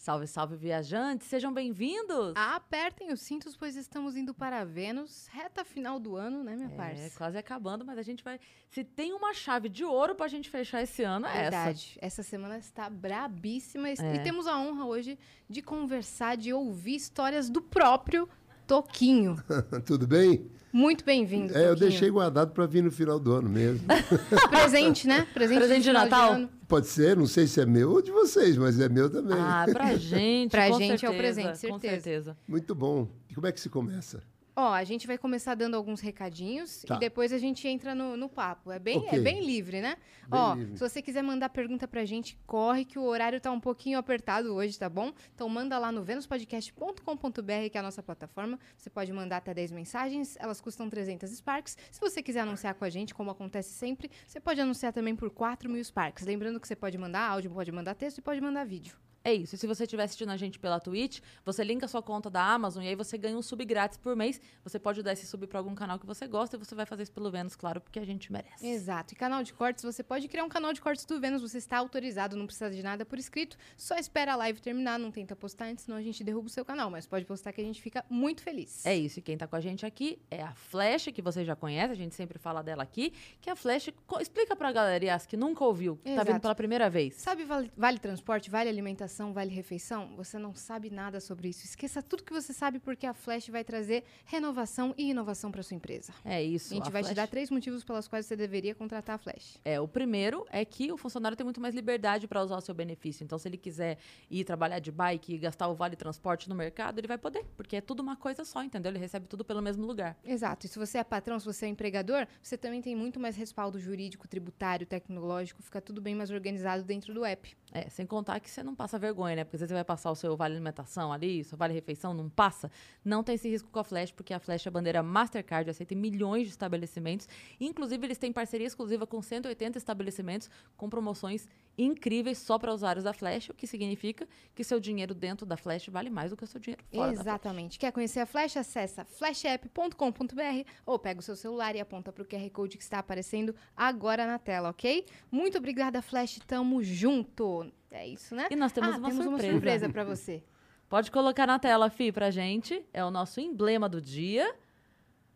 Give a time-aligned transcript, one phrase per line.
[0.00, 1.26] Salve, salve, viajantes!
[1.26, 2.32] Sejam bem-vindos!
[2.36, 6.76] Apertem os cintos, pois estamos indo para Vênus, reta final do ano, né, minha É,
[6.76, 7.18] parça?
[7.18, 8.38] quase acabando, mas a gente vai.
[8.70, 11.40] Se tem uma chave de ouro pra gente fechar esse ano, é essa.
[11.50, 11.98] Verdade.
[12.00, 13.92] Essa semana está brabíssima É.
[14.14, 15.18] e temos a honra hoje
[15.50, 18.28] de conversar, de ouvir histórias do próprio
[18.68, 19.36] Toquinho.
[19.86, 20.46] Tudo bem?
[20.70, 21.88] Muito bem-vindo, É, eu Toquinho.
[21.90, 23.80] deixei guardado para vir no final do ano mesmo.
[24.50, 25.26] Presente, né?
[25.32, 26.32] Presente, Presente de Natal?
[26.34, 26.50] ano.
[26.68, 29.38] Pode ser, não sei se é meu ou de vocês, mas é meu também.
[29.40, 30.50] Ah, pra gente.
[30.50, 32.02] Pra com gente é o certeza, presente, Com certeza.
[32.02, 32.36] certeza.
[32.46, 33.08] Muito bom.
[33.30, 34.22] E como é que se começa?
[34.60, 36.96] Ó, a gente vai começar dando alguns recadinhos Tá.
[36.96, 38.72] e depois a gente entra no, no papo.
[38.72, 39.20] É bem, é Ok.
[39.20, 39.96] bem livre, né?
[40.28, 40.72] Bem Ó, livre.
[40.76, 44.52] se você quiser mandar pergunta pra gente, corre que o horário tá um pouquinho apertado
[44.52, 45.12] hoje, tá bom?
[45.32, 48.58] Então manda lá no venuspodcast.com.br, que é a nossa plataforma.
[48.76, 51.76] Você pode mandar até 10 mensagens, elas custam 300 Sparks.
[51.90, 55.30] Se você quiser anunciar com a gente, como acontece sempre, você pode anunciar também por
[55.30, 56.24] 4 mil Sparks.
[56.26, 58.96] Lembrando que você pode mandar áudio, pode mandar texto e pode mandar vídeo.
[59.24, 59.54] É isso.
[59.54, 62.42] E se você estiver assistindo a gente pela Twitch, você linka a sua conta da
[62.42, 64.40] Amazon e aí você ganha um sub grátis por mês.
[64.64, 67.02] Você pode dar esse sub pra algum canal que você gosta e você vai fazer
[67.02, 68.66] isso pelo Vênus, claro, porque a gente merece.
[68.66, 69.14] Exato.
[69.14, 71.78] E canal de cortes, você pode criar um canal de cortes do Vênus, você está
[71.78, 73.56] autorizado, não precisa de nada por escrito.
[73.76, 76.64] Só espera a live terminar, não tenta postar antes, senão a gente derruba o seu
[76.64, 76.90] canal.
[76.90, 78.86] Mas pode postar que a gente fica muito feliz.
[78.86, 81.56] É isso, e quem tá com a gente aqui é a Flash, que você já
[81.56, 85.36] conhece, a gente sempre fala dela aqui, que a Flash, explica pra galera, Yas, que
[85.36, 87.14] nunca ouviu, que tá vindo pela primeira vez.
[87.14, 90.14] Sabe vale, vale transporte, vale alimentação, vale refeição?
[90.16, 91.64] Você não sabe nada sobre isso.
[91.64, 95.76] Esqueça tudo que você sabe, porque a Flash vai trazer renovação e inovação para sua
[95.76, 96.12] empresa.
[96.24, 96.72] É isso.
[96.72, 99.18] A gente a vai te Flash- dar três motivos pelos quais você deveria contratar a
[99.18, 99.58] Flash.
[99.64, 102.74] É, o primeiro é que o funcionário tem muito mais liberdade para usar o seu
[102.74, 103.24] benefício.
[103.24, 103.98] Então, se ele quiser
[104.30, 107.76] ir trabalhar de bike e gastar o vale transporte no mercado, ele vai poder, porque
[107.76, 108.90] é tudo uma coisa só, entendeu?
[108.90, 110.16] Ele recebe tudo pelo mesmo lugar.
[110.24, 110.66] Exato.
[110.66, 113.78] E se você é patrão, se você é empregador, você também tem muito mais respaldo
[113.78, 117.56] jurídico, tributário, tecnológico, fica tudo bem mais organizado dentro do app.
[117.72, 119.44] É, sem contar que você não passa vergonha, né?
[119.44, 122.28] Porque às vezes você vai passar o seu vale alimentação ali, seu vale refeição, não
[122.28, 122.70] passa.
[123.04, 125.92] Não tem esse risco com a Flash, porque a Flash é a bandeira Mastercard, aceita
[125.92, 127.28] em milhões de estabelecimentos.
[127.60, 131.46] Inclusive, eles têm parceria exclusiva com 180 estabelecimentos, com promoções
[131.78, 135.88] incríveis só para usuários da Flash, o que significa que seu dinheiro dentro da Flash
[135.88, 137.12] vale mais do que o seu dinheiro fora.
[137.12, 137.78] Exatamente.
[137.78, 138.56] Quer conhecer a Flash?
[138.56, 142.98] Acessa flashapp.com.br ou pega o seu celular e aponta para o QR Code que está
[142.98, 145.06] aparecendo agora na tela, ok?
[145.30, 146.40] Muito obrigada, Flash.
[146.46, 147.70] Tamo junto.
[147.90, 148.48] É isso, né?
[148.50, 149.46] E nós temos ah, uma temos surpresa.
[149.46, 150.42] uma surpresa para você.
[150.88, 152.84] Pode colocar na tela, Fi, pra gente.
[152.92, 154.54] É o nosso emblema do dia.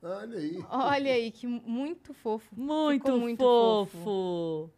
[0.02, 0.64] Olha aí.
[0.68, 2.52] Olha aí, que muito fofo.
[2.56, 3.98] Muito, Ficou muito fofo.
[3.98, 4.70] fofo.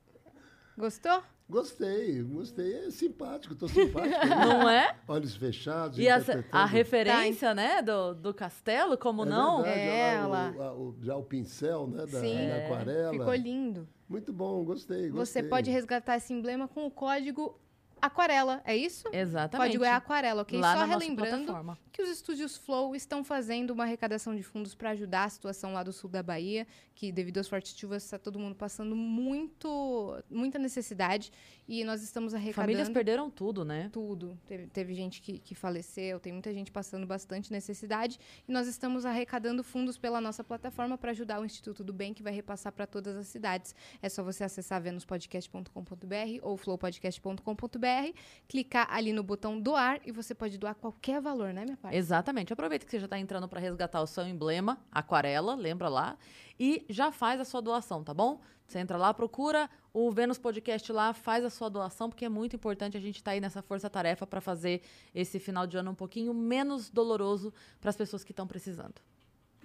[0.76, 1.22] Gostou?
[1.48, 2.86] Gostei, gostei.
[2.86, 4.14] É simpático, tô simpático.
[4.26, 4.96] Não é?
[5.06, 5.98] Olhos fechados.
[5.98, 9.62] E essa- a referência, né, do, do castelo, como É não?
[9.62, 10.54] verdade, É, ela.
[10.56, 12.48] o- a- o- já o pincel, né, da, Sim.
[12.48, 13.12] da aquarela.
[13.12, 13.86] Ficou lindo.
[14.08, 15.42] Muito bom, gostei, Você gostei.
[15.44, 17.58] pode resgatar esse emblema com o código
[18.02, 19.08] Aquarela, é isso?
[19.08, 19.66] O Exatamente.
[19.68, 20.58] código é Aquarela, ok?
[20.60, 21.52] Lá Só relembrando.
[21.94, 25.84] Que os estúdios Flow estão fazendo uma arrecadação de fundos para ajudar a situação lá
[25.84, 30.58] do sul da Bahia, que devido às fortes chuvas está todo mundo passando muito, muita
[30.58, 31.30] necessidade
[31.68, 33.88] e nós estamos arrecadando Famílias perderam tudo, né?
[33.92, 34.36] tudo.
[34.44, 38.18] Teve, teve gente que, que faleceu, tem muita gente passando bastante necessidade.
[38.46, 42.24] E nós estamos arrecadando fundos pela nossa plataforma para ajudar o Instituto do Bem, que
[42.24, 43.74] vai repassar para todas as cidades.
[44.02, 48.18] É só você acessar venuspodcast.com.br ou flowpodcast.com.br,
[48.48, 51.96] clicar ali no botão doar e você pode doar qualquer valor, né, minha parte?
[51.96, 52.52] Exatamente.
[52.52, 56.16] Aproveita que você já está entrando para resgatar o seu emblema, aquarela, lembra lá,
[56.58, 58.40] e já faz a sua doação, tá bom?
[58.66, 62.56] Você entra lá, procura o Vênus Podcast lá, faz a sua doação, porque é muito
[62.56, 64.80] importante a gente estar aí nessa força-tarefa para fazer
[65.14, 68.94] esse final de ano um pouquinho menos doloroso para as pessoas que estão precisando.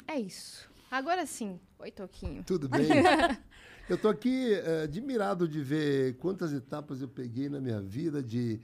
[0.06, 0.69] É isso.
[0.91, 1.59] Agora sim.
[1.80, 2.44] Oi, Toquinho.
[2.44, 2.90] Tudo bem?
[3.88, 8.59] eu tô aqui eh, admirado de ver quantas etapas eu peguei na minha vida de,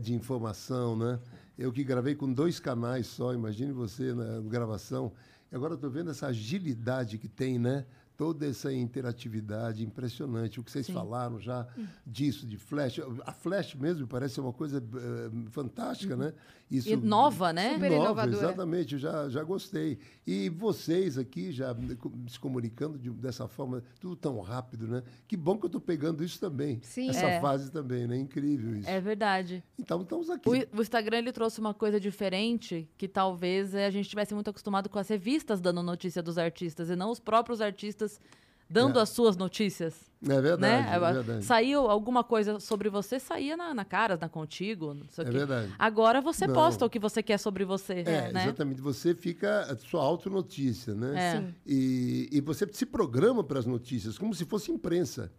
[0.00, 1.18] de informação, né?
[1.62, 5.12] Eu que gravei com dois canais só, imagine você na gravação.
[5.48, 7.86] E agora estou vendo essa agilidade que tem, né?
[8.16, 10.60] Toda essa interatividade impressionante.
[10.60, 10.92] O que vocês Sim.
[10.92, 11.66] falaram já
[12.06, 13.00] disso, de Flash.
[13.24, 16.32] A Flash mesmo parece ser uma coisa eh, fantástica, né?
[16.70, 17.74] Isso, E nova, né?
[17.74, 18.36] Super Nova, inovadora.
[18.46, 19.98] exatamente, eu já, já gostei.
[20.26, 21.76] E vocês aqui, já
[22.28, 25.02] se comunicando de- dessa forma, tudo tão rápido, né?
[25.28, 26.80] Que bom que eu estou pegando isso também.
[26.82, 27.10] Sim.
[27.10, 27.40] Essa É.
[27.42, 28.16] fase também, né?
[28.16, 28.88] Incrível isso.
[28.88, 29.62] É verdade.
[29.78, 30.48] Então, estamos aqui.
[30.48, 34.48] O, o Instagram ele trouxe uma coisa diferente que talvez eh, a gente tivesse muito
[34.48, 38.11] acostumado com as revistas dando notícia dos artistas e não os próprios artistas
[38.68, 39.02] dando É.
[39.02, 40.10] as suas notícias.
[40.24, 40.90] É verdade, né?
[40.94, 41.44] é verdade.
[41.44, 45.30] Saiu alguma coisa sobre você, saía na, na Caras, na Contigo, não sei o É
[45.32, 45.38] quê.
[45.38, 45.74] verdade.
[45.78, 46.54] Agora você Não.
[46.54, 48.44] posta o que você quer sobre você, É, né?
[48.44, 48.80] exatamente.
[48.80, 51.12] Você fica a sua autonotícia, né?
[51.16, 51.40] É.
[51.40, 51.54] Sim.
[51.66, 55.30] E, e você se programa para as notícias, como se fosse imprensa.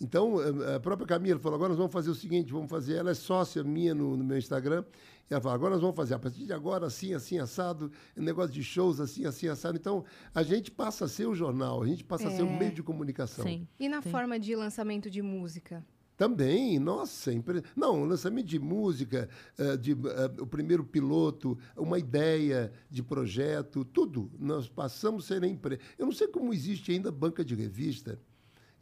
[0.00, 0.36] Então,
[0.74, 3.62] a própria Camila falou, agora nós vamos fazer o seguinte, vamos fazer, ela é sócia
[3.62, 4.82] minha no, no meu Instagram,
[5.30, 8.50] e ela fala, agora nós vamos fazer, a partir de agora, assim, assim, assado, negócio
[8.52, 9.76] de shows, assim, assim, assado.
[9.76, 10.02] Então,
[10.34, 12.58] a gente passa a ser o jornal, a gente passa a ser o É.
[12.58, 13.44] meio de comunicação.
[13.44, 13.68] Sim.
[13.78, 14.10] E na Sim.
[14.10, 15.84] forma de lançamento de música?
[16.16, 17.62] Também, nossa, impre...
[17.76, 24.30] não, lançamento de música, eh, de, eh, o primeiro piloto, uma ideia de projeto, tudo.
[24.38, 25.80] Nós passamos a ser empresa.
[25.98, 28.18] Eu não sei como existe ainda banca de revista.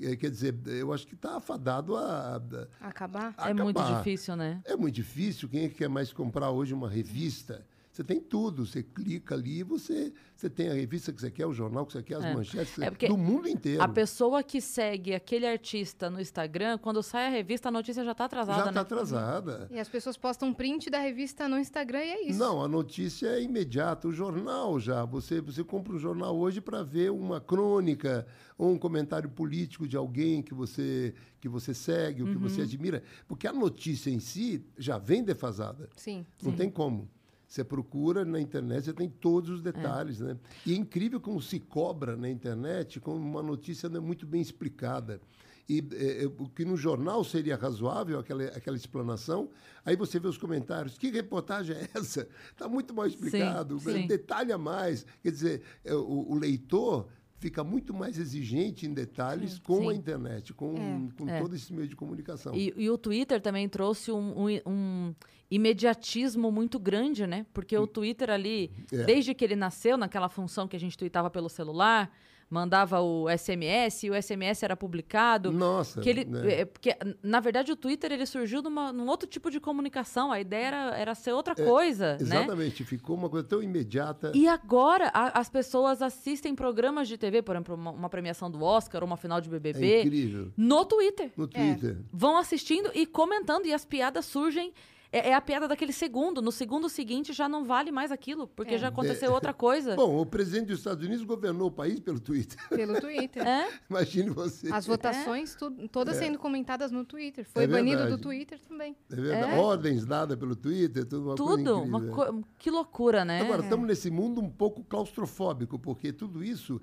[0.00, 3.34] Eh, Quer dizer, eu acho que está afadado a, a- Acabar?
[3.36, 3.98] a É muito acabar.
[3.98, 4.60] difícil, né?
[4.64, 5.48] É muito difícil.
[5.48, 7.66] Quem é que quer mais comprar hoje uma revista?
[7.98, 8.64] Você tem tudo.
[8.64, 12.00] Você clica ali, você, você tem a revista que você quer, o jornal que você
[12.00, 12.32] quer, as É.
[12.32, 13.82] manchetes É do mundo inteiro.
[13.82, 18.14] A pessoa que segue aquele artista no Instagram, quando sai a revista, a notícia já
[18.14, 18.70] tá atrasada, Já né?
[18.70, 19.66] está atrasada.
[19.72, 22.38] E as pessoas postam print da revista no Instagram e é isso.
[22.38, 24.06] Não, a notícia é imediata.
[24.06, 25.04] O jornal já.
[25.04, 28.24] Você, você compra um jornal hoje para ver uma crônica
[28.56, 32.42] ou um comentário político de alguém que você, que você segue, ou que Uhum.
[32.42, 33.02] você admira.
[33.26, 35.88] Porque a notícia em si já vem defasada.
[35.96, 36.24] Sim.
[36.40, 37.08] Não tem como.
[37.48, 40.36] Você procura na internet, você tem todos os detalhes, né?
[40.66, 44.42] E é incrível como se cobra na internet, como uma notícia não é muito bem
[44.42, 45.18] explicada.
[45.66, 49.48] E eh, eh, o que no jornal seria razoável, aquela, aquela explanação,
[49.82, 52.28] aí você vê os comentários, que reportagem é essa?
[52.50, 54.06] Está muito mal explicado, sim.
[54.06, 55.06] detalha mais.
[55.22, 57.08] Quer dizer, eh, o, o leitor
[57.38, 59.90] fica muito mais exigente em detalhes com Sim.
[59.90, 61.40] a internet, com, com É.
[61.40, 62.52] todo esse meio de comunicação.
[62.54, 65.14] E, e o Twitter também trouxe um, um- um
[65.50, 67.46] imediatismo muito grande, né?
[67.52, 69.04] Porque o Twitter ali, É.
[69.04, 72.10] desde que ele nasceu, naquela função que a gente tweetava pelo celular,
[72.50, 75.52] mandava o SMS, e o SMS era publicado.
[75.52, 76.60] Nossa, Que ele, né?
[76.60, 80.32] é, porque, na verdade, o Twitter ele surgiu numa, num outro tipo de comunicação.
[80.32, 82.18] A ideia era, era ser outra coisa, né?
[82.22, 84.32] Exatamente, ficou uma coisa tão imediata.
[84.34, 88.62] E agora a- as pessoas assistem programas de TV, por exemplo, uma, uma premiação do
[88.62, 90.50] Oscar ou uma final de É BBB, incrível.
[90.56, 91.30] no Twitter.
[91.36, 91.98] No Twitter.
[92.10, 94.72] Vão assistindo e comentando, e as piadas surgem.
[95.10, 96.42] É, é a piada daquele segundo.
[96.42, 98.78] No segundo seguinte já não vale mais aquilo, porque É.
[98.78, 99.96] já aconteceu outra coisa.
[99.96, 102.58] Bom, o presidente dos Estados Unidos governou o país pelo Twitter.
[102.68, 103.46] Pelo Twitter.
[103.46, 103.68] É?
[103.88, 104.70] Imagine você.
[104.72, 107.46] As votações tu- todas sendo comentadas no Twitter.
[107.48, 108.94] Foi É banido do Twitter também.
[109.10, 109.52] É verdade.
[109.52, 109.56] É.
[109.58, 111.82] Ordens dadas pelo Twitter, tudo uma coisa Tudo.
[111.82, 113.40] Uma co- Que loucura, né?
[113.40, 116.80] Agora, estamos nesse mundo um pouco claustrofóbico, porque tudo isso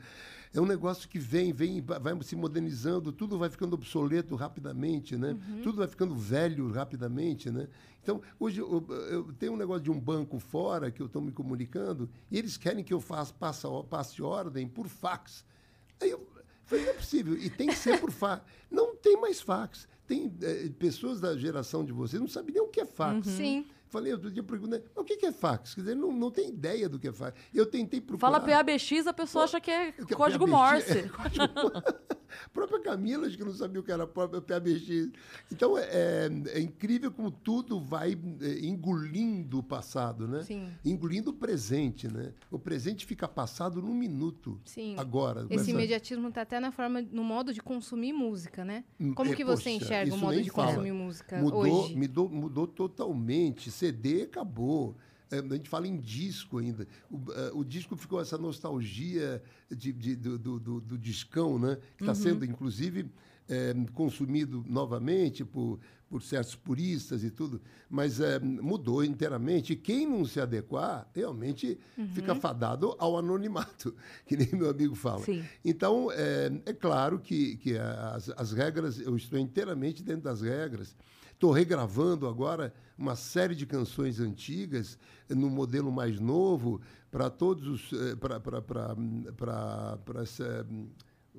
[0.55, 5.37] é um negócio que vem, vem, vai se modernizando, tudo vai ficando obsoleto rapidamente, né?
[5.61, 7.67] Tudo vai ficando velho rapidamente, né?
[8.01, 11.33] Então, hoje eu, eu tenho um negócio de um banco fora que eu estou me
[11.33, 15.43] comunicando e eles querem que eu faça, passe, passe ordem por fax.
[16.01, 16.25] Aí eu
[16.63, 18.45] falei, não é possível, e tem que ser por fax.
[18.71, 19.89] Não tem mais fax.
[20.07, 23.27] Tem eh, pessoas da geração de vocês não sabem nem o que é fax.
[23.27, 23.65] Sim.
[23.87, 25.73] Falei outro dia, perguntei, mas o que é fax?
[25.73, 27.39] Quer dizer, não, não tem ideia do que é fax.
[27.53, 28.31] Eu tentei procurar.
[28.31, 30.99] Fala PABX, a pessoa acha que é que é código PABX, Morse.
[30.99, 31.95] é, código Morse.
[32.45, 35.11] A própria Camila, acho que não sabia o que era próprio PABX.
[35.51, 40.43] Então, é, é- é incrível como tudo vai é, engolindo o passado, né?
[40.43, 40.67] Sim.
[40.83, 42.33] Engolindo o presente, né?
[42.51, 44.59] O presente fica passado num minuto.
[44.65, 44.95] Sim.
[44.97, 45.45] Agora.
[45.49, 48.83] Esse imediatismo tá até na forma, no modo de consumir música, né?
[48.99, 50.67] Hum, Como é, que você poxa, enxerga o modo de fala.
[50.69, 51.95] consumir música mudou, hoje?
[51.95, 53.71] Mudou, mudou totalmente.
[53.71, 54.95] CD acabou.
[55.35, 56.87] É, a gente fala em disco ainda.
[57.09, 61.77] O, eh, o disco ficou essa nostalgia de, de- do, do, do- discão, né?
[61.97, 63.09] Que está sendo, inclusive,
[63.47, 67.61] eh, consumido novamente por, por certos puristas e tudo.
[67.89, 69.73] Mas eh, mudou inteiramente.
[69.73, 71.77] E quem não se adequar, realmente
[72.13, 75.23] fica fadado ao anonimato, que nem meu amigo fala.
[75.23, 75.43] Sim.
[75.63, 80.95] Então, é, é claro que, que as, as regras, eu estou inteiramente dentro das regras.
[81.35, 84.97] Estou regravando agora uma série de canções antigas
[85.29, 86.79] no modelo mais novo
[87.11, 87.91] para todos os.
[87.93, 88.41] eh, para-
[90.21, 90.65] essa.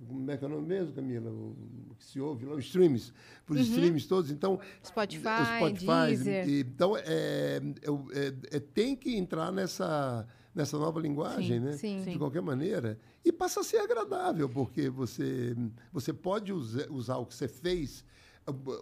[0.06, 1.30] Como é que é o nome mesmo, Camila?
[1.30, 1.56] O
[1.98, 3.10] que se ouve lá, os streams.
[3.46, 4.30] Para os streams todos.
[4.30, 5.22] Então, Spotify,
[5.56, 6.46] Spotify, Deezer.
[6.46, 11.72] e- então, é, eu- é- é- tem que entrar nessa, nessa nova linguagem, Sim, né?
[11.72, 11.98] sim.
[12.00, 12.18] De Sim.
[12.18, 12.98] qualquer maneira.
[13.24, 15.56] E passa a ser agradável, porque você,
[15.90, 18.04] você pode usa- usar o que você fez.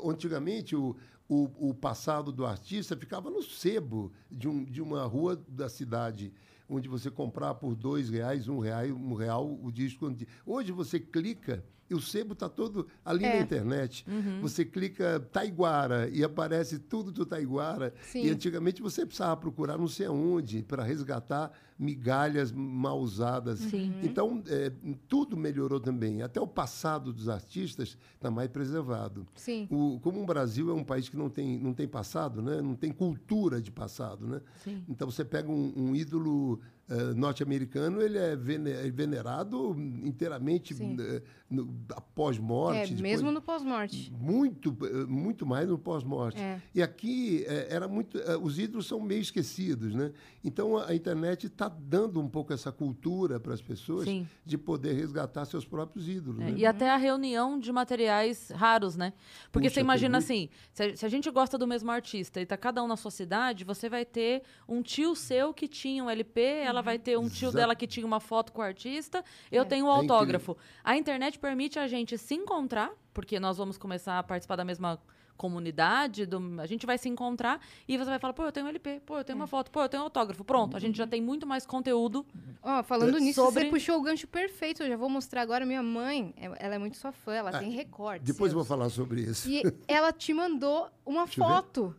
[0.04, 0.96] Antigamente, o,
[1.28, 6.32] o, o passado do artista ficava no sebo de, um, de uma rua da cidade,
[6.68, 10.14] onde você comprava por dois reais, um real, um real o disco.
[10.46, 13.36] Hoje você clica E o sebo está todo ali É.
[13.36, 14.06] na internet.
[14.40, 17.92] Você clica Taiguara e aparece tudo do Taiguara.
[18.02, 18.24] Sim.
[18.24, 23.58] E antigamente você precisava procurar não sei aonde para resgatar migalhas mal usadas.
[23.58, 23.92] Sim.
[24.02, 24.72] Então, é,
[25.08, 26.22] tudo melhorou também.
[26.22, 29.26] Até o passado dos artistas está mais preservado.
[29.34, 29.66] Sim.
[29.70, 32.62] O, como o Brasil é um país que não tem, não tem passado, né?
[32.62, 34.26] não tem cultura de passado.
[34.26, 34.40] Né?
[34.88, 41.74] Então, você pega um, um ídolo eh, norte-americano, ele é é venerado inteiramente eh, no-
[41.94, 42.78] após morte.
[42.78, 44.12] É, depois- mesmo no pós-morte.
[44.12, 46.40] muito, eh, muito mais no pós-morte.
[46.40, 46.60] É.
[46.74, 50.12] E aqui eh, era muito, os ídolos são meio esquecidos, né?
[50.42, 54.26] Então a, a internet está dando um pouco essa cultura para as pessoas Sim.
[54.44, 56.40] de poder resgatar seus próprios ídolos.
[56.42, 56.54] É, né?
[56.58, 59.12] E até a reunião de materiais raros, né?
[59.52, 62.46] Porque Puxa, você imagina assim, se a, se a gente gosta do mesmo artista e
[62.46, 66.10] tá cada um na sua cidade, você vai ter um tio seu que tinha um
[66.10, 66.40] LP,
[66.74, 67.56] ela vai ter um tio Exato.
[67.56, 70.56] dela que tinha uma foto com o artista, eu tenho um É autógrafo.
[70.82, 75.00] A internet permite a gente se encontrar, porque nós vamos começar a participar da mesma
[75.36, 78.68] comunidade, do- a gente vai se encontrar e você vai falar, pô, eu tenho um
[78.68, 80.44] LP, pô, eu tenho uma foto, pô, eu tenho um autógrafo.
[80.44, 82.24] Pronto, a gente já tem muito mais conteúdo.
[82.62, 84.82] Ó, falando É, nisso, sobre- você puxou o gancho perfeito.
[84.84, 85.66] Eu já vou mostrar agora.
[85.66, 88.26] Minha mãe, é- ela é muito sua fã, ela tem recortes.
[88.26, 89.50] Depois eu vou falar sobre isso.
[89.50, 91.94] E ela te mandou uma Deixa foto.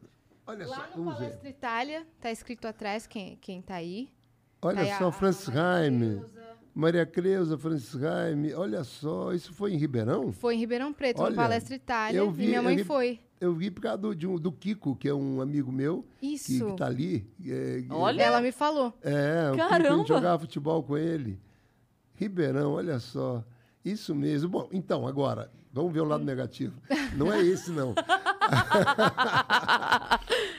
[0.47, 1.05] Olha Lá só, no.
[1.11, 4.07] Palestra Itália, tá escrito atrás quem, quem tá aí.
[4.61, 6.15] Olha só, a Francis Maria Raime.
[6.15, 6.45] Creuza.
[6.73, 8.53] Maria Creuza, Francis Raime.
[8.53, 10.31] Olha só, isso foi em Ribeirão?
[10.33, 12.17] Foi em Ribeirão Preto, Olha, no Palestra Itália.
[12.17, 13.19] eu vi- e minha mãe eu vi- foi.
[13.39, 16.27] Eu vi por causa do, de um- do Kiko, que é um amigo meu, que,
[16.33, 16.65] Isso.
[16.67, 17.29] que tá ali.
[17.45, 18.23] É, Olha!
[18.23, 18.93] Ela me falou.
[19.03, 19.97] É, Kiko, Caramba!
[19.97, 21.39] gente jogava futebol com ele.
[22.15, 23.43] Ribeirão, olha só.
[23.83, 24.49] Isso mesmo.
[24.49, 26.73] Bom, então, agora, vamos ver o lado negativo.
[27.15, 27.93] Não é esse, não.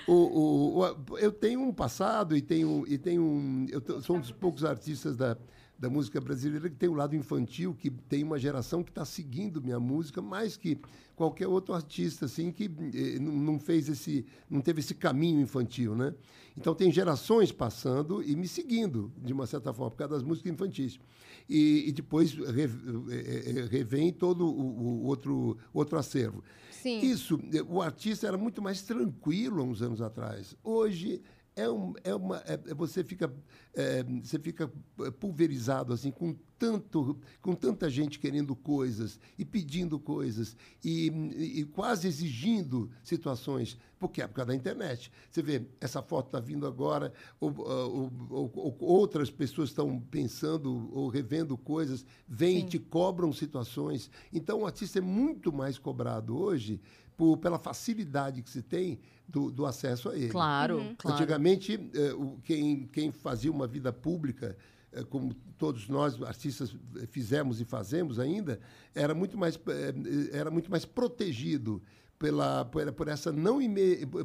[0.07, 0.79] o, o-
[1.11, 3.67] o- eu tenho um passado e tenho, e tenho um.
[3.69, 5.37] Eu sou um dos poucos artistas da,
[5.79, 9.63] da música brasileira que tem um lado infantil, que tem uma geração que está seguindo
[9.63, 10.79] minha música mais que
[11.15, 15.95] qualquer outro artista assim que eh, não não fez esse, não teve esse caminho infantil,
[15.95, 16.15] né?
[16.57, 20.53] Então tem gerações passando e me seguindo de uma certa forma por causa das músicas
[20.53, 20.99] infantis
[21.49, 26.43] e, e depois re, eh, eh, revém todo o, o outro outro acervo.
[26.71, 27.01] Sim.
[27.01, 27.39] Isso,
[27.69, 30.57] o artista era muito mais tranquilo há uns anos atrás.
[30.63, 31.21] Hoje
[31.57, 33.33] é, um, é uma, é- é- você fica,
[33.75, 34.71] é, você fica
[35.01, 41.07] eh, pulverizado assim com tanto, com tanta gente querendo coisas e pedindo coisas e,
[41.61, 45.11] e quase exigindo situações, porque é por causa da internet.
[45.31, 50.91] Você vê essa foto está vindo agora, ou, ou- ou- ou outras pessoas estão pensando
[50.93, 54.11] ou revendo coisas, vêm e te cobram situações.
[54.33, 56.81] Então o artista é muito mais cobrado hoje
[57.17, 60.29] por, pela facilidade que se tem do, do acesso a ele.
[60.29, 60.95] Claro, Uhum.
[60.97, 61.17] claro.
[61.17, 64.57] Antigamente, eh, o- quem, quem fazia uma vida pública,
[64.93, 68.61] eh, como todos nós, artistas, eh, fizemos e fazemos ainda,
[68.95, 71.83] era muito mais, eh, era muito mais protegido
[72.19, 73.59] pela, por, por essa não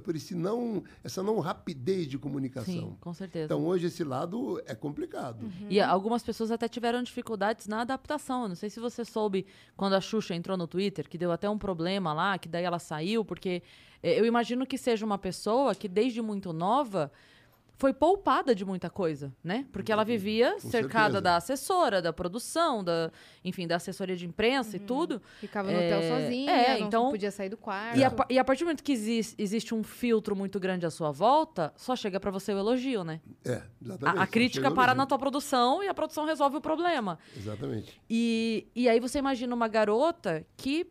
[0.04, 2.74] por esse não essa não rapidez de comunicação.
[2.74, 3.46] Sim, com certeza.
[3.46, 5.46] Então hoje esse lado é complicado.
[5.70, 8.44] E algumas pessoas até tiveram dificuldades na adaptação.
[8.44, 9.46] Eu não sei se você soube
[9.76, 12.80] quando a Xuxa entrou no Twitter, que deu até um problema lá, que daí ela
[12.80, 13.62] saiu, porque
[14.02, 17.12] eh, eu imagino que seja uma pessoa que desde muito nova
[17.82, 19.66] foi poupada de muita coisa, né?
[19.72, 21.22] Porque ela vivia Com cercada certeza.
[21.22, 23.12] da assessora, da produção, da,
[23.44, 25.20] enfim, da assessoria de imprensa e tudo.
[25.40, 27.98] Ficava no É, hotel sozinha, é, não então- podia sair do quarto.
[27.98, 30.92] E a, e a partir do momento que exis- existe um filtro muito grande à
[30.92, 33.20] sua volta, só chega pra você o elogio, né?
[33.44, 34.20] É, exatamente.
[34.20, 37.18] A, a crítica para na tua produção e a produção resolve o problema.
[37.36, 38.00] Exatamente.
[38.08, 40.86] E, e aí você imagina uma garota que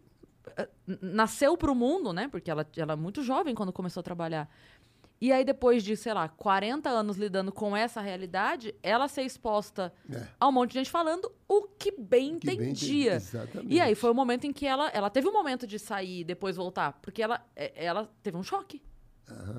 [0.56, 0.68] eh,
[1.00, 2.26] nasceu pro mundo, né?
[2.26, 4.50] Porque ela, ela é muito jovem quando começou a trabalhar.
[5.20, 9.92] E aí, depois de, sei lá, 40 anos lidando com essa realidade, ela ser exposta
[10.10, 10.26] É.
[10.40, 12.86] a um monte de gente falando o que bem Que bem entendi.
[12.86, 13.14] entendia.
[13.16, 13.74] Exatamente.
[13.74, 16.24] E aí foi o momento em que ela, ela teve um momento de sair e
[16.24, 16.98] depois voltar.
[17.02, 18.82] Porque ela, é- ela teve um choque.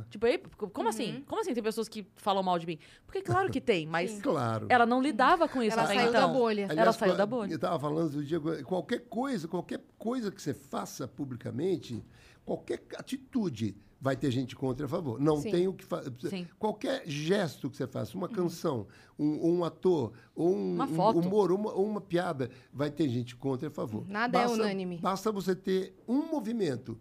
[0.10, 0.38] Tipo, aí,
[0.74, 1.24] como assim?
[1.26, 2.78] Como assim tem pessoas que falam mal de mim?
[3.06, 4.66] Porque claro que tem, mas Claro.
[4.68, 6.22] ela não lidava com isso Ela saiu então.
[6.22, 6.68] da bolha.
[6.76, 7.52] Ela saiu da bolha.
[7.52, 12.04] Eu estava falando do dia, qualquer coisa, qualquer coisa que você faça publicamente,
[12.44, 15.22] qualquer atitude vai ter gente contra e a favor.
[15.22, 15.52] Não Sim.
[15.52, 16.48] tem o que fazer.
[16.58, 21.52] Qualquer gesto que você faça, uma canção, um, um ator, ou um, Uma um humor,
[21.52, 24.04] uma, ou uma piada, vai ter gente contra e a favor.
[24.10, 24.98] Nada é unânime.
[24.98, 26.98] Basta você ter um movimento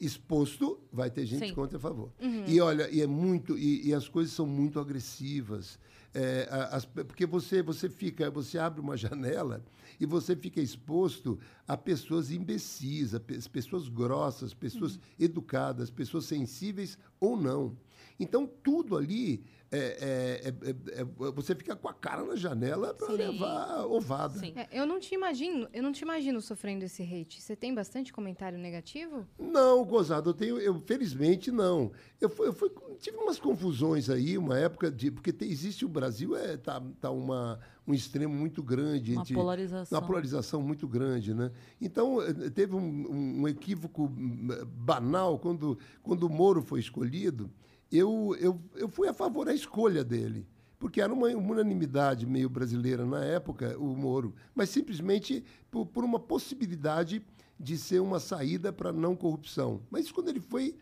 [0.00, 1.54] exposto, vai ter gente Sim.
[1.54, 2.10] contra e a favor.
[2.20, 2.44] Uhum.
[2.48, 5.78] E olha, e é muito, e, e as coisas são muito agressivas.
[6.12, 9.62] É, as, porque você, você fica, você abre uma janela
[9.98, 15.00] e você fica exposto a pessoas imbecis, a pe pessoas grossas, pessoas uhum.
[15.18, 17.76] educadas, pessoas sensíveis ou não.
[18.20, 23.12] Então, tudo ali é, é, é, é, você fica com a cara na janela para
[23.12, 24.44] levar ovada.
[24.44, 27.40] É, eu não te imagino, eu não te imagino sofrendo esse hate.
[27.40, 29.24] Você tem bastante comentário negativo?
[29.38, 31.92] Não, gozado, eu tenho, eu felizmente não.
[32.20, 35.88] Eu, fui, eu fui, tive umas confusões aí, uma época de porque te, existe o
[35.88, 39.98] Brasil é tá, tá uma um extremo muito grande uma entre polarização.
[39.98, 41.50] uma polarização muito grande, né?
[41.80, 47.50] Então eh, teve um, um equívoco hum, banal quando quando o Moro foi escolhido
[47.90, 50.46] eu, eu, eu fui a favor da escolha dele,
[50.78, 56.18] porque era uma unanimidade meio brasileira na época, o Moro, mas simplesmente por, por uma
[56.18, 57.22] possibilidade
[57.58, 59.82] de ser uma saída para não corrupção.
[59.90, 60.76] Mas quando ele foi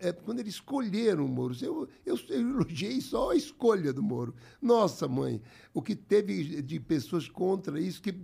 [0.00, 1.54] é, quando eles escolheram o Moro.
[1.60, 4.34] Eu, eu, eu, elogiei só a escolha do Moro.
[4.60, 5.40] Nossa, mãe,
[5.74, 8.14] o que teve de pessoas contra isso, que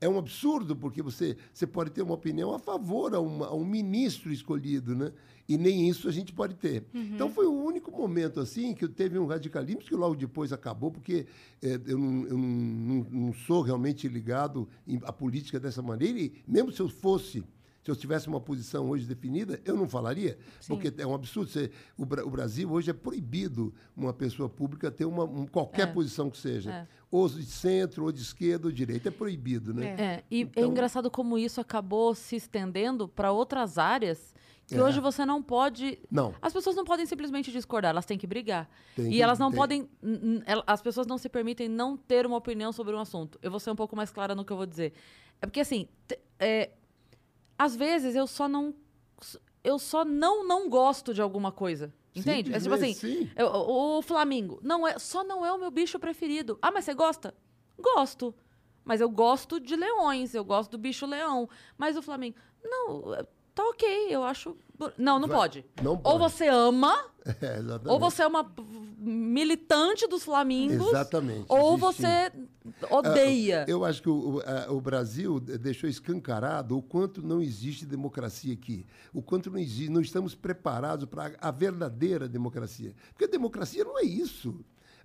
[0.00, 3.54] é um absurdo, porque você, você pode ter uma opinião a favor a, uma, a
[3.54, 5.12] um ministro escolhido, né?
[5.48, 6.84] E nem isso a gente pode ter.
[6.92, 7.10] Uhum.
[7.14, 11.26] Então foi o único momento assim que teve um radicalismo que logo depois acabou, porque
[11.62, 14.68] é, eu, não, eu não, não, sou realmente ligado
[15.04, 17.44] à política dessa maneira, e mesmo se eu fosse
[17.86, 20.74] se eu tivesse uma posição hoje definida, eu não falaria, Sim.
[20.74, 21.48] porque é um absurdo.
[21.48, 25.92] Você, o, o, Brasil hoje é proibido uma pessoa pública ter uma, um, qualquer é.
[25.92, 26.72] posição que seja.
[26.72, 26.88] É.
[27.10, 29.08] Ou de centro, ou de esquerda, ou de direita.
[29.08, 29.94] É proibido, né?
[29.98, 34.34] É, é e é então, é engraçado como isso acabou se estendendo para outras áreas
[34.66, 34.82] que é.
[34.82, 35.98] hoje você não pode.
[36.10, 36.34] Não.
[36.42, 38.68] As pessoas não podem simplesmente discordar, elas têm que brigar.
[38.96, 39.56] Tem e elas não tem.
[39.56, 39.90] podem.
[40.66, 43.38] As pessoas não se permitem não ter uma opinião sobre um assunto.
[43.40, 44.92] Eu vou ser um pouco mais clara no que eu vou dizer.
[45.40, 45.88] É porque, assim,
[46.40, 46.70] é,
[47.56, 48.74] às vezes eu só não.
[49.62, 51.94] Eu só não não gosto de alguma coisa.
[52.16, 52.54] Entende?
[52.54, 56.58] É tipo assim, eu, o Flamengo não é, só não é o meu bicho preferido.
[56.62, 57.34] Ah, mas você gosta?
[57.78, 58.34] Gosto.
[58.84, 61.48] Mas eu gosto de leões, eu gosto do bicho leão.
[61.76, 63.02] Mas o Flamengo, não,
[63.56, 64.54] tá ok, eu acho.
[64.98, 65.64] Não, não Vai, pode.
[65.82, 66.12] Não pode.
[66.12, 66.94] Ou você ama,
[67.40, 68.46] é, ou você é uma
[68.98, 70.88] militante dos Flamingos.
[70.88, 71.46] Exatamente.
[71.48, 72.30] Ou você
[72.90, 73.64] odeia.
[73.66, 78.84] Eu acho que o, o, Brasil deixou escancarado o quanto não existe democracia aqui.
[79.14, 82.94] O quanto não existe, não estamos preparados para a verdadeira democracia.
[83.12, 84.54] Porque a democracia não é isso.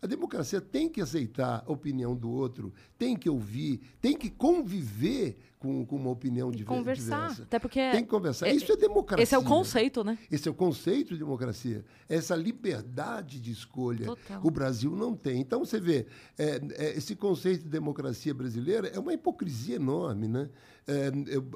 [0.01, 5.37] A democracia tem que aceitar a opinião do outro, tem que ouvir, tem que conviver
[5.59, 7.19] com, com uma opinião e diver, conversar.
[7.19, 7.43] diversa.
[7.43, 8.47] Até porque tem que conversar.
[8.47, 9.21] É, Isso é democracia.
[9.21, 10.17] Esse é o conceito, né?
[10.31, 11.85] Esse é o conceito de democracia.
[12.09, 14.07] Essa liberdade de escolha.
[14.07, 14.41] Total.
[14.43, 15.39] O Brasil não tem.
[15.39, 20.49] Então, você vê, é, é, esse conceito de democracia brasileira é uma hipocrisia enorme, né?
[20.87, 21.11] É,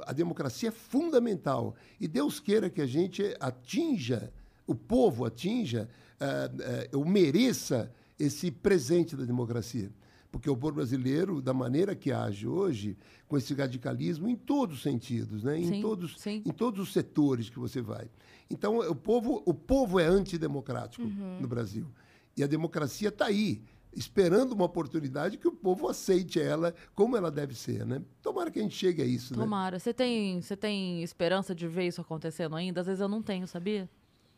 [0.05, 1.73] a democracia é fundamental.
[1.99, 4.31] E Deus queira que a gente atinja,
[4.67, 6.51] o povo atinja, é,
[6.91, 9.91] é, ou mereça esse presente da democracia.
[10.31, 12.97] Porque o povo brasileiro, da maneira que age hoje,
[13.27, 15.57] com esse radicalismo em todos os sentidos, né?
[15.57, 16.43] em, sim, todos, sim.
[16.45, 18.09] em todos os setores que você vai.
[18.49, 21.39] Então, o povo, o povo é antidemocrático uhum.
[21.39, 21.87] no Brasil.
[22.35, 23.61] E a democracia está aí,
[23.95, 27.85] esperando uma oportunidade que o povo aceite ela como ela deve ser.
[27.85, 28.01] Né?
[28.21, 29.33] Tomara que a gente chegue a isso.
[29.33, 29.39] Né?
[29.39, 29.77] Tomara.
[29.77, 29.79] Né?
[29.79, 32.81] Você tem, você tem esperança de ver isso acontecendo ainda?
[32.81, 33.89] Às vezes eu não tenho, sabia?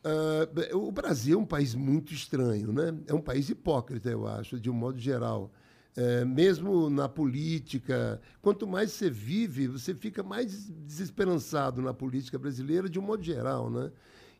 [0.03, 2.97] Uh, o Brasil é um país muito estranho, né?
[3.07, 5.51] É um país hipócrita, eu acho, de um modo geral.
[5.95, 12.87] É, mesmo na política, quanto mais você vive, você fica mais desesperançado na política brasileira
[12.87, 13.91] de um modo geral, né?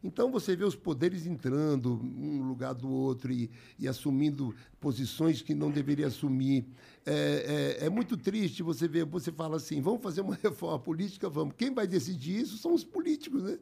[0.04, 5.56] Então você vê os poderes entrando um lugar do outro e, e assumindo posições que
[5.56, 6.68] não deveria assumir.
[7.06, 11.28] É, é, é, muito triste você ver, você fala assim, vamos fazer uma reforma política,
[11.28, 11.56] vamos.
[11.58, 13.58] Quem vai decidir isso são os políticos, né?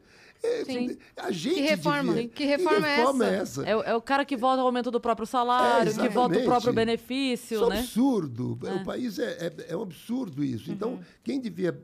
[0.45, 0.97] É, Sim.
[1.17, 3.65] A gente que reforma, devia, que reforma, que reforma é essa?
[3.67, 6.73] É, é, o cara que vota o aumento do próprio salário, que vota o próprio
[6.73, 7.79] benefício, isso é né?
[7.79, 8.53] absurdo.
[8.53, 10.71] O país é, é, um absurdo isso.
[10.71, 10.99] Então, uhum.
[11.23, 11.77] quem devia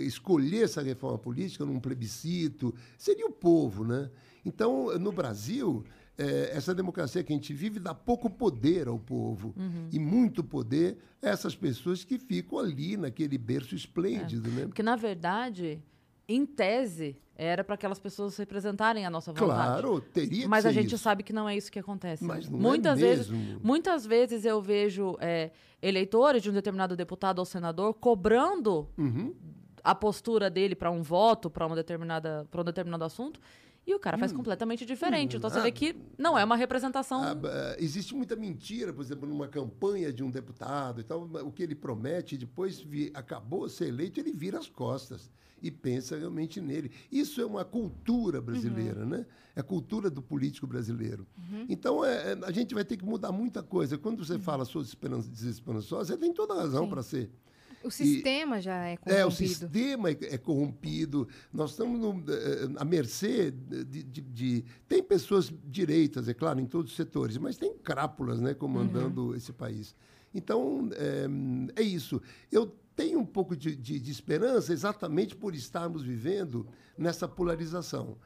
[0.00, 4.10] escolher essa reforma política num plebiscito seria o povo, né?
[4.44, 5.84] Então, no Brasil,
[6.18, 9.88] é, essa democracia que a gente vive dá pouco poder ao povo uhum.
[9.90, 14.52] e muito poder a essas pessoas que ficam ali naquele berço esplêndido, é.
[14.52, 14.66] né?
[14.66, 15.82] Porque na verdade,
[16.28, 19.82] em tese, era para aquelas pessoas representarem a nossa vontade.
[19.82, 20.48] Claro, teria.
[20.48, 20.98] Mas a gente isso.
[20.98, 22.24] sabe que não é isso que acontece.
[22.24, 23.60] Mas não muitas é vezes, mesmo.
[23.62, 25.50] muitas vezes eu vejo é,
[25.82, 29.34] eleitores de um determinado deputado ou senador cobrando uhum.
[29.82, 33.40] a postura dele para um voto, para uma determinada, para um determinado assunto
[33.84, 35.36] E o cara faz completamente diferente.
[35.36, 37.22] Então você vê que não é uma representação.
[37.24, 41.50] Ah, ah, existe muita mentira, por exemplo, numa campanha de um deputado e tal, o
[41.50, 45.28] que ele promete, depois vi, acabou ser eleito, ele vira as costas
[45.62, 46.90] e pensa realmente nele.
[47.10, 49.24] Isso é uma cultura brasileira, né?
[49.54, 51.26] É a cultura do político brasileiro.
[51.68, 53.96] Então, é, é, a gente vai ter que mudar muita coisa.
[53.96, 57.30] Quando você fala sou desesperan- desesperançosa, você tem toda a razão para ser.
[57.84, 59.20] O sistema já é corrompido.
[59.20, 61.26] É, o sistema é, é corrompido.
[61.52, 66.66] Nós estamos no, eh, à mercê de, de- de- Tem pessoas direitas, é claro, em
[66.66, 69.96] todos os setores, mas tem crápulas né, comandando esse país.
[70.32, 71.26] Então, é,
[71.80, 72.22] é isso.
[72.52, 78.16] Eu tenho um pouco de, de- de esperança exatamente por estarmos vivendo nessa polarização.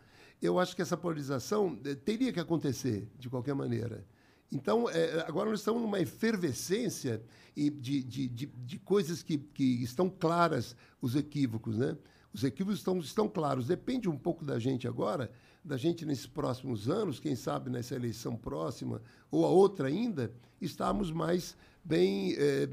[0.43, 4.05] Eu acho que essa polarização eh, teria que acontecer, de qualquer maneira.
[4.53, 7.23] Então, eh, agora nós estamos numa efervescência
[7.57, 7.71] de,
[8.03, 11.97] de, de, de coisas que, que estão claras, os equívocos, né?
[12.33, 13.67] Os equívocos estão, estão claros.
[13.67, 15.31] Depende um pouco da gente agora,
[15.65, 19.01] da gente nesses próximos anos, quem sabe nessa eleição próxima
[19.31, 22.69] ou a outra ainda, estarmos mais bem, eh,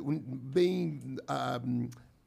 [0.00, 1.00] un- bem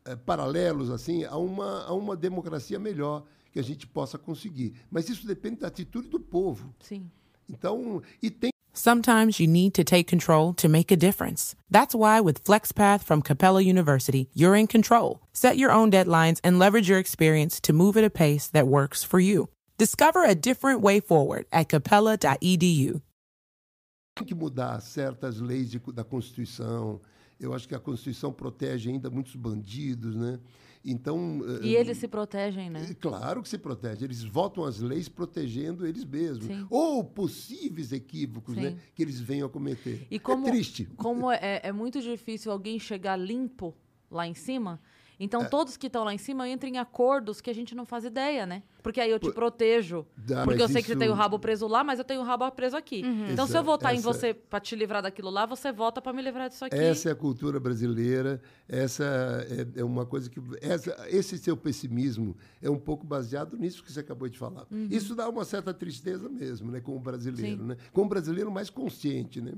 [0.06, 4.74] eh, paralelos assim a uma, a uma democracia melhor que a gente possa conseguir.
[4.92, 6.74] Mas isso depende da atitude do povo.
[6.80, 7.10] Sim.
[7.50, 11.56] Então, e tem Sometimes you need to take control to make a difference.
[11.72, 15.20] That's why with FlexPath from Capella University, you're in control.
[15.34, 19.04] Set your own deadlines and leverage your experience to move at a pace that works
[19.04, 19.50] for you.
[19.80, 23.02] Discover a different way forward at capella.edu.
[24.26, 27.00] que mudar certas leis de- da Constituição.
[27.40, 30.40] Eu acho que a Constituição protege ainda muitos bandidos, né?
[30.84, 32.88] Então, eh, E eles se protegem, né?
[32.90, 34.06] É Claro que se protege.
[34.06, 36.46] Eles votam as leis protegendo eles mesmos.
[36.46, 36.66] Sim.
[36.70, 38.62] Ou possíveis equívocos Sim.
[38.62, 40.08] né, que eles venham a cometer.
[40.10, 40.86] E como, é triste.
[40.96, 43.76] como é, é muito difícil alguém chegar limpo
[44.10, 44.80] lá em cima,
[45.20, 45.46] então É.
[45.46, 48.46] todos que estão lá em cima entram em acordos que a gente não faz ideia,
[48.46, 48.64] né?
[48.84, 50.06] Porque aí eu te protejo.
[50.16, 52.22] Dá, porque eu sei que você isso- tem o rabo preso lá, mas eu tenho
[52.22, 53.02] o rabo preso aqui.
[53.30, 56.02] Então, se eu Essa- votar em essa- você pra te livrar daquilo lá, você vota
[56.02, 56.76] pra me livrar disso aqui.
[56.76, 59.04] Essa é a cultura brasileira, essa
[59.76, 60.40] é, é uma coisa que.
[60.62, 64.66] Essa, esse seu pessimismo é um pouco baseado nisso que você acabou de falar.
[64.90, 67.68] Isso dá uma certa tristeza mesmo, né, com o brasileiro, Sim.
[67.68, 67.78] né?
[67.92, 69.54] Com o brasileiro mais consciente, né?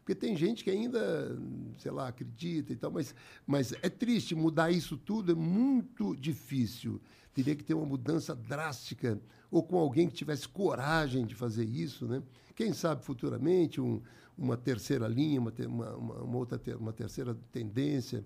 [0.00, 1.38] Porque tem gente que ainda,
[1.78, 3.14] sei lá, acredita e tal, mas,
[3.46, 7.00] mas é triste, mudar isso tudo é muito difícil.
[7.32, 12.06] Teria que ter uma mudança drástica, ou com alguém que tivesse coragem de fazer isso,
[12.06, 12.22] né?
[12.54, 14.00] Quem sabe futuramente um,
[14.36, 18.24] uma terceira linha, uma, uma, uma, outra uma terceira tendência.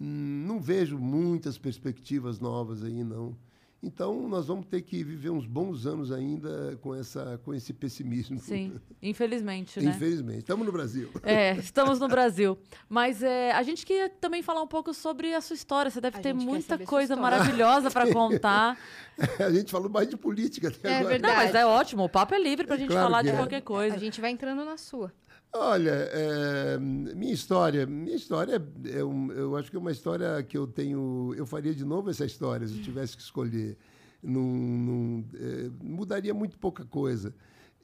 [0.00, 3.36] Hum, não vejo muitas perspectivas novas aí, não.
[3.80, 8.40] Então, nós vamos ter que viver uns bons anos ainda com, essa, com esse pessimismo.
[8.40, 9.90] Sim, infelizmente, né?
[9.90, 10.40] Infelizmente.
[10.40, 11.08] Estamos no Brasil.
[11.22, 12.58] É, estamos no Brasil.
[12.88, 15.90] Mas é, a gente queria também falar um pouco sobre a sua história.
[15.92, 18.76] Você deve A ter muita coisa maravilhosa para contar.
[19.38, 21.08] A gente falou mais de política até É agora.
[21.10, 21.34] verdade.
[21.36, 22.02] Não, mas é ótimo.
[22.04, 23.36] O papo é livre pra gente Claro falar de é.
[23.36, 23.94] qualquer coisa.
[23.94, 25.12] A gente vai entrando na sua.
[25.52, 30.56] Olha, é, minha história, minha história é um, eu acho que é uma história que
[30.56, 33.76] eu tenho, eu faria de novo essa história se eu tivesse que escolher.
[34.22, 37.34] Não, é, mudaria muito pouca coisa.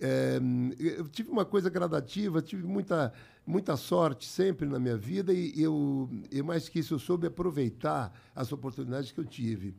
[0.01, 0.39] É,
[0.79, 3.13] eu tive uma coisa gradativa, tive muita,
[3.47, 8.13] muita sorte sempre na minha vida e eu, e mais que isso, eu soube aproveitar
[8.35, 9.75] as oportunidades que eu tive.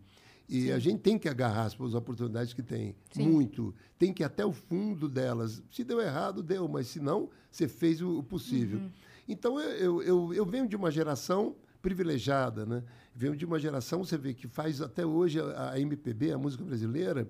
[0.48, 3.28] E a gente tem que agarrar as oportunidades que tem, Sim.
[3.28, 3.74] muito.
[3.98, 5.62] Tem que ir até o fundo delas.
[5.72, 8.82] Se deu errado, deu, mas se não, você fez o, possível.
[9.28, 12.84] Então, eu, eu, eu, eu venho de uma geração privilegiada, né?
[13.16, 16.64] Venho de uma geração, você vê, que faz até hoje a, a MPB, a música
[16.64, 17.28] brasileira,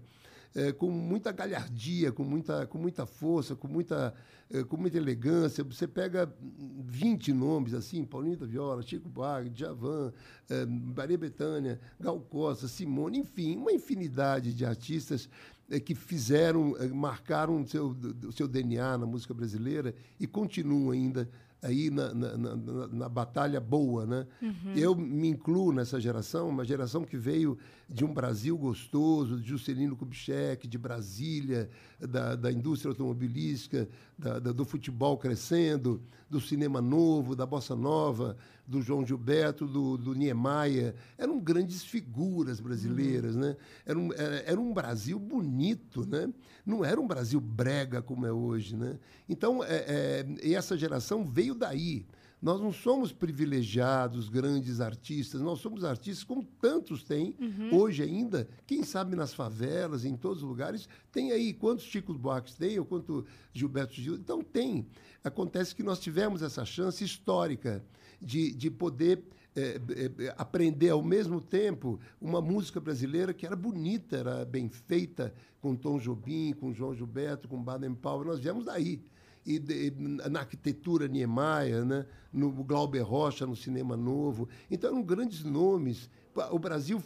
[0.56, 4.14] eh, com muita galhardia, com muita, com muita força, com muita,
[4.50, 5.64] eh, com muita elegância.
[5.66, 6.34] Você pega
[6.80, 10.14] 20 nomes assim, Paulinho da Viola, Chico Buarque, Djavan,
[10.50, 15.30] eh, Maria Bethânia, Gal Costa, Simone, enfim, uma infinidade de artistas
[15.70, 20.92] eh, que fizeram, eh, marcaram o seu, o seu DNA na música brasileira e continuam
[20.92, 21.28] ainda
[21.62, 24.28] aí na, na, na- na- batalha boa, né?
[24.76, 27.58] Eu me incluo nessa geração, uma geração que veio
[27.90, 34.52] de um Brasil gostoso, de Juscelino Kubitschek, de Brasília, da, da indústria automobilística, da- da-
[34.52, 38.36] do futebol crescendo, do cinema novo, da bossa nova,
[38.68, 40.96] do João Gilberto, do, do Niemeyer.
[41.18, 43.56] Eram grandes figuras brasileiras, né?
[43.86, 46.32] Era um, era, era um Brasil bonito, né?
[46.66, 48.98] Não era um Brasil brega como é hoje, né?
[49.30, 52.06] Então, é, é, essa geração veio daí.
[52.46, 57.36] Nós não somos privilegiados, grandes artistas, nós somos artistas como tantos têm
[57.74, 62.54] hoje ainda, quem sabe nas favelas, em todos os lugares, tem aí quantos Chico Buarques
[62.54, 64.14] tem, ou quanto Gilberto Gil.
[64.14, 64.86] Então tem.
[65.24, 67.84] Acontece que nós tivemos essa chance histórica
[68.22, 69.24] de, de poder
[69.56, 69.82] é,
[70.20, 75.76] é, aprender ao mesmo tempo uma música brasileira que era bonita, era bem feita, com
[75.76, 78.28] Tom Jobim, com João Gilberto, com Baden Powell.
[78.28, 79.02] Nós viemos daí.
[79.46, 79.94] E,
[80.28, 82.06] na arquitetura Niemeyer, né?
[82.34, 84.50] no Glauber Rocha, no Cinema Novo.
[84.70, 86.10] Então eram grandes nomes.
[86.52, 87.02] O Brasil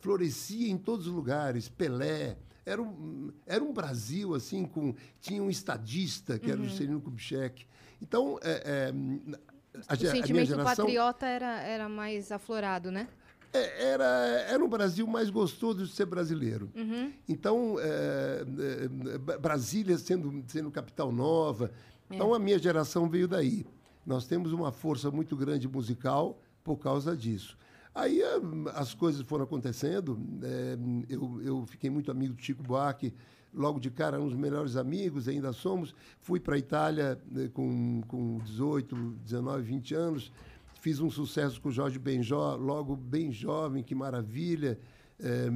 [0.00, 1.68] florescia em todos os lugares.
[1.68, 6.52] Pelé, era um, era um Brasil assim com tinha um estadista que uhum.
[6.52, 7.66] era o Juscelino Kubitschek
[8.00, 8.94] então é, é,
[9.86, 13.08] a, o sentimento geração, patriota era, era mais aflorado né
[13.54, 14.04] é, era
[14.48, 17.12] era um Brasil mais gostoso de ser brasileiro uhum.
[17.28, 18.44] então é,
[19.14, 21.70] é, Brasília sendo sendo capital nova
[22.10, 22.14] é.
[22.14, 23.64] então a minha geração veio daí
[24.04, 27.56] nós temos uma força muito grande musical por causa disso
[27.94, 28.20] Aí
[28.74, 30.18] as coisas foram acontecendo.
[30.42, 30.76] É,
[31.08, 33.14] eu, eu fiquei muito amigo do Chico Buarque,
[33.52, 35.94] logo de cara, um dos melhores amigos, ainda somos.
[36.18, 40.32] Fui para a Itália né, com, com 18, 19, 20 anos.
[40.84, 44.78] Fiz um sucesso com o Jorge Benjó, logo bem jovem, que maravilha.
[45.18, 45.48] É,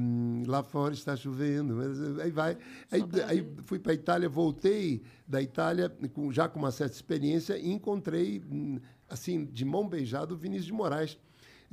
[0.47, 2.57] lá fora está chovendo, mas aí vai.
[2.91, 7.55] Aí, aí fui para a Itália, voltei da Itália com, já com uma certa experiência
[7.59, 11.15] e encontrei, hum, assim, de mão beijada, o Vinícius de Moraes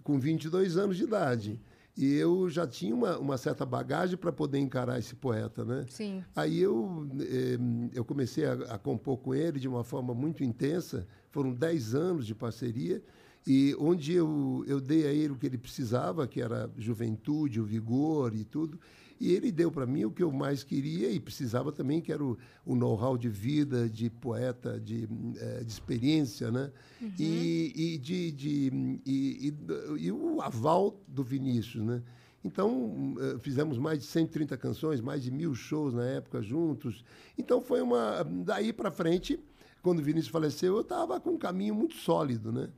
[0.02, 1.58] com 22 anos de idade.
[1.96, 5.86] E eu já tinha uma, uma certa bagagem para poder encarar esse poeta, né?
[5.88, 6.22] Sim.
[6.36, 7.56] Aí eu, eh,
[7.94, 11.08] eu comecei a, a, compor com ele de uma forma muito intensa.
[11.30, 13.02] Foram 10 anos de parceria
[13.46, 17.64] e onde eu, eu dei a ele o que ele precisava, que era juventude, o
[17.64, 18.78] vigor e tudo.
[19.18, 22.22] E ele deu para mim o que eu mais queria e precisava também, que era
[22.22, 26.70] o, o know-how de vida, de poeta, de, é, de experiência, né?
[27.00, 27.12] Uhum.
[27.18, 32.02] E, e, de, de e, e, e, o aval do Vinícius, né?
[32.44, 37.04] Então, eh, fizemos mais de 130 canções, mais de mil shows na época juntos.
[37.36, 38.22] Então, foi uma...
[38.22, 39.40] Daí para frente,
[39.82, 42.68] quando o Vinícius faleceu, eu estava com um caminho muito sólido, né?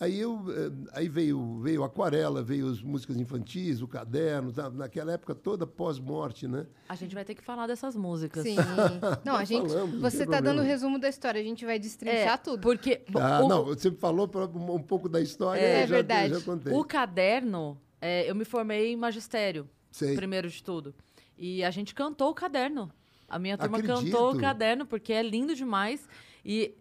[0.00, 5.34] Aí, eu, eh, aí veio, veio aquarela, veio as músicas infantis, o caderno, naquela época
[5.34, 6.66] toda pós-morte, né?
[6.88, 8.42] A gente vai ter que falar dessas músicas.
[8.42, 8.56] Sim.
[9.22, 9.68] Não, a gente.
[9.68, 12.62] Falamos, você está dando o resumo da história, a gente vai destrinchar é, tudo.
[12.62, 13.02] Porque.
[13.14, 16.32] Ah, o, não, você falou pra, um pouco da história, é, já, verdade.
[16.32, 16.72] já contei.
[16.72, 20.16] O caderno, é, eu me formei em magistério, Sei.
[20.16, 20.94] primeiro de tudo.
[21.36, 22.90] E a gente cantou o caderno.
[23.28, 24.04] A minha turma Acredito.
[24.04, 26.08] cantou o caderno, porque é lindo demais.
[26.42, 26.74] E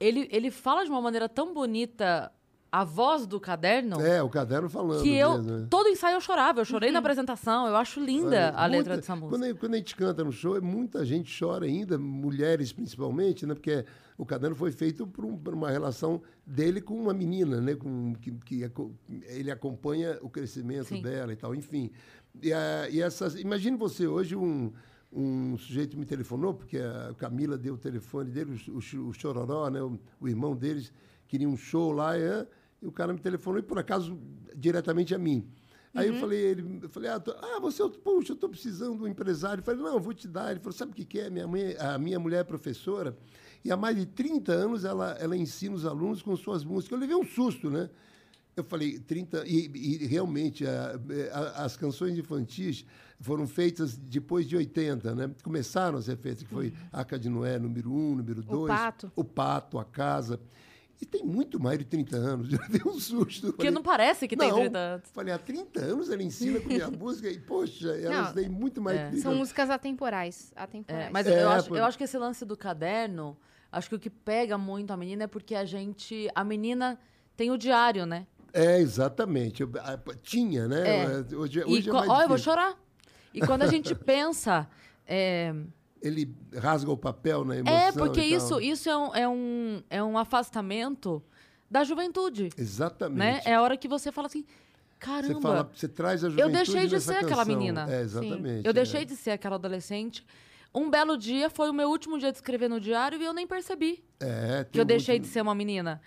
[0.00, 2.32] ele, ele fala de uma maneira tão bonita
[2.74, 4.00] a voz do caderno.
[4.00, 5.00] É, o caderno falando.
[5.00, 5.66] Que eu, mesmo, né?
[5.70, 8.96] todo ensaio eu chorava, eu chorei na apresentação, eu acho linda é, a muita, letra
[8.96, 9.38] dessa música.
[9.38, 13.54] Quando, quando, a gente canta no show, muita gente chora ainda, mulheres principalmente, né?
[13.54, 13.84] Porque
[14.18, 17.76] o caderno foi feito por, um, por uma relação dele com uma menina, né?
[17.76, 18.68] Com, que, que
[19.28, 21.00] ele acompanha o crescimento Sim.
[21.00, 21.92] dela e tal, enfim.
[22.42, 23.38] E, a, e essas.
[23.38, 24.72] Imagine você hoje um
[25.16, 29.70] um sujeito me telefonou, porque a Camila deu o telefone dele, o, o, o Chororó,
[29.70, 30.92] né, o, o, irmão deles,
[31.28, 32.44] queria um show lá, e,
[32.84, 34.18] e o cara me telefonou, e por acaso,
[34.54, 35.48] diretamente a mim.
[35.94, 36.14] Aí uhum.
[36.14, 39.08] eu falei, ele, eu falei, ah, tô, ah você, puxa, eu estou precisando de um
[39.08, 39.60] empresário.
[39.60, 40.50] Eu falei, não, eu vou te dar.
[40.50, 41.30] Ele falou, sabe o que, que é?
[41.30, 43.16] Minha mãe, a minha mulher é professora
[43.64, 46.92] e há mais de 30 anos ela, ela ensina os alunos com suas músicas.
[46.92, 47.88] Eu levei um susto, né?
[48.54, 49.44] Eu falei, 30.
[49.46, 51.00] E, e realmente, a,
[51.32, 52.84] a, as canções infantis
[53.18, 55.30] foram feitas depois de 80, né?
[55.42, 56.74] Começaram a ser feitas, que foi uhum.
[56.92, 58.62] Arca de Noé, número 1, um, número 2.
[58.62, 59.12] O Pato.
[59.16, 60.38] O Pato, a Casa.
[61.00, 62.48] E tem muito mais de 30 anos.
[62.50, 63.48] Já deu um susto.
[63.48, 65.08] Porque falei, não parece que tem 30 anos.
[65.12, 68.98] Falei, há 30 anos ela ensina com minha música e, poxa, elas têm muito mais
[68.98, 69.16] é.
[69.16, 70.52] São músicas atemporais.
[70.54, 71.06] atemporais.
[71.06, 71.78] É, mas é, eu, acho, por...
[71.78, 73.36] eu acho que esse lance do caderno,
[73.70, 76.28] acho que o que pega muito a menina é porque a gente.
[76.34, 76.98] A menina
[77.36, 78.26] tem o diário, né?
[78.52, 79.62] É, exatamente.
[79.62, 81.04] Eu, a, tinha, né?
[81.04, 81.06] É.
[81.34, 82.78] Hoje, hoje e, é Ó, eu vou chorar.
[83.32, 84.68] E quando a gente pensa.
[86.04, 87.76] É, ele rasga o papel na emoção.
[87.76, 91.22] É, porque isso, isso é, um, é, um, é um afastamento
[91.70, 92.50] da juventude.
[92.56, 93.18] Exatamente.
[93.18, 93.40] Né?
[93.44, 94.44] É a hora que você fala assim.
[94.98, 97.26] Caramba, você, fala, você traz a juventude eu deixei de ser canção.
[97.26, 97.86] aquela menina.
[97.90, 98.62] É, exatamente.
[98.62, 98.62] Sim.
[98.64, 99.04] Eu deixei é.
[99.04, 100.24] de ser aquela adolescente.
[100.74, 103.46] Um belo dia foi o meu último dia de escrever no diário e eu nem
[103.46, 106.00] percebi é, que eu deixei de ser uma menina.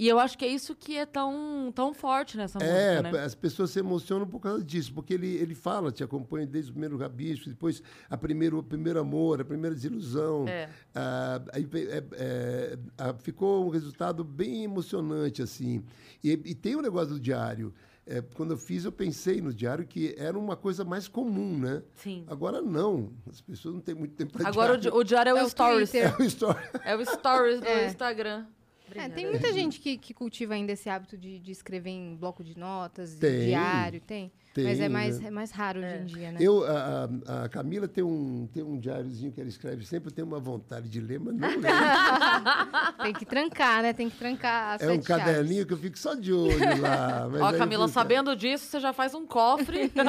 [0.00, 3.22] E eu acho que é isso que é tão, tão forte nessa é, música, né?
[3.22, 6.72] as pessoas se emocionam por causa disso, porque ele, ele fala, te acompanha desde o
[6.72, 10.48] primeiro rabicho, depois a primeiro, o primeiro amor, a primeira desilusão.
[10.48, 10.70] É.
[10.94, 15.84] Ah, aí, é, é, ah, ficou um resultado bem emocionante, assim.
[16.24, 17.70] E, e tem o um negócio do diário.
[18.06, 21.82] É, quando eu fiz, eu pensei no diário que era uma coisa mais comum, né?
[21.96, 22.24] Sim.
[22.26, 23.12] Agora não.
[23.28, 24.96] As pessoas não têm muito tempo para Agora diário.
[24.96, 25.94] o, o diário é, é o, stories.
[25.94, 26.70] É o stories.
[26.84, 27.86] É o stories do é.
[27.86, 28.46] Instagram.
[28.94, 32.42] É, tem muita gente que, que cultiva ainda esse hábito de, de escrever em bloco
[32.42, 33.46] de notas, Tem.
[33.46, 34.32] diário, tem.
[34.52, 35.28] Tem, Mas é mais, né?
[35.28, 36.38] é mais raro hoje em dia, né?
[36.40, 37.08] Eu, a,
[37.44, 40.88] a- Camila tem um, tem um diáriozinho que ela escreve sempre, eu tenho uma vontade
[40.88, 41.62] de ler, mas não leio.
[43.00, 43.92] Tem que trancar, né?
[43.92, 45.06] Tem que trancar as É um chaves.
[45.06, 47.28] caderninho que eu fico só de olho lá.
[47.30, 49.90] mas Ó, Camila, fico- sabendo disso, você já faz um cofre.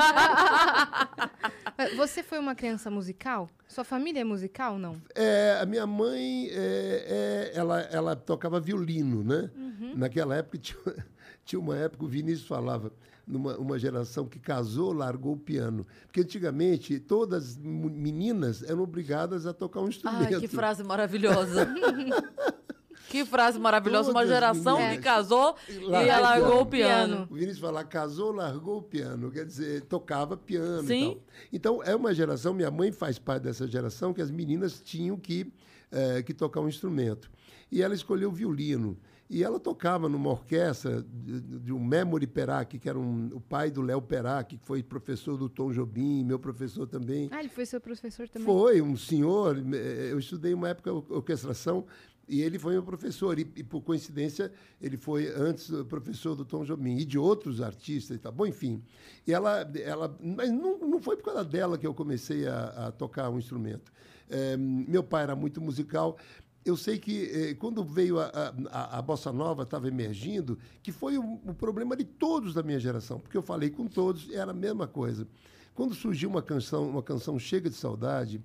[1.96, 3.50] Você foi uma criança musical?
[3.68, 4.96] Sua família é musical, não?
[5.16, 9.50] É, a minha mãe, é, é, ela, ela tocava violino, né?
[9.56, 9.94] Uhum.
[9.96, 10.78] Naquela época, tinha,
[11.46, 12.92] tinha uma época, o Vinícius falava,
[13.32, 15.88] numa uma geração que casou, largou o piano.
[16.06, 20.34] Porque antigamente, todas as meninas eram obrigadas a tocar um instrumento.
[20.36, 21.68] Ai, que frase maravilhosa.
[23.10, 24.12] que frase maravilhosa.
[24.12, 24.98] Uma Todas geração meninas.
[24.98, 27.28] que casou E e largou largou o piano.
[27.30, 31.18] O Vinícius fala, casou, largou o piano, quer dizer, tocava piano Sim.
[31.52, 31.78] e tal.
[31.78, 35.52] Então, é uma geração, minha mãe faz parte dessa geração, que as meninas tinham que,
[35.92, 37.32] eh, que tocar um instrumento.
[37.72, 38.98] E ela escolheu o violino.
[39.34, 43.72] E ela tocava numa orquestra de, de um Memory Perac, que era um, o pai
[43.72, 47.30] do Léo Perac, que foi professor do Tom Jobim, meu professor também.
[47.32, 48.46] Ah, ele foi seu professor também?
[48.46, 51.86] Foi um senhor, eh, eu estudei uma época or- orquestração
[52.28, 53.40] e ele foi meu professor.
[53.40, 58.18] E, e, por coincidência, ele foi antes professor do Tom Jobim e de outros artistas
[58.18, 58.34] e tal.
[58.34, 58.84] Bom, enfim.
[59.26, 62.92] E ela, ela mas não, não foi por causa dela que eu comecei a, a
[62.92, 63.94] tocar um instrumento.
[64.30, 66.18] Eh, meu pai era muito musical.
[66.64, 68.32] Eu sei que eh, quando veio a,
[68.72, 72.80] a, a- bossa nova, estava emergindo, que foi o, o problema de todos da minha
[72.80, 75.28] geração, porque eu falei com todos, era a mesma coisa.
[75.74, 78.42] Quando surgiu uma canção, uma canção chega de saudade,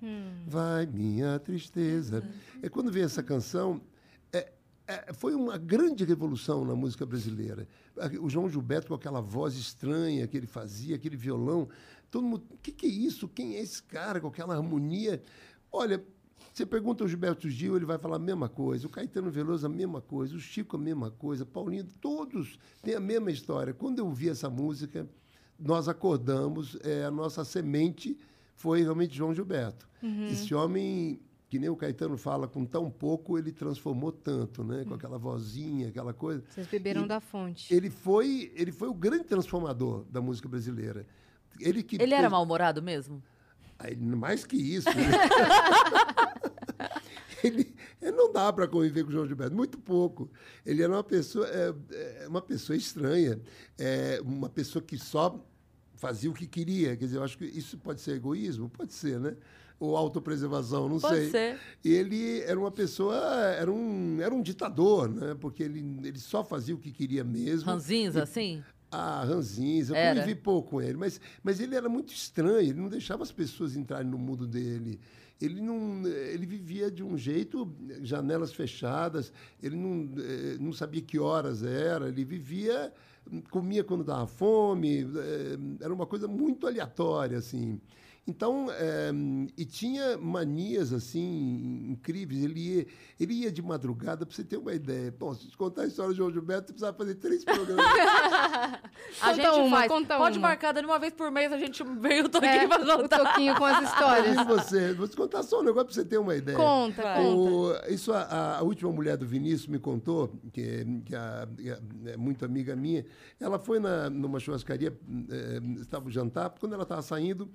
[0.47, 2.23] vai minha tristeza.
[2.63, 3.81] É quando veio essa canção,
[4.33, 4.51] é,
[4.87, 7.67] é, foi uma grande revolução na música brasileira.
[8.21, 11.67] O João Gilberto com aquela voz estranha que ele fazia, aquele violão,
[12.09, 13.27] todo mundo, o que, que é isso?
[13.27, 15.21] Quem é esse cara com aquela harmonia?
[15.71, 16.03] Olha,
[16.57, 18.87] você pergunta ao Gilberto Gil, ele vai falar a mesma coisa.
[18.87, 20.35] O Caetano Veloso, a mesma coisa.
[20.35, 21.45] O Chico, a mesma coisa.
[21.45, 23.75] Paulinho, todos têm a mesma história.
[23.75, 25.07] Quando eu ouvi essa música,
[25.59, 28.17] nós acordamos, é, a nossa semente
[28.55, 29.87] foi realmente João Gilberto.
[30.31, 34.83] Esse homem, que nem o Caetano fala, com tão pouco, ele transformou tanto, né?
[34.83, 36.43] Com aquela vozinha, aquela coisa.
[36.49, 37.71] Vocês beberam E da fonte.
[37.71, 41.05] Ele foi, ele foi o grande transformador da música brasileira.
[41.59, 43.21] Ele, que Ele era mal-humorado mesmo?
[43.77, 44.89] Aí, mais que isso.
[44.89, 45.03] né?
[47.43, 50.29] ele, ele não dá para conviver com o João Gilberto, muito pouco.
[50.65, 53.39] Ele era uma pessoa, é, é, uma pessoa estranha,
[53.77, 55.43] é, uma pessoa que só
[55.95, 56.95] fazia o que queria.
[56.95, 59.35] Quer dizer, eu acho que isso pode ser egoísmo, pode ser, né?
[59.79, 61.29] Ou autopreservação, não Pode sei.
[61.29, 61.59] ser.
[61.85, 65.35] Ele era uma pessoa, era um, era um ditador, né?
[65.39, 67.69] Porque ele, ele só fazia o que queria mesmo.
[67.69, 68.63] Ranzinza, assim?
[68.89, 72.87] Ah, ranzinza, eu convivi pouco com ele, mas, mas ele era muito estranho, ele não
[72.87, 74.99] deixava as pessoas entrarem no mundo dele.
[75.39, 77.71] Ele não, ele vivia de um jeito,
[78.01, 82.91] janelas fechadas, ele não, eh, não sabia que horas era, ele vivia,
[83.51, 87.79] comia quando dava fome, eh, era uma coisa muito aleatória, assim.
[88.27, 89.11] Então, eh,
[89.57, 92.43] e tinha manias, assim, incríveis.
[92.43, 92.87] Ele ia,
[93.17, 95.15] ele ia de madrugada, para você ter uma ideia.
[95.17, 97.85] Bom, se te contar a história de João Gilberto, você precisava fazer três programas.
[99.21, 99.91] A Conta gente uma, faz.
[99.91, 100.47] conta Pode uma.
[100.49, 103.07] marcar, dando uma vez por mês a gente veio o Toquinho É, pra o.
[103.07, 104.33] Toquinho com as histórias.
[104.33, 104.93] Imagine você.
[104.93, 106.57] Vou te contar só um negócio para você ter uma ideia.
[106.57, 107.23] Conta, Vai.
[107.23, 107.39] conta.
[107.87, 111.69] O- isso a, a última mulher do Vinícius me contou, que, é- que a- que
[111.71, 113.05] a- é muito amiga minha.
[113.39, 114.93] Ela foi na, numa churrascaria,
[115.29, 117.49] eh, estava jantar, quando ela estava saindo,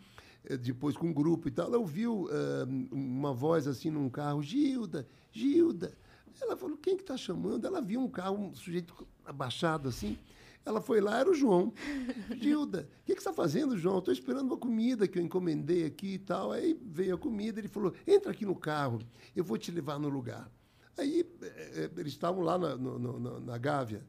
[0.61, 5.07] depois com um grupo e tal, ela ouviu eh, uma voz assim num carro, Gilda,
[5.31, 5.93] Gilda.
[6.41, 7.67] Ela falou, quem que está chamando?
[7.67, 10.19] Ela viu um carro, um sujeito abaixado assim.
[10.65, 11.73] Ela foi lá, era o João.
[12.41, 13.99] Gilda, o que, que você está fazendo, João?
[13.99, 16.51] Estou esperando uma comida que eu encomendei aqui e tal.
[16.53, 18.99] Aí veio a comida, ele falou, entra aqui no carro,
[19.37, 20.51] eu vou te levar no lugar.
[20.97, 24.05] Aí eh, eh, eles estavam lá na, no- no- na Gávea,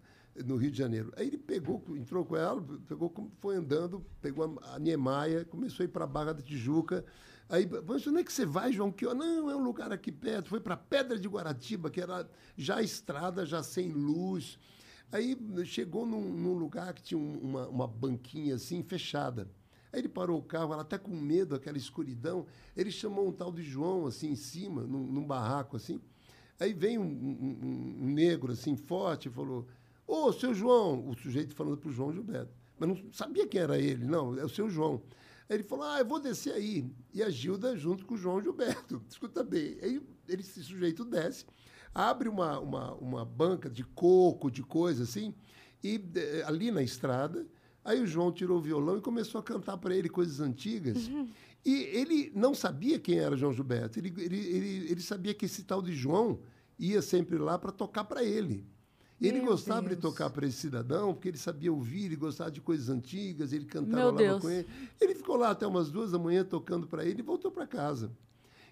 [0.45, 1.11] no Rio de Janeiro.
[1.15, 5.89] Aí ele pegou, entrou com ela, pegou, foi andando, pegou a, Niemeyer, começou a ir
[5.89, 7.05] para a Barra da Tijuca.
[7.49, 8.91] Aí, mas onde é que você vai, João?
[8.91, 10.49] Que, hora?" não, é um lugar aqui perto.
[10.49, 14.57] Foi para Pedra de Guaratiba, que era já estrada, já sem luz.
[15.11, 19.47] Aí chegou num, num lugar que tinha um- uma, uma banquinha assim, fechada.
[19.91, 22.47] Aí ele parou o carro, ela até com medo, aquela escuridão.
[22.75, 26.01] Ele chamou um tal de João, assim, em cima, num, num barraco, assim.
[26.59, 29.67] Aí vem um- um- um negro, assim, forte, e falou:
[30.07, 32.53] Ô, seu João, o sujeito falando para o João Gilberto.
[32.77, 35.01] Mas não sabia quem era ele, não, é o seu João.
[35.49, 36.85] Aí ele falou: Ah, eu vou descer aí.
[37.13, 39.01] E a Gilda junto com o João Gilberto.
[39.09, 39.77] Escuta bem.
[39.81, 41.45] Aí ele, esse sujeito desce,
[41.93, 45.33] abre uma, uma, uma banca de coco, de coisa assim,
[45.83, 47.45] e eh, ali na estrada.
[47.85, 51.09] Aí o João tirou o violão e começou a cantar para ele coisas antigas.
[51.65, 53.99] E ele não sabia quem era João Gilberto.
[53.99, 56.39] Ele, ele, ele, ele sabia que esse tal de João
[56.79, 58.65] ia sempre lá para tocar para ele.
[59.21, 60.01] Ele Meu gostava de Deus.
[60.01, 64.11] tocar para esse cidadão, porque ele sabia ouvir, ele gostava de coisas antigas, ele cantava
[64.21, 64.67] lá com ele.
[64.99, 68.11] Ele ficou lá até umas duas da manhã tocando para ele e voltou para casa.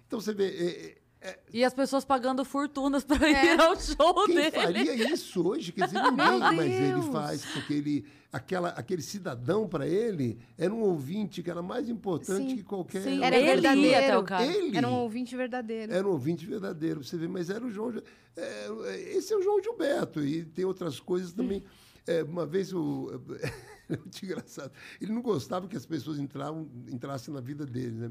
[0.06, 4.34] Então você vê, é, é, E as pessoas pagando fortunas pra ir ao show quem
[4.34, 4.50] dele.
[4.50, 5.72] faria isso hoje?
[5.72, 10.80] Quer dizer, ninguém, mas ele faz, porque ele, aquela, aquele cidadão para ele era um
[10.82, 12.56] ouvinte que era mais importante Sim.
[12.56, 13.02] que qualquer.
[13.02, 13.96] Sim, Era ele verdadeiro.
[13.98, 14.44] até o cara.
[14.46, 15.92] Ele Era um ouvinte verdadeiro.
[15.92, 17.92] era um ouvinte verdadeiro, você vê, mas era o João.
[17.92, 18.02] Gil-
[18.36, 21.62] é, esse é o João Gilberto, e tem outras coisas também.
[22.06, 23.10] É, uma vez o.
[23.90, 24.72] É muito engraçado.
[25.00, 28.10] Ele não gostava que as pessoas entravam, entrassem na vida dele, né?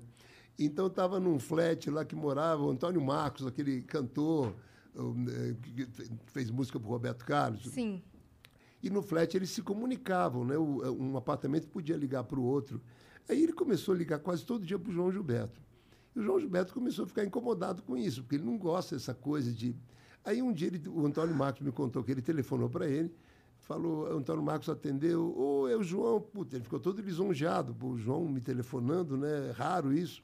[0.65, 4.53] Então estava num flat lá que morava o Antônio Marcos, aquele cantor
[4.95, 5.87] eh, que
[6.27, 7.63] fez música para Roberto Carlos.
[7.67, 8.01] Sim.
[8.83, 10.57] E no flat eles se comunicavam, né?
[10.57, 12.81] O- um apartamento podia ligar para o outro.
[13.27, 15.59] Aí ele começou a ligar quase todo dia para o João Gilberto.
[16.15, 19.13] E o João Gilberto começou a ficar incomodado com isso, porque ele não gosta dessa
[19.13, 19.75] coisa de.
[20.23, 23.11] Aí um dia ele- o Antônio Marcos me contou que ele telefonou para ele,
[23.59, 27.97] falou, o Antônio Marcos atendeu, ô, é o João, puta, ele ficou todo lisonjeado, o
[27.97, 29.49] João me telefonando, né?
[29.49, 30.21] É raro isso.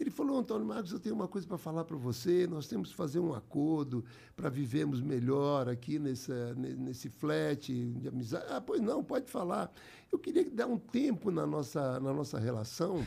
[0.00, 2.96] Ele falou, Antônio Marcos, eu tenho uma coisa para falar para você, nós temos que
[2.96, 4.02] fazer um acordo
[4.34, 8.46] para vivermos melhor aqui nessa, ne- nesse flat de amizade.
[8.48, 9.70] Ah, pois não, pode falar.
[10.10, 13.06] Eu queria dar um tempo na nossa, na nossa relação.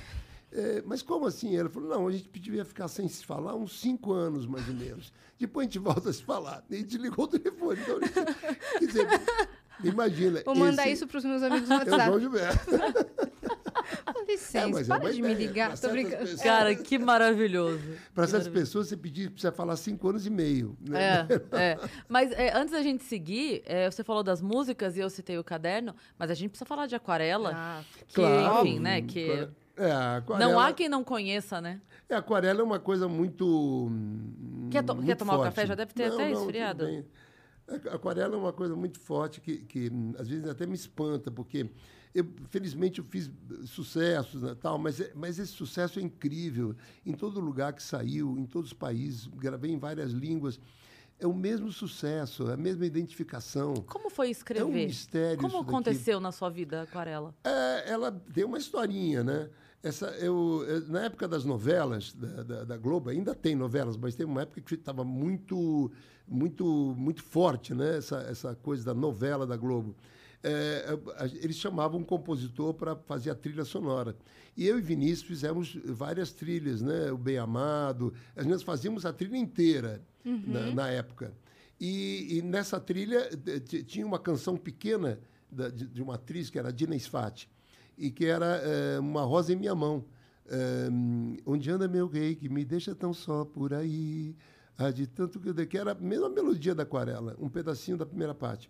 [0.52, 1.56] É, mas como assim?
[1.56, 4.76] Ela falou, não, a gente devia ficar sem se falar uns cinco anos, mais ou
[4.76, 5.12] menos.
[5.40, 6.64] Depois a gente volta a se falar.
[6.70, 7.80] E desligou o telefone.
[7.82, 8.10] Então, ele-
[8.78, 9.08] quer dizer,
[9.84, 10.44] imagina.
[10.46, 12.20] Vou mandar esse isso para os meus amigos no É o João WhatsApp.
[12.22, 13.33] Gilberto.
[14.14, 15.48] Com licença, mas é para uma de me ideia.
[15.48, 15.68] ligar.
[15.70, 16.18] Pra Tô brincando.
[16.18, 17.80] pessoas- Cara, que maravilhoso.
[18.14, 18.52] Para essas maravilhoso.
[18.52, 20.78] pessoas, você pedir, precisa falar cinco anos e meio.
[20.82, 21.00] Né?
[21.02, 21.28] É,
[21.74, 21.80] é.
[22.08, 25.44] Mas é, antes da gente seguir, é, você falou das músicas e eu citei o
[25.44, 27.52] caderno, mas a gente precisa falar de aquarela.
[27.54, 29.02] Ah, que, enfim, né?
[29.02, 31.82] Que É, aquarela, não há quem não conheça, né?
[32.10, 33.88] É, aquarela é uma coisa muito.
[33.90, 35.50] hum, Quer to- muito quer tomar o forte.
[35.56, 35.66] café?
[35.68, 37.06] Já deve ter até tudo esfriado.
[37.92, 41.70] Aquarela é uma coisa muito forte que, que às vezes até me espanta, porque
[42.14, 43.30] eu, felizmente eu fiz
[43.66, 46.76] sucessos né, tal, mas, é- mas esse sucesso é incrível.
[47.06, 50.60] Em todo lugar que saiu, em todos os países, gravei em várias línguas.
[51.20, 53.76] É o mesmo sucesso, a mesma identificação.
[53.88, 54.62] Como foi escrever?
[54.64, 55.70] É um mistério Como isso daqui.
[55.70, 57.34] aconteceu na sua vida, aquarela?
[57.44, 59.50] É, ela tem uma historinha, né?
[59.82, 64.26] Essa, eu- na época das novelas da, da, da Globo, ainda tem novelas, mas tem
[64.26, 65.92] uma época que estava muito,
[66.28, 66.66] muito,
[66.98, 67.98] muito forte, né?
[67.98, 69.96] Essa, essa coisa da novela da Globo.
[70.44, 70.86] É,
[71.42, 74.16] eles chamavam um compositor para fazer a trilha sonora.
[74.58, 77.12] E eu e Vinícius fizemos várias trilhas, né?
[77.12, 78.14] O Bem Amado.
[78.46, 81.34] Nós fazíamos a trilha inteira na, na época.
[81.80, 85.20] E, e nessa trilha eh, tinha uma canção pequena
[85.52, 87.50] da- de, de uma atriz que era a Dina Sfati,
[87.98, 90.06] e que era eh, Uma Rosa em Minha Mão.
[90.48, 90.90] Eh,
[91.46, 94.36] onde anda meu rei, que me deixa tão só por aí.
[94.78, 98.34] Ah, de tanto que, que era a mesma melodia da aquarela, um pedacinho da primeira
[98.34, 98.70] parte.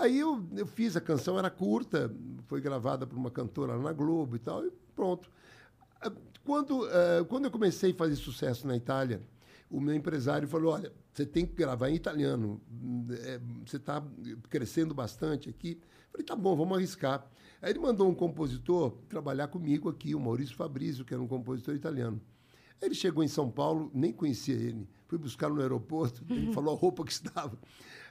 [0.00, 2.10] Aí eu, eu fiz a canção, era curta,
[2.46, 5.30] foi gravada por uma cantora lá na Globo e tal, e pronto.
[6.00, 6.10] Ah,
[6.42, 9.20] Quando, ah, quando eu comecei a fazer sucesso na Itália,
[9.70, 12.60] o meu empresário falou: olha, você tem que gravar em italiano,
[13.10, 14.02] é, você está
[14.48, 15.78] crescendo bastante aqui.
[16.10, 17.26] Falei: tá bom, vamos arriscar.
[17.60, 21.74] Aí ele mandou um compositor trabalhar comigo aqui, o Maurício Fabrício, que era um compositor
[21.74, 22.18] italiano.
[22.80, 24.88] Aí ele chegou em São Paulo, nem conhecia ele.
[25.06, 27.58] Fui buscar no aeroporto, ele falou a roupa que estava.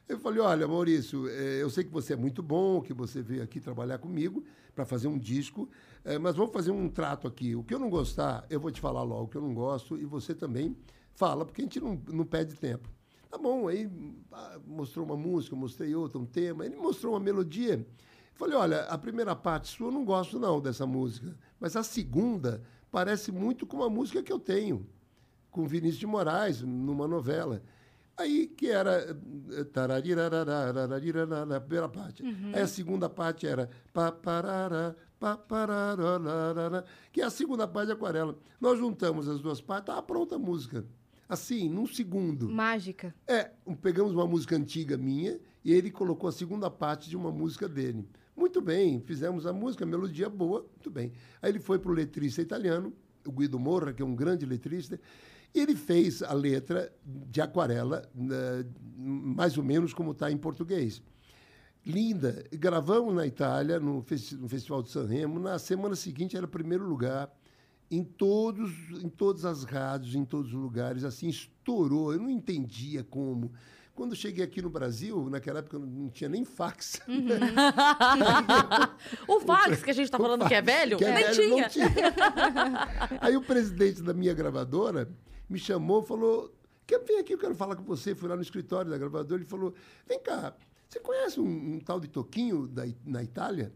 [0.10, 3.43] Eu falei, olha, Maurício, eh, eu sei que você é muito bom, que você veio
[3.43, 4.43] aqui trabalhar comigo
[4.74, 5.70] para fazer um disco,
[6.03, 7.55] eh, mas vamos fazer um trato aqui.
[7.55, 9.99] O que eu não gostar, eu vou te falar logo o que eu não gosto
[9.99, 10.76] e você também
[11.14, 12.89] fala, porque a gente não, não perde tempo.
[13.30, 13.88] Tá bom, aí
[14.32, 17.86] ah, mostrou uma música, eu mostrei outra, um tema, ele mostrou uma melodia.
[18.34, 22.64] Falei, olha, a primeira parte sua eu não gosto não dessa música, mas a segunda
[22.89, 24.88] parece muito com uma música que eu tenho,
[25.51, 27.62] com Vinícius de Moraes, numa novela.
[28.20, 29.17] Aí que era
[29.51, 32.22] eh, tararirarararararirarara, a primeira parte.
[32.53, 37.93] Aí a segunda parte era pa parará, pa pararararara, que é a segunda parte de
[37.93, 38.38] aquarela.
[38.59, 40.86] Nós juntamos as duas partes, tá pronta a música.
[41.30, 42.49] Assim, num segundo.
[42.49, 43.15] Mágica.
[43.26, 43.51] É,
[43.82, 48.05] pegamos uma música antiga minha e ele colocou a segunda parte de uma música dele.
[48.36, 51.13] Muito bem, fizemos a música, a melodia boa, muito bem.
[51.41, 52.91] Aí ele foi para o letrista italiano,
[53.26, 54.99] o Guido Morra, que é um grande letrista,
[55.53, 58.65] e ele fez a letra de aquarela, né,
[58.97, 61.01] mais ou menos como está em português.
[61.85, 62.43] Linda.
[62.51, 65.39] Gravamos na Itália, no, festi- no Festival de Sanremo.
[65.39, 67.31] Na semana seguinte era primeiro lugar
[67.89, 68.69] em todos,
[69.01, 71.03] em todas as rádios, em todos os lugares.
[71.03, 72.13] Assim, estourou.
[72.13, 73.51] Eu não entendia como.
[73.95, 77.01] Quando eu cheguei aqui no Brasil, naquela época não tinha nem fax.
[79.27, 81.61] o fax que a gente tá falando que é velho, Que é nem velho, tinha.
[81.63, 81.89] não tinha.
[83.21, 85.09] Aí o presidente da minha gravadora
[85.49, 86.53] me chamou falou:
[86.85, 88.15] que vem aqui, eu quero falar com você.
[88.15, 89.73] Fui lá no escritório da gravadora, ele falou,
[90.07, 90.55] vem cá,
[90.87, 93.71] você conhece um, um tal de Toquinho da, na Itália?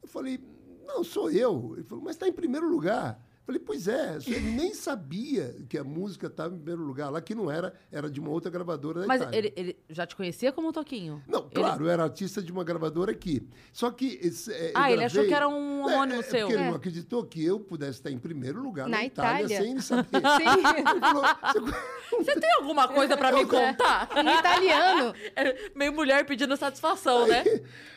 [0.00, 0.38] Eu falei,
[0.86, 1.72] não, sou eu.
[1.74, 3.20] Ele falou, mas está em primeiro lugar.
[3.44, 7.10] Falei, pois é, eu nem sabia que a música estava em primeiro lugar.
[7.10, 9.36] Lá que não era, era de uma outra gravadora da Mas Itália.
[9.38, 11.20] ele, ele já te conhecia como Toquinho?
[11.26, 13.46] Não, Ele- claro, eu era artista de uma gravadora aqui.
[13.72, 14.18] Só que.
[14.22, 16.40] esse, é, Ah, ele achou que era um homônimo é, seu.
[16.46, 16.68] Porque ele É.
[16.70, 19.58] não acreditou que eu pudesse estar em primeiro lugar na, Na Itália, Itália?
[19.60, 20.08] sem ele saber.
[20.38, 20.78] Sim.
[20.88, 24.08] Ele falou, "Você Você tem alguma coisa pra me contar?
[24.16, 25.14] Em italiano.
[25.34, 27.42] É meio mulher pedindo satisfação, né?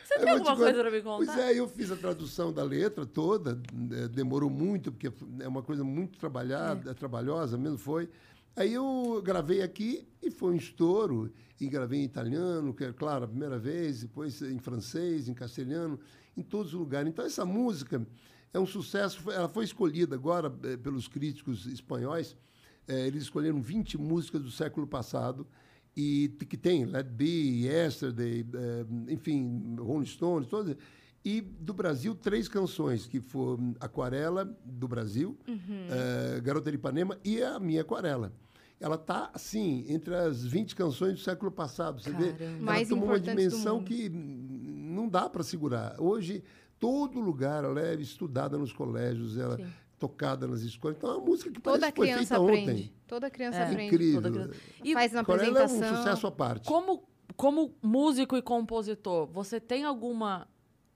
[0.06, 1.34] Você tem alguma coisa pra me contar?
[1.34, 3.60] Pois é, eu fiz a tradução da letra toda,
[3.92, 8.08] eh, demorou muito, porque é uma coisa muito trabalhada, trabalhosa mesmo foi.
[8.54, 13.24] Aí eu gravei aqui e foi um estouro, e gravei em italiano, que é claro,
[13.24, 15.98] a primeira vez, depois em francês, em castelhano,
[16.36, 17.08] em todos os lugares.
[17.08, 18.06] Então essa música
[18.54, 22.36] é um sucesso, ela foi escolhida agora eh, pelos críticos espanhóis,
[22.86, 25.46] eh, eles escolheram 20 músicas do século passado,
[25.96, 30.76] e que tem Let Be, Yesterday, eh, enfim, Rolling Stones, todas.
[31.24, 37.42] E do Brasil, três canções, que foram Aquarela, do Brasil, eh, Garota de Ipanema e
[37.42, 38.32] a minha Aquarela.
[38.78, 42.00] Ela está, assim, entre as 20 canções do século passado.
[42.02, 42.44] Você vê, Caramba.
[42.44, 45.96] ela Mais tomou uma dimensão que hum, não dá para segurar.
[45.98, 46.44] Hoje,
[46.78, 49.66] todo lugar ela é estudada nos colégios, ela é
[49.98, 50.96] tocada nas escolas.
[50.96, 52.70] Então, é uma música que Toda parece que foi criança feita aprende.
[52.70, 52.92] ontem.
[53.06, 53.62] Toda criança É.
[53.64, 53.94] aprende.
[53.94, 54.22] Incrível.
[54.22, 54.60] Toda criança.
[54.84, 55.96] E Faz na Aquarela é um apresentação.
[55.96, 56.68] sucesso à parte.
[56.68, 57.02] como,
[57.36, 60.46] como músico e compositor, você tem alguma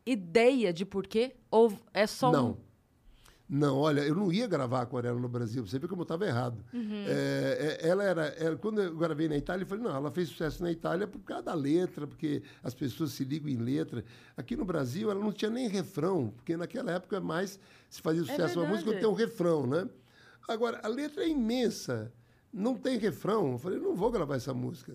[0.06, 1.36] ideia de porquê?
[1.50, 2.50] Ou é só Não.
[2.50, 2.56] um...
[3.52, 5.66] Não, olha, eu não ia gravar aquarela no Brasil.
[5.66, 6.62] Você vê como eu estava errado.
[7.08, 10.28] É, é, ela era, ela- quando eu gravei na Itália, eu falei, não, ela fez
[10.28, 14.04] sucesso na Itália por causa da letra, porque as pessoas se ligam em letra.
[14.36, 18.60] Aqui no Brasil, ela não tinha nem refrão, porque naquela época mais se fazia sucesso
[18.60, 18.70] uma verdade.
[18.84, 19.88] música tem um refrão, né?
[20.48, 22.12] Agora, a letra é imensa,
[22.52, 23.52] não tem refrão.
[23.52, 24.94] Eu falei, não vou gravar essa música.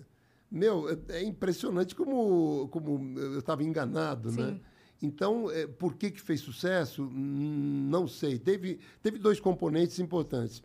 [0.50, 4.60] Meu, é, é impressionante como, como eu estava enganado, né?
[5.02, 7.02] Então, eh, por que, que fez sucesso?
[7.04, 8.38] Hum, Não sei.
[8.38, 10.62] Teve, teve dois componentes importantes.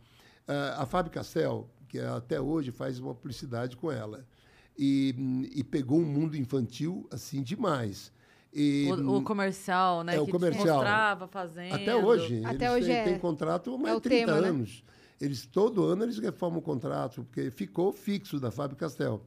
[0.47, 4.25] Ah, a Fábio Castel, que até hoje faz uma publicidade com ela,
[4.77, 8.11] e, hum, e pegou um mundo infantil assim demais.
[8.53, 10.15] E, O, o comercial, né?
[10.15, 10.77] É, o que comercial.
[10.77, 11.73] mostrava fazendo.
[11.75, 12.41] até hoje.
[12.45, 14.47] Até eles hoje têm, é- têm contrato há mais é de 30 tema, né?
[14.49, 14.83] anos.
[15.19, 19.21] Eles, todo ano eles reformam o contrato, porque ficou fixo da Fábio Castel.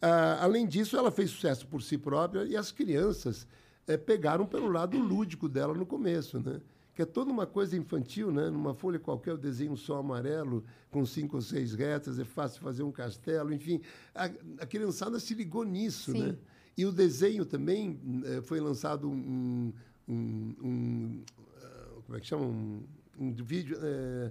[0.00, 3.46] Ah, além disso, ela fez sucesso por si própria e as crianças
[3.86, 6.60] eh, pegaram pelo lado lúdico dela no começo, né?
[6.94, 8.48] Que é toda uma coisa infantil, né?
[8.50, 12.60] Numa folha qualquer, eu desenho um sol amarelo com cinco ou seis retas, é fácil
[12.60, 13.80] fazer um castelo, enfim.
[14.14, 14.24] A,
[14.60, 16.22] a criançada se ligou nisso, Sim.
[16.22, 16.36] né?
[16.76, 19.72] E o desenho também eh, foi lançado um,
[20.08, 21.22] um, um,
[21.62, 22.44] ah, como é que chama?
[22.44, 22.82] Um,
[23.18, 23.76] um vídeo.
[23.80, 24.30] eh,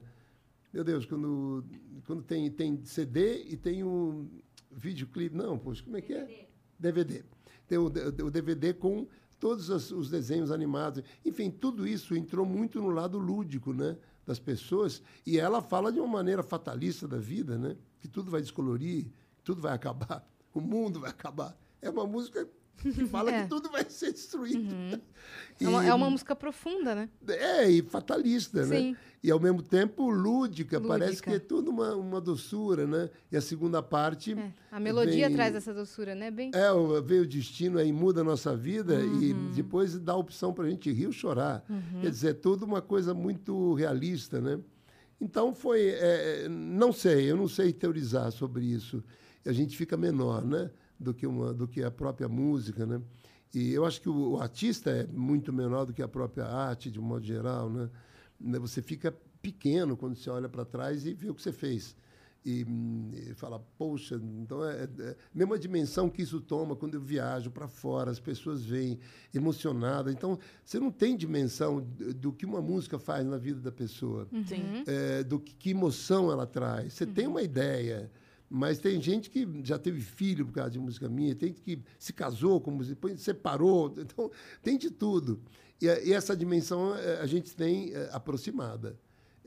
[0.74, 1.64] meu Deus, quando,
[2.08, 4.28] quando tem, tem CD e tem um
[4.72, 5.36] videoclipe.
[5.36, 6.48] Não, poxa, como é que é?
[6.80, 7.24] DVD.
[7.68, 9.08] Tem o, o DVD com
[9.44, 11.04] todos os, os desenhos animados.
[11.26, 13.98] Enfim, tudo isso entrou muito no lado lúdico, né?
[14.26, 15.04] Das pessoas.
[15.26, 17.76] E ela fala de uma maneira fatalista da vida, né?
[18.00, 19.12] Que tudo vai descolorir,
[19.44, 21.58] tudo vai acabar, o mundo vai acabar.
[21.82, 22.48] É uma música
[22.82, 23.44] que fala É.
[23.44, 24.74] que tudo vai ser destruído.
[25.62, 27.10] É uma, E- é uma música profunda, né?
[27.28, 28.92] é, e fatalista, Sim.
[28.92, 28.98] né?
[29.24, 31.30] E ao mesmo tempo lúdica, parece Lúdica.
[31.32, 33.10] que é tudo uma, uma doçura, né?
[33.32, 34.34] E a segunda parte.
[34.34, 34.52] É.
[34.70, 36.30] A melodia vem- traz essa doçura, né?
[36.30, 36.52] Bem.
[36.54, 39.52] É, veio o destino aí, muda a nossa vida e Uhum.
[39.52, 41.64] depois dá a opção para a gente rir ou chorar.
[42.02, 44.60] Quer dizer, é tudo uma coisa muito realista, né?
[45.22, 45.88] Então foi.
[45.92, 49.02] é, não sei, eu não sei teorizar sobre isso.
[49.46, 50.70] A gente fica menor, né?
[51.04, 53.02] Do que, uma, do que a própria música, né?
[53.54, 56.90] E eu acho que o, o artista é muito menor do que a própria arte,
[56.90, 57.90] de um modo geral, né?
[58.40, 61.96] Né, Você fica pequeno quando você olha para trás e vê o que você fez.
[62.46, 66.96] E, hum, e fala, poxa, então é, é a mesma dimensão que isso toma quando
[66.96, 69.00] eu viajo para fora, as pessoas vêm
[69.34, 70.14] emocionadas.
[70.14, 74.28] Então, você não tem dimensão do, do que uma música faz na vida da pessoa,
[74.46, 74.84] Sim.
[74.86, 76.94] é, do que, que emoção ela traz.
[76.94, 77.14] Você Uhum.
[77.14, 78.12] tem uma ideia,
[78.56, 81.82] mas tem gente que já teve filho por causa de música minha, tem gente que
[81.98, 84.30] se casou com música, depois separou, então
[84.62, 85.42] tem de tudo.
[85.82, 88.96] E, e essa dimensão eh, a gente tem eh, aproximada.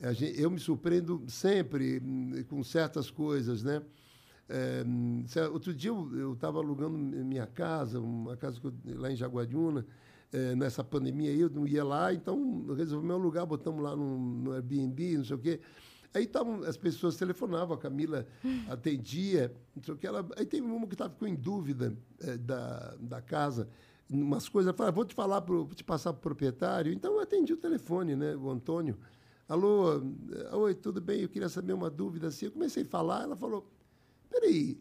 [0.01, 3.81] A gen- eu me surpreendo sempre hum, com certas coisas, né?
[4.49, 4.83] É,
[5.51, 9.85] outro dia eu estava alugando minha casa, uma casa eu- lá em Jaguariúna,
[10.33, 14.51] eh, nessa pandemia aí, eu não ia lá, então resolvemos alugar, botamos lá no, no
[14.53, 15.59] Airbnb, não sei o quê.
[16.17, 18.25] Aí tavam, as pessoas telefonavam, a Camila
[18.67, 20.07] atendia, não sei o que.
[20.07, 23.69] Ela, aí teve uma que tava, ficou em dúvida eh, da, da casa,
[24.09, 24.67] umas coisas.
[24.69, 26.91] Ela falou, "Ah, vou te falar, pro, vou te passar para o proprietário.
[26.91, 28.97] Então eu atendi o telefone, né, o Antônio.
[29.47, 31.21] Alô, eh, oi, tudo bem?
[31.21, 32.45] Eu queria saber uma dúvida assim.
[32.47, 33.71] Eu comecei a falar, ela falou,
[34.29, 34.79] peraí,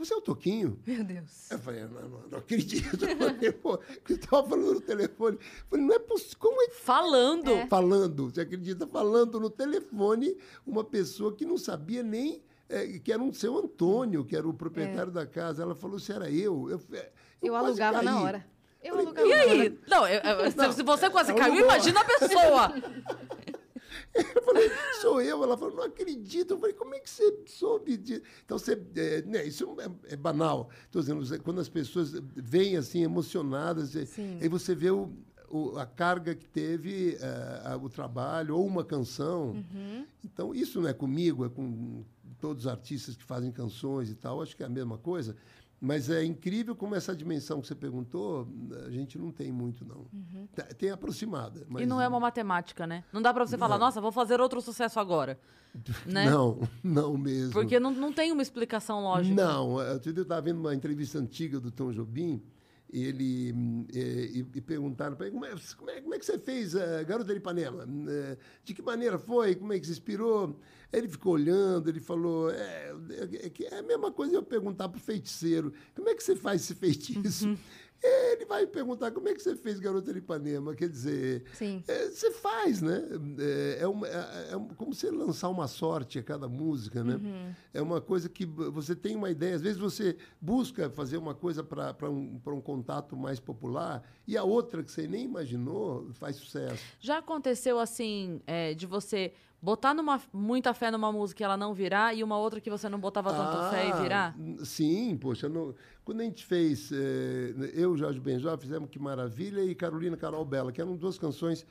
[0.00, 0.78] você é o Toquinho?
[0.86, 1.50] Meu Deus.
[1.50, 3.04] Eu falei, não, não, não acredito.
[3.04, 5.36] Eu falei, pô, você estava falando no telefone.
[5.36, 6.36] Eu falei, não é possível.
[6.38, 7.68] Como é que Falando.
[7.68, 8.86] falando, você acredita?
[8.86, 10.36] Falando no telefone
[10.66, 14.54] uma pessoa que não sabia nem é, que era um seu Antônio, que era o
[14.54, 15.62] proprietário da casa.
[15.62, 16.70] Ela falou se era eu.
[16.70, 17.10] Eu, é,
[17.42, 18.22] Eu, quase alugava na caí.
[18.22, 18.46] hora.
[18.82, 19.52] Eu Falei, alugava E na hora.
[19.62, 19.78] aí?
[19.88, 22.74] Não, eu- eu- se- Não, se você quase caiu, imagina a pessoa.
[24.36, 25.42] Eu falei, sou eu.
[25.42, 26.52] Ela falou, não acredito.
[26.54, 28.22] Eu falei, como é que você soube disso?
[28.44, 30.68] Então, você, é, né, isso é, é banal.
[30.86, 34.38] Estou dizendo, quando as pessoas vêm assim, emocionadas, Sim.
[34.40, 35.10] aí você vê o,
[35.48, 37.16] o- a carga que teve
[37.64, 39.50] a- o trabalho, ou uma canção.
[39.52, 40.04] Uhum.
[40.24, 42.04] Então, isso não é comigo, é com
[42.40, 45.36] todos os artistas que fazem canções e tal, acho que é a mesma coisa.
[45.80, 48.46] Mas é incrível como essa dimensão que você perguntou,
[48.86, 50.04] a gente não tem muito, não.
[50.54, 51.64] Te- Tem aproximada.
[51.68, 53.02] Mas E não é uma matemática, né?
[53.10, 55.38] Não dá pra você falar, nossa, vou fazer outro sucesso agora.
[56.04, 56.28] Né?
[56.28, 57.52] Não, não mesmo.
[57.52, 59.34] Porque não, não tem uma explicação lógica.
[59.34, 62.42] Não, outro dia eu estava vendo uma entrevista antiga do Tom Jobim,
[62.92, 66.26] e ele eh, e, e perguntaram para ele como é, como, é, como é que
[66.26, 67.86] você fez a Garota de Ipanema?
[68.08, 69.54] Eh, De que maneira foi?
[69.54, 70.58] Como é que se inspirou?
[70.92, 75.00] Ele ficou olhando, ele falou, é, é, é a mesma coisa eu perguntar para o
[75.00, 77.48] feiticeiro, como é que você faz esse feitiço?
[77.48, 77.56] Uhum.
[78.02, 81.84] Ele vai perguntar como é que você fez Garota de Ipanema, quer dizer, Sim.
[81.86, 83.04] é, você faz, né?
[83.38, 87.16] É, é, uma- é- é um- como você lançar uma sorte a cada música, né?
[87.16, 87.54] Uhum.
[87.74, 89.54] É uma coisa que você tem uma ideia.
[89.54, 94.34] Às vezes você busca fazer uma coisa para um, pra um contato mais popular e
[94.34, 96.82] a outra que você nem imaginou faz sucesso.
[97.00, 101.74] Já aconteceu assim, é, de você botar numa, muita fé numa música e ela não
[101.74, 104.36] virar, e uma outra que você não botava tanta fé e Ah, virar?
[104.64, 105.50] Sim, poxa.
[106.04, 110.44] quando a gente fez, eh, eu e Jorge Benjó fizemos Que Maravilha e Carolina Carol
[110.44, 111.66] Bela, que eram duas canções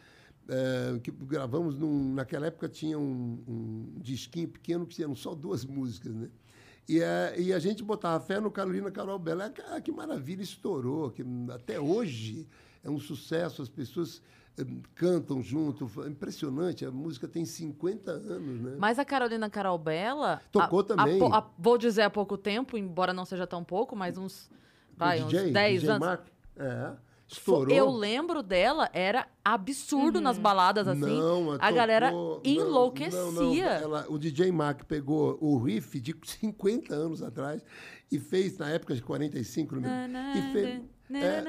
[0.47, 5.63] eh, que gravamos num- naquela época tinha um, um disquinho pequeno que eram só duas
[5.65, 6.29] músicas, né?
[6.87, 9.53] E a, e a gente botava fé no Carolina Carol Bela.
[9.69, 11.11] Ah, que maravilha, estourou.
[11.11, 11.23] Que
[11.53, 12.47] até hoje
[12.83, 14.23] é um sucesso, as pessoas
[14.95, 15.89] cantam junto.
[16.03, 18.75] É impressionante, a música tem 50 anos, né?
[18.77, 20.41] Mas a Carolina Carol Bela.
[20.51, 21.19] Tocou a- a também.
[21.19, 24.49] po- a- vou dizer há pouco tempo, embora não seja tão pouco, mas uns.
[24.95, 26.07] Vai, o uns DJ, 10 DJ anos.
[26.07, 26.27] Mark,
[26.57, 26.91] é,
[27.25, 27.73] estourou.
[27.73, 30.99] Eu lembro dela, era absurdo nas baladas assim.
[30.99, 33.21] Não, a galera tocou- não, enlouquecia.
[33.21, 37.63] não, não, ela- o DJ Mark pegou o riff de 50 anos atrás
[38.11, 40.81] e fez, na época de 45, no e fez,
[41.17, 41.43] é,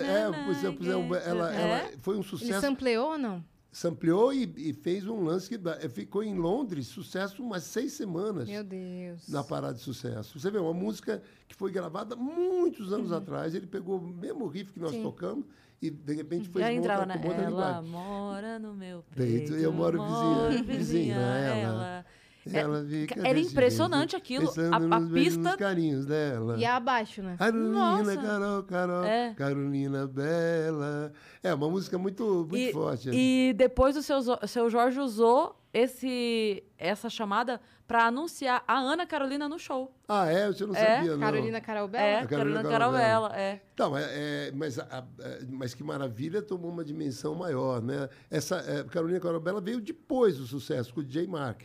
[0.00, 1.60] é, pois é, pois é, ela, É?
[1.62, 2.60] ela foi um Ele sucesso.
[2.60, 3.44] sampleou ou não?
[3.70, 8.48] Sampleou e, e fez um lance que da- ficou em Londres, sucesso umas seis semanas
[8.48, 9.28] Meu Deus.
[9.28, 10.38] na parada de sucesso.
[10.38, 13.16] Você vê, uma música que foi gravada muitos anos Uhum.
[13.16, 15.02] atrás, ele pegou o mesmo riff que nós Sim.
[15.02, 15.44] tocamos
[15.82, 17.90] e, de repente, aí uma entrava, outra, com outra Ela linguagem.
[17.90, 21.26] mora no meu Peito, eu moro vizinha- vizinha, ela.
[21.36, 21.56] ela.
[21.56, 22.06] Ela
[22.50, 24.50] fica era impressionante aquilo.
[24.72, 26.56] A- a pista- carinhos dela.
[26.58, 27.36] E abaixo, né?
[27.38, 28.16] Carolina, Nossa.
[28.16, 29.34] Carol, Carol, É.
[29.34, 31.12] Carolina Bela.
[31.42, 33.10] É uma música muito, muito E, forte.
[33.12, 39.48] e depois o seu, seu Jorge usou esse, essa chamada para anunciar a Ana Carolina
[39.48, 39.92] no show.
[40.08, 40.46] Ah, é?
[40.46, 41.20] Você não É, sabia, não.
[41.20, 42.04] Carolina Carol Bela?
[42.04, 43.36] É, A Carolina Carolina Caravela, Caravela.
[43.42, 43.60] é.
[43.74, 45.04] Então, é, é, mas, a- a-
[45.50, 48.08] mas que maravilha tomou uma dimensão maior, né?
[48.30, 51.62] Essa é, Carolina Corabella veio depois do sucesso com o DJ Mark.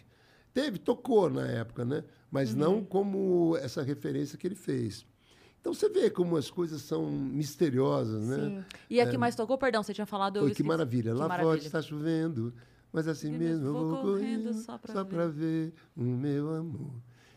[0.54, 2.04] Teve, tocou na época, né?
[2.32, 2.60] Mas Uhum.
[2.60, 5.06] não como essa referência que ele fez.
[5.62, 8.38] Então você vê como as coisas são misteriosas, né?
[8.38, 8.66] Sim.
[8.90, 10.38] E a que mais tocou, perdão, você tinha falado...
[10.38, 10.68] eu Oi, que esqueci.
[10.68, 11.12] maravilha.
[11.12, 11.56] Que Lá maravilha.
[11.58, 12.54] fora está chovendo,
[12.94, 15.10] mas assim mesmo eu vou correndo correndo só pra só ver.
[15.10, 16.94] para ver o meu amor.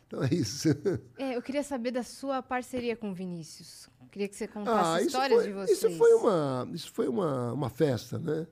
[0.07, 0.69] Então é isso.
[1.19, 3.89] É, eu queria saber da sua parceria com o Vinícius.
[4.11, 5.79] Queria que você contasse Ah, histórias foi, de vocês.
[5.79, 8.47] isso foi uma, isso foi uma, uma festa, né?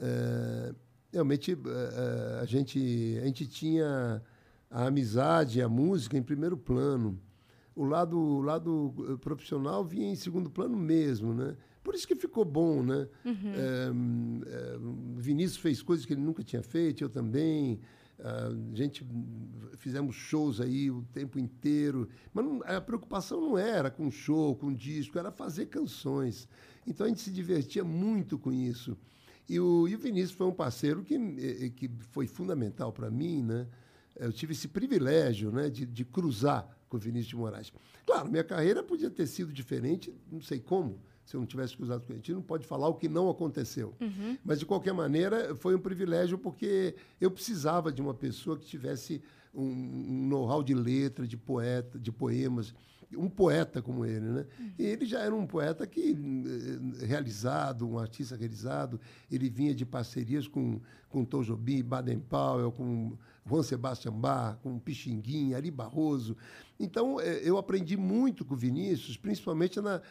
[0.00, 0.74] É,
[1.12, 4.22] realmente é, é, a gente, a gente tinha
[4.70, 7.18] a amizade, a música em primeiro plano.
[7.74, 11.56] O lado, o lado eh, profissional vinha em segundo plano mesmo, né?
[11.82, 13.08] Por isso que ficou bom, né?
[13.54, 17.80] É, hum, é, o Vinícius fez coisas que ele nunca tinha feito, eu também.
[18.20, 19.06] A gente
[19.76, 24.74] fizemos shows aí o tempo inteiro, mas não- a preocupação não era com show, com
[24.74, 26.48] disco, era fazer canções.
[26.84, 28.98] Então a gente se divertia muito com isso.
[29.48, 33.42] E o, e o Vinícius foi um parceiro que, eh, que foi fundamental para mim,
[33.42, 33.66] né?
[34.14, 37.72] Eu tive esse privilégio né, de, de cruzar com o Vinícius de Moraes.
[38.04, 42.00] Claro, minha carreira podia ter sido diferente, não sei como, se eu não tivesse cruzado
[42.00, 42.14] com ele.
[42.14, 43.94] A gente não pode falar o que não aconteceu.
[44.44, 49.22] Mas, de qualquer maneira, foi um privilégio porque eu precisava de uma pessoa que tivesse
[49.54, 52.74] um, um know-how de letra, de poeta, de poemas,
[53.16, 54.46] um poeta como ele, né?
[54.78, 59.00] E ele já era um poeta que eh, realizado, um artista realizado.
[59.30, 63.16] Ele vinha de parcerias com com Tom Jobim, Baden Powell, com
[63.48, 66.36] Juan Sebastian Bach, com Pixinguinha, Ari Barroso.
[66.78, 70.02] Então, eh, eu aprendi muito com o Vinícius, principalmente na,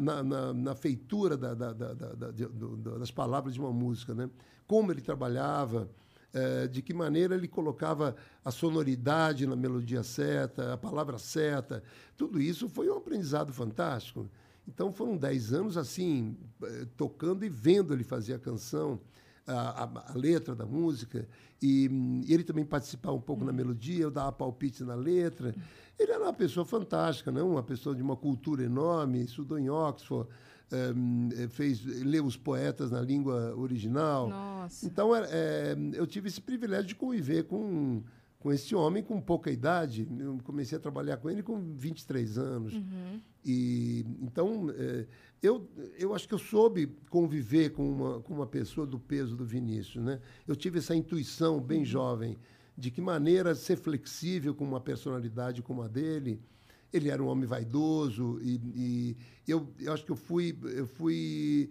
[0.00, 4.30] na, na, na feitura da, da, da, das palavras de uma música, né?
[4.66, 5.90] Como ele trabalhava,
[6.36, 8.14] é, de que maneira ele colocava
[8.44, 11.82] a sonoridade na melodia certa, a palavra certa.
[12.14, 14.28] Tudo isso foi um aprendizado fantástico.
[14.68, 19.00] Então foram dez anos assim, é, tocando e vendo ele fazer a canção,
[19.46, 21.26] a, a, a letra da música,
[21.62, 21.88] e,
[22.26, 25.54] e, ele também participar um pouco na melodia, eu dava palpite na letra.
[25.98, 27.52] Ele era uma pessoa fantástica, não?
[27.52, 30.28] uma pessoa de uma cultura enorme, estudou em Oxford,
[30.72, 34.28] um, fez leu os poetas na língua original.
[34.28, 34.86] Nossa.
[34.86, 38.02] Então é, eu tive esse privilégio de conviver com
[38.38, 40.06] com esse homem com pouca idade.
[40.20, 42.74] Eu comecei a trabalhar com ele com 23 anos.
[42.74, 43.20] Uhum.
[43.44, 45.06] E então é,
[45.42, 49.44] eu, eu acho que eu soube conviver com uma, com uma pessoa do peso do
[49.44, 50.20] Vinícius, né?
[50.46, 52.38] Eu tive essa intuição bem jovem
[52.76, 56.40] de que maneira ser flexível com uma personalidade como a dele
[56.96, 59.16] ele era um homem vaidoso e, e
[59.46, 61.70] eu, eu, acho que eu fui, eu fui,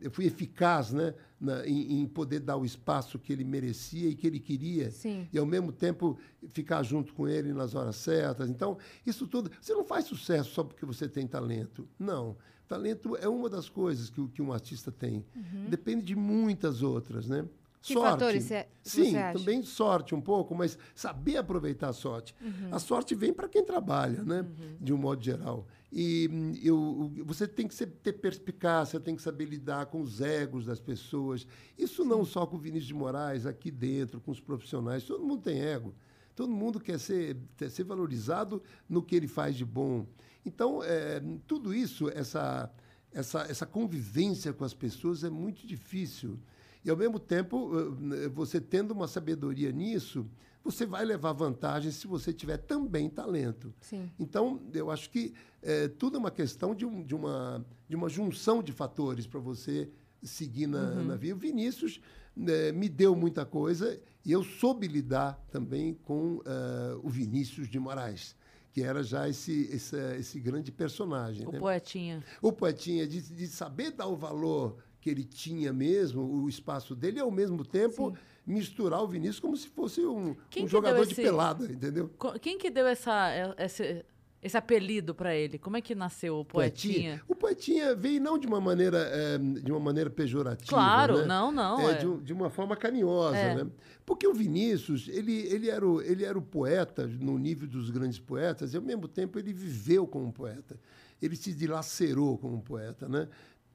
[0.00, 4.14] eu fui eficaz né, na, em, em, poder dar o espaço que ele merecia e
[4.14, 4.90] que ele queria.
[4.90, 5.28] Sim.
[5.32, 6.18] E, ao mesmo tempo,
[6.52, 8.48] ficar junto com ele nas horas certas.
[8.48, 9.50] Então, isso tudo...
[9.60, 11.88] Você não faz sucesso só porque você tem talento.
[11.98, 12.36] Não.
[12.66, 15.24] Talento é uma das coisas que, que um artista tem.
[15.34, 15.66] Uhum.
[15.68, 17.44] Depende de muitas outras, né?
[17.82, 18.10] Que sorte.
[18.10, 19.38] fatores você, Sim, acha?
[19.38, 22.34] também sorte um pouco, mas saber aproveitar a sorte.
[22.40, 22.68] Uhum.
[22.74, 24.46] A sorte vem para quem trabalha, né?
[24.78, 25.66] De um modo geral.
[25.90, 30.20] E hum, eu, você tem que ser, ter perspicácia, tem que saber lidar com os
[30.20, 31.46] egos das pessoas.
[31.76, 35.04] Isso não só com o Vinícius de Moraes, aqui dentro, com os profissionais.
[35.04, 35.94] Todo mundo tem ego.
[36.36, 40.06] Todo mundo quer ser, quer ser valorizado no que ele faz de bom.
[40.44, 42.70] Então, é, tudo isso, essa,
[43.12, 46.38] essa, essa convivência com as pessoas é muito difícil.
[46.84, 47.70] E, ao mesmo tempo,
[48.14, 50.26] eh, você tendo uma sabedoria nisso,
[50.64, 53.72] você vai levar vantagem se você tiver também talento.
[53.80, 54.10] Sim.
[54.18, 58.08] Então, eu acho que é, tudo é uma questão de, um, de, uma, de uma
[58.08, 59.90] junção de fatores para você
[60.22, 61.04] seguir na, Uhum.
[61.04, 61.34] na vida.
[61.34, 62.00] O Vinícius
[62.36, 67.78] né, me deu muita coisa e eu soube lidar também com eh, o Vinícius de
[67.78, 68.36] Moraes,
[68.72, 71.46] que era já esse, esse, esse grande personagem.
[71.46, 71.58] O né?
[71.58, 72.22] poetinha.
[72.42, 77.18] o poetinha, de, de saber dar o valor que ele tinha mesmo, o espaço dele,
[77.18, 78.14] e ao mesmo tempo
[78.46, 82.10] misturar o Vinícius como se fosse um, um jogador deu de esse- pelada, entendeu?
[82.40, 84.04] Quem que deu essa, esse,
[84.42, 85.58] esse apelido pra ele?
[85.58, 87.22] Como é que nasceu o poetinha?
[87.28, 90.68] O poetinha veio não de uma maneira, eh, de uma maneira pejorativa.
[90.70, 91.24] Claro, né?
[91.26, 91.80] não, não.
[91.88, 91.94] É, é.
[91.98, 93.54] De, de uma forma carinhosa, É.
[93.54, 93.70] né?
[94.04, 98.18] Porque o Vinícius, ele, ele, era o, ele era o poeta no nível dos grandes
[98.18, 100.78] poetas, e ao mesmo tempo ele viveu como poeta.
[101.22, 103.28] Ele se dilacerou como poeta, né?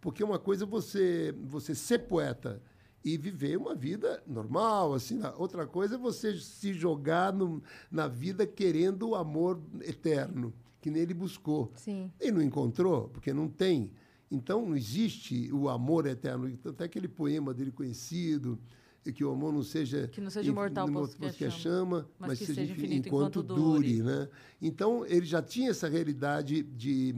[0.05, 2.61] Porque uma coisa é você, você ser poeta
[3.03, 5.19] e viver uma vida normal, assim.
[5.35, 11.11] Outra coisa é você se jogar no- na vida querendo o amor eterno, que nele
[11.11, 11.71] buscou.
[11.75, 12.11] Sim.
[12.19, 13.89] Ele não encontrou, porque não tem.
[14.29, 16.55] Então, não existe o amor eterno.
[16.57, 18.59] Tanto é aquele poema dele conhecido,
[19.03, 20.07] e que o amor não seja...
[20.07, 21.61] Que não seja imortal, posto que que é chama,
[22.01, 23.97] chama, mas mas, que seja infinito enquanto, enquanto dure.
[23.97, 24.03] dure.
[24.03, 24.29] Né?
[24.61, 27.15] Então, ele já tinha essa realidade de...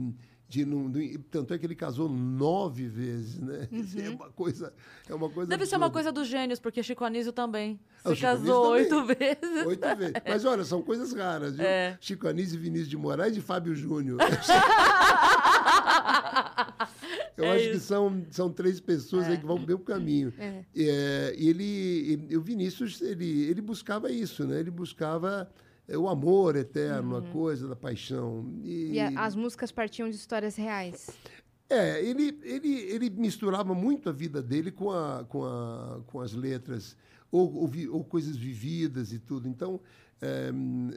[0.48, 3.68] de não, não- tanto é que ele casou nove vezes, né?
[3.70, 4.72] Isso é uma coisa,
[5.08, 5.46] é uma coisa Uhum.
[5.58, 5.92] Deve ser uma absurda.
[5.92, 7.78] coisa dos gênios, porque Chico Anísio também.
[8.02, 9.66] Ah, Anísio casou oito vezes.
[9.66, 10.14] Oito vezes.
[10.26, 11.66] Mas olha, são coisas raras, viu?
[11.66, 11.98] É.
[12.00, 14.18] Chico Anísio, Vinícius de Moraes e Fábio Júnior.
[17.36, 17.72] Eu É acho isso.
[17.72, 20.32] que são, são três pessoas aí que vão bem o caminho.
[20.38, 20.64] É.
[20.76, 24.58] É, e ele, e o Vinícius, ele, ele buscava isso, né?
[24.58, 25.48] Ele buscava
[25.88, 28.44] é, o amor eterno, a coisa da paixão.
[28.62, 28.92] E, Uhum.
[28.94, 31.08] E a- as músicas partiam de histórias reais.
[31.70, 36.32] é, ele, ele, ele misturava muito a vida dele com, a, com, a, com as
[36.32, 36.96] letras,
[37.30, 39.48] ou, ou, vi- ou coisas vividas e tudo.
[39.48, 39.80] Então,
[40.20, 40.50] é,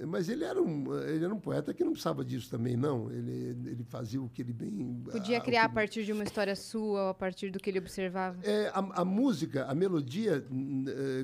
[0.08, 3.12] mas ele era, um, ele era um poeta que não precisava disso também, não.
[3.12, 3.32] Ele,
[3.70, 5.04] ele fazia o que ele bem...
[5.12, 7.78] Podia o criar a que- partir de uma história sua, a partir do que ele
[7.80, 8.40] observava.
[8.44, 10.44] É, a, a música, a melodia,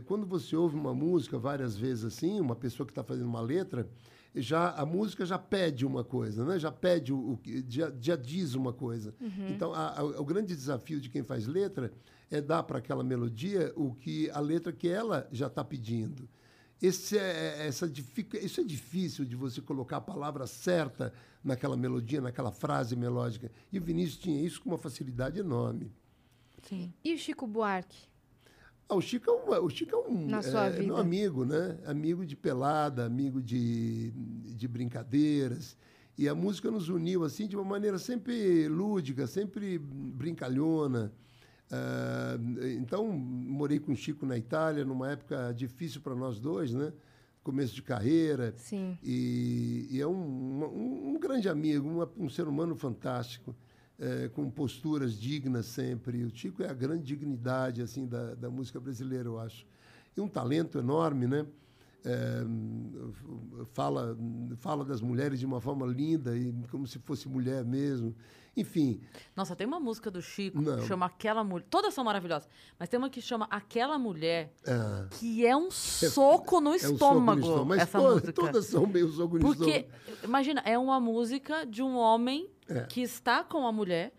[0.06, 3.88] quando você ouve uma música várias vezes assim, uma pessoa que está fazendo uma letra,
[4.36, 6.60] já a música já pede uma coisa, né?
[6.60, 9.16] Já pede o, o que- já, já diz uma coisa.
[9.50, 11.92] Então, a- a- o grande desafio de quem faz letra
[12.30, 16.30] é dar para aquela melodia o que a letra que ela já está pedindo.
[16.82, 21.12] Esse é, essa dificu- isso é difícil de você colocar a palavra certa
[21.44, 23.52] naquela melodia, naquela frase melódica.
[23.72, 25.92] E o Vinícius tinha isso com uma facilidade enorme.
[26.64, 26.94] Sim.
[27.04, 27.98] E o Chico Buarque?
[28.90, 30.84] Ah, o Chico é um, o Chico é um Na sua é, vida.
[30.84, 31.78] meu amigo, né?
[31.86, 35.76] Amigo de pelada, amigo de, de brincadeiras.
[36.18, 41.12] E a música nos uniu assim de uma maneira sempre lúdica, sempre brincalhona.
[41.72, 42.38] Ah,
[42.78, 46.94] então, morei com o Chico na Itália, numa época difícil para nós dois, né?
[47.44, 48.54] Começo de carreira.
[48.58, 48.98] Sim.
[49.04, 53.56] E, e é um, um, um grande amigo, uma- um ser humano fantástico,
[54.00, 56.24] eh, com posturas dignas sempre.
[56.24, 59.66] O Chico é a grande dignidade assim da, da música brasileira, eu acho.
[60.16, 61.46] E um talento enorme, né?
[62.06, 62.46] Eh,
[63.74, 64.18] fala,
[64.58, 68.14] fala das mulheres de uma forma linda, e como se fosse mulher mesmo.
[68.58, 69.00] Enfim,
[69.36, 70.78] Nossa, tem uma música do Chico Não.
[70.80, 71.66] que chama Aquela Mulher.
[71.70, 72.50] Todas são maravilhosas.
[72.80, 76.80] Mas tem uma que chama Aquela Mulher, ah, que é um soco no é um
[76.80, 77.40] soco no estômago.
[77.42, 77.66] estômago.
[77.66, 78.34] Mas essa to- música.
[78.34, 80.18] todas são meio soco no Porque, estômago.
[80.26, 82.82] imagina, é uma música de um homem É.
[82.82, 84.12] que está com a mulher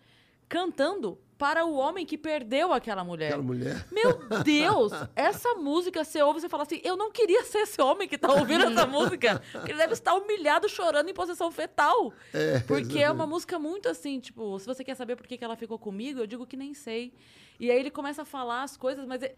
[0.47, 3.27] cantando para o homem que perdeu aquela mulher.
[3.27, 3.85] Aquela mulher.
[3.89, 4.91] Meu Deus!
[5.15, 8.17] Essa música, você ouve e você fala assim: eu não queria ser esse homem que
[8.17, 9.41] tá ouvindo essa música.
[9.63, 12.13] Ele deve estar humilhado, chorando em posição fetal.
[12.33, 15.43] É, Porque é uma música muito assim, tipo, se você quer saber por que, que
[15.43, 17.13] ela ficou comigo, eu digo que nem sei.
[17.57, 19.33] E aí ele começa a falar as coisas, mas é,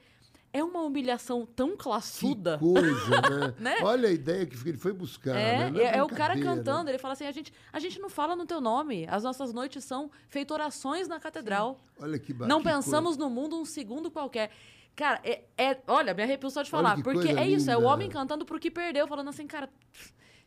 [0.54, 2.58] é uma humilhação tão classuda.
[2.58, 3.54] Que coisa, né?
[3.60, 3.76] Né?
[3.84, 5.36] Olha a ideia que ele foi buscar.
[5.36, 5.70] É, né?
[5.70, 6.64] Não é, é o cara brincadeira.
[6.64, 9.06] cantando, ele fala assim: a gente, a gente não fala no teu nome.
[9.10, 11.80] As nossas noites são feito orações na catedral.
[12.00, 14.52] Olha que ba- Não que pensamos no mundo um segundo qualquer.
[14.96, 16.96] Cara, é, é- olha, me arrepio só de falar.
[16.98, 17.94] que Porque coisa é isso, é o linda.
[17.94, 19.70] homem cantando pro que perdeu, falando assim, cara.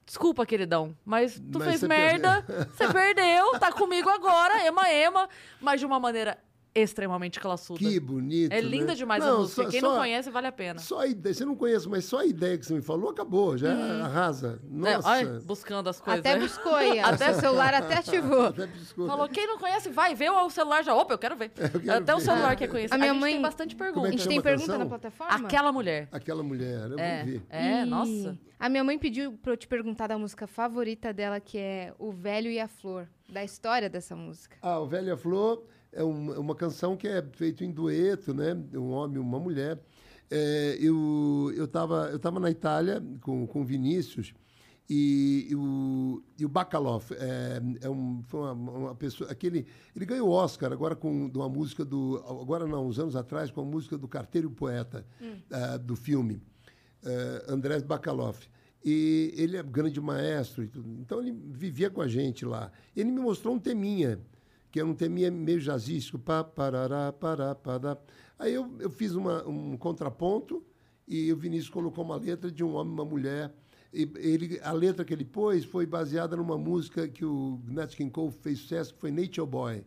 [0.07, 2.45] Desculpa, queridão, mas tu Mas fez merda,
[2.77, 5.27] você perdeu, tá comigo agora, ema, ema,
[5.63, 6.37] mas de uma maneira
[6.75, 7.79] extremamente classuda.
[7.79, 8.53] Que bonito.
[8.53, 8.95] é linda né?
[8.95, 9.63] demais a Não, música.
[9.65, 10.79] só- Quem só- não conhece, vale a pena.
[10.81, 13.57] Só a ideia, você não conhece, mas só a ideia que você me falou acabou,
[13.57, 13.73] já
[14.05, 14.61] arrasa.
[14.69, 14.87] Uhum.
[14.87, 15.09] É, Nossa.
[15.09, 16.21] olha, buscando as coisas.
[16.21, 16.41] Até né?
[16.41, 16.99] buscou aí.
[17.01, 18.47] Até- O celular até ativou.
[18.47, 19.07] Até piscou.
[19.07, 20.95] Falou, quem não conhece, vai, vê o celular já.
[20.95, 21.51] Opa, eu quero ver.
[21.85, 22.25] quero Até o ver.
[22.25, 22.95] celular quer conhecer.
[22.95, 24.21] A minha gente mãe- tem bastante Como é A perguntas.
[24.21, 24.79] gente tem a pergunta canção?
[24.79, 25.47] na plataforma?
[25.47, 26.09] Aquela mulher.
[26.11, 27.43] Aquela mulher, eu É, vou ver.
[27.51, 28.39] é, E nossa.
[28.59, 32.11] A minha mãe pediu pra eu te perguntar da música favorita dela, que é O
[32.11, 34.57] Velho e a Flor, da história dessa música.
[34.63, 38.57] Ah, o Velha Flor é um- é uma canção que é feito em dueto, né?
[38.75, 39.79] Um homem e uma mulher.
[40.31, 44.35] É, eu eu estava eu tava na Itália com, com o Vinícius
[44.89, 49.31] e, e o, e o Bacalov é, é um, foi uma, uma pessoa...
[49.31, 49.67] Aquele,
[49.97, 52.23] ele ganhou o Oscar agora com uma música do...
[52.29, 55.07] Agora não, uns anos atrás, com a música do Carteiro Poeta,
[55.51, 56.43] ah, do filme.
[57.05, 58.39] eh, Andrés Bacalov.
[58.85, 60.63] E ele é grande maestro.
[61.01, 62.71] Então ele vivia com a gente lá.
[62.95, 64.21] Ele me mostrou um teminha,
[64.75, 66.19] que é um teminha meio jazzístico.
[66.19, 67.97] Pá, parará, pará, pará.
[68.37, 70.65] Aí eu, eu fiz uma, um contraponto
[71.07, 73.55] e o Vinícius colocou uma letra de um homem e uma mulher.
[73.93, 78.11] E ele, a letra que ele pôs foi baseada numa música que o Nat King
[78.11, 79.85] Cole fez sucesso, que foi Nature Boy.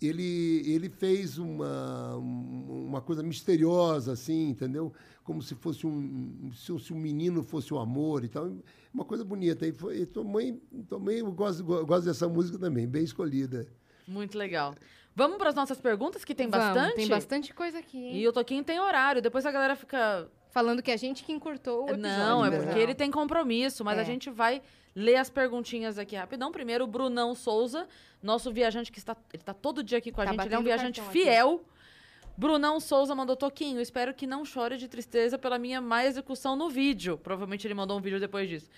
[0.00, 4.92] Ele, ele fez uma, um- uma coisa misteriosa, assim, entendeu?
[5.24, 8.52] Como se fosse um, se um menino fosse o amor e tal.
[8.94, 9.66] Uma coisa bonita.
[9.66, 13.66] E foi, tomei, tomei, eu gosto, gosto dessa música também, bem escolhida.
[14.12, 14.74] Muito legal.
[15.14, 16.96] Vamos para as nossas perguntas, que tem Vamos, bastante?
[16.96, 18.16] Tem bastante coisa aqui, hein?
[18.16, 19.20] E o Toquinho tem horário.
[19.20, 20.30] Depois a galera fica.
[20.50, 22.02] Falando que a gente que encurtou o episódio.
[22.02, 24.04] Não, é porque ele tem compromisso, mas a É.
[24.04, 24.60] gente vai
[24.94, 26.52] ler as perguntinhas aqui rapidão.
[26.52, 27.88] Primeiro, o Brunão Souza,
[28.22, 30.58] nosso viajante que está, ele está todo dia aqui com a Tá gente, ele é
[30.58, 31.22] um viajante cartão aqui.
[31.30, 31.64] fiel.
[32.36, 36.68] Brunão Souza mandou Toquinho, espero que não chore de tristeza pela minha má execução no
[36.68, 37.18] vídeo.
[37.18, 38.68] Provavelmente ele mandou um vídeo depois disso.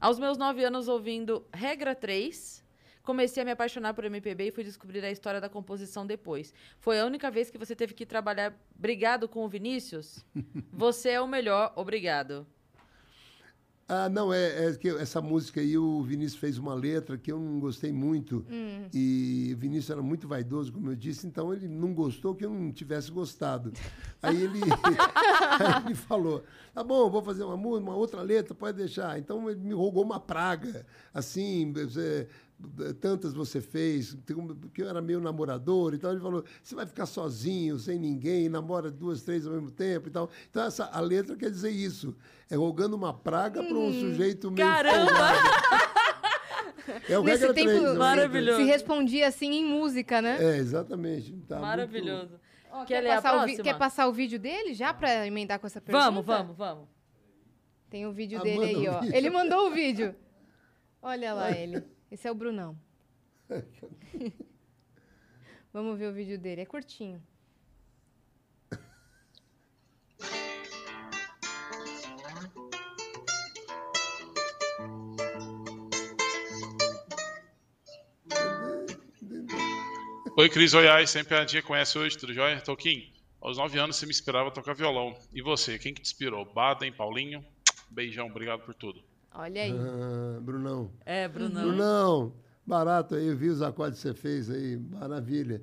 [0.00, 2.64] Aos meus nove anos ouvindo Regra 3,
[3.02, 6.52] comecei a me apaixonar por MPB e fui descobrir a história da composição depois.
[6.78, 10.24] Foi a única vez que você teve que trabalhar brigado com o Vinícius?
[10.72, 12.46] Você é o melhor, obrigado.
[13.92, 17.40] Ah, não, é, é que essa música aí o Vinícius fez uma letra que eu
[17.40, 18.46] não gostei muito.
[18.94, 22.50] E o Vinícius era muito vaidoso, como eu disse, então ele não gostou que eu
[22.50, 23.72] não tivesse gostado.
[24.22, 26.44] Aí ele, aí ele falou:
[26.74, 29.18] tá bom, vou fazer uma música, uma outra letra, pode deixar.
[29.18, 30.84] Então ele me rogou uma praga,
[31.14, 31.72] assim,
[33.00, 37.06] tantas você fez, um- porque eu era meio namorador, então ele falou: você vai ficar
[37.06, 40.28] sozinho, sem ninguém, namora duas, três ao mesmo tempo e tal.
[40.50, 42.14] Então essa, a letra quer dizer isso.
[42.50, 44.66] É rogando uma praga para um sujeito meio.
[44.68, 45.10] Caramba!
[47.08, 48.58] É o Nesse regra tempo, três, é o Maravilhoso.
[48.58, 50.38] se respondia assim em música, né?
[50.42, 51.30] É, exatamente.
[51.48, 52.40] Tá muito- Maravilhoso.
[52.72, 55.58] Ó, Quer quer, ler a passar vi- quer passar o vídeo dele já pra emendar
[55.60, 56.04] com essa pergunta?
[56.04, 56.88] Vamos, vamos, vamos.
[57.88, 59.00] Tem o vídeo Ah, dele aí, ó.
[59.00, 59.16] vídeo.
[59.16, 60.14] Ele mandou o vídeo.
[61.02, 61.82] Olha lá ele.
[62.10, 62.76] Esse é o Brunão.
[65.72, 66.62] Vamos ver o vídeo dele.
[66.62, 67.22] É curtinho.
[80.36, 82.60] Oi, Cris Oiai, sempre a dia conhece hoje, tudo jóia?
[82.62, 85.16] Toquinho, Aos nove anos você me inspirava a tocar violão.
[85.32, 86.44] E você, quem que te inspirou?
[86.44, 87.44] Baden, Paulinho?
[87.90, 89.09] Beijão, obrigado por tudo.
[89.34, 89.72] Olha aí.
[89.72, 90.90] Ah, Brunão.
[91.04, 91.62] É, Brunão.
[91.62, 92.32] Brunão,
[92.66, 95.62] barato aí, eu vi os acordes que você fez aí, maravilha.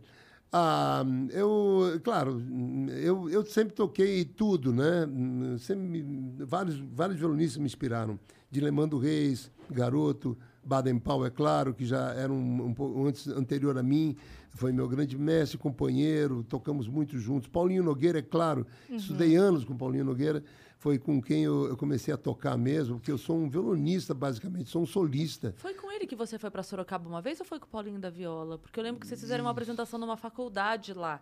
[0.52, 2.42] Ah, eu, claro,
[2.90, 5.08] eu, eu sempre toquei tudo, né?
[5.60, 6.06] Sempre,
[6.40, 8.18] vários, vários violonistas me inspiraram.
[8.50, 13.78] Dilemando Reis, Garoto, Baden Powell, é claro, que já era um, um pouco antes, anterior
[13.78, 14.16] a mim,
[14.50, 17.48] foi meu grande mestre, companheiro, tocamos muito juntos.
[17.48, 20.44] Paulinho Nogueira, é claro, estudei anos com Paulinho Nogueira,
[20.80, 24.70] foi com quem eu, eu comecei a tocar mesmo, porque eu sou um violonista, basicamente,
[24.70, 25.54] sou um solista.
[25.58, 28.00] Foi com ele que você foi pra Sorocaba uma vez ou foi com o Paulinho
[28.00, 28.58] da Viola?
[28.58, 31.20] Porque eu lembro que vocês fizeram uma apresentação numa faculdade lá.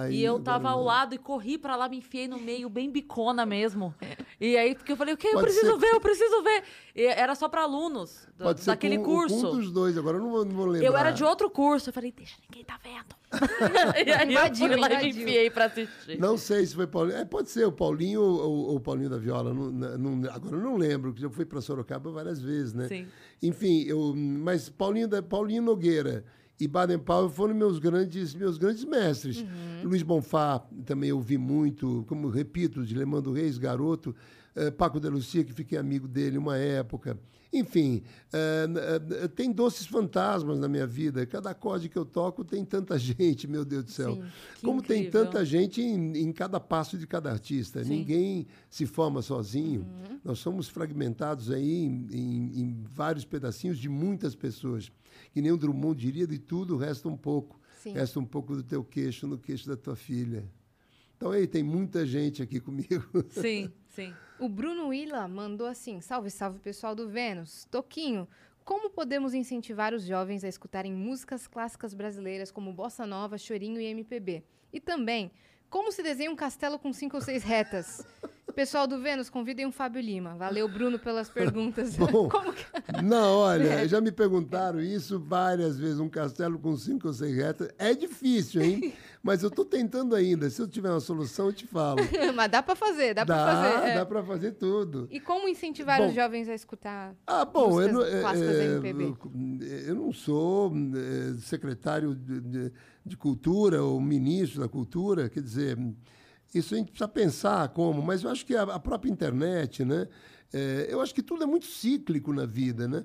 [0.00, 2.90] Aí, e eu tava ao lado e corri pra lá, me enfiei no meio, bem
[2.90, 3.94] bicona mesmo.
[4.40, 5.28] E aí, porque eu falei, o quê?
[5.32, 6.62] Eu preciso ser- ver, eu preciso ver.
[6.94, 9.48] E era só pra alunos do- Pode ser daquele com, curso.
[9.48, 10.86] Um dos dois, agora eu não vou, não vou lembrar.
[10.86, 11.88] Eu era de outro curso.
[11.88, 13.16] Eu falei, deixa ninguém tá vendo.
[14.06, 16.18] e aí Invadiu, eu fui lá e me enfiei pra assistir.
[16.18, 17.18] Não sei se foi Paulinho.
[17.18, 19.52] É, pode ser o Paulinho ou, ou- ou o Paulinho da Viola.
[19.52, 22.88] não- não- agora eu não lembro, porque eu fui para Sorocaba várias vezes, né?
[22.88, 23.06] Sim.
[23.42, 26.24] Enfim, eu, mas Paulinho, da, Paulinho Nogueira
[26.60, 29.44] e Baden Powell foram meus grandes, meus grandes mestres.
[29.84, 34.14] Luiz Bonfá também eu vi muito, como repito, de Lemando Reis, garoto.
[34.56, 37.16] eh, Paco de Lucia, que fiquei amigo dele uma época.
[37.50, 38.66] Enfim, eh,
[39.24, 41.24] eh, tem doces fantasmas na minha vida.
[41.24, 44.16] Cada acorde que eu toco tem tanta gente, meu Deus do céu.
[44.16, 44.22] Sim,
[44.62, 45.24] Como tem incrível.
[45.24, 47.82] tanta gente em, em cada passo de cada artista.
[47.82, 47.90] Sim.
[47.98, 49.80] Ninguém se forma sozinho.
[49.80, 50.20] Uhum.
[50.22, 54.92] Nós somos fragmentados aí em, em- em vários pedacinhos de muitas pessoas.
[55.32, 57.58] Que nem o Drummond diria, de tudo resta um pouco.
[57.82, 57.92] Sim.
[57.92, 60.44] Resta um pouco do teu queixo no queixo da tua filha.
[61.16, 63.02] Então, aí, tem muita gente aqui comigo.
[63.30, 64.14] Sim, sim.
[64.38, 67.66] O Bruno Willa mandou assim: salve, salve pessoal do Vênus.
[67.70, 68.28] Toquinho,
[68.64, 73.86] como podemos incentivar os jovens a escutarem músicas clássicas brasileiras como bossa nova, chorinho e
[73.86, 74.44] MPB?
[74.72, 75.30] E também,
[75.68, 78.06] como se desenha um castelo com cinco ou seis retas?
[78.54, 80.34] Pessoal do Vênus, convidem o Fábio Lima.
[80.34, 81.94] Valeu, Bruno, pelas perguntas.
[81.98, 82.28] Bom.
[82.28, 82.64] Como que-
[83.02, 86.00] Não, olha, já me perguntaram isso várias vezes.
[86.00, 88.92] Um castelo com cinco ou seis retas é difícil, hein?
[89.22, 90.48] Mas eu estou tentando ainda.
[90.48, 91.98] Se eu tiver uma solução, eu te falo.
[92.34, 93.86] Mas dá pra fazer, dá, pra fazer.
[93.88, 93.94] é.
[93.96, 95.08] dá para fazer tudo.
[95.10, 96.08] E como incentivar Bom.
[96.08, 98.22] os jovens a escutar Ah, bom, eu não, é,
[98.64, 99.14] MPB?
[99.88, 102.72] eu- não sou é, secretário de, de-
[103.04, 105.76] de cultura ou ministro da cultura, quer dizer,
[106.54, 110.06] isso a gente precisa pensar como, mas eu acho que a, a própria internet, né?
[110.52, 113.04] É, eu acho que tudo é muito cíclico na vida, né?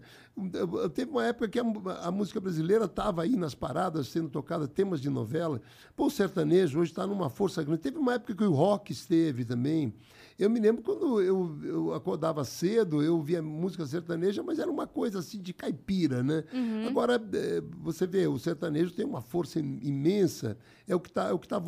[0.93, 1.63] Teve uma época que a,
[2.03, 5.61] a música brasileira estava aí nas paradas, sendo tocada temas de novela.
[5.95, 7.81] Pô, o sertanejo hoje está numa força grande.
[7.81, 9.93] Teve uma época que o rock esteve também.
[10.37, 14.87] Eu me lembro quando eu, eu acordava cedo, eu via música sertaneja, mas era uma
[14.87, 16.43] coisa assim de caipira, né?
[16.51, 16.87] Uhum.
[16.87, 20.57] Agora, eh, você vê, o sertanejo tem uma força im- imensa,
[20.87, 21.61] é o que está é o que tá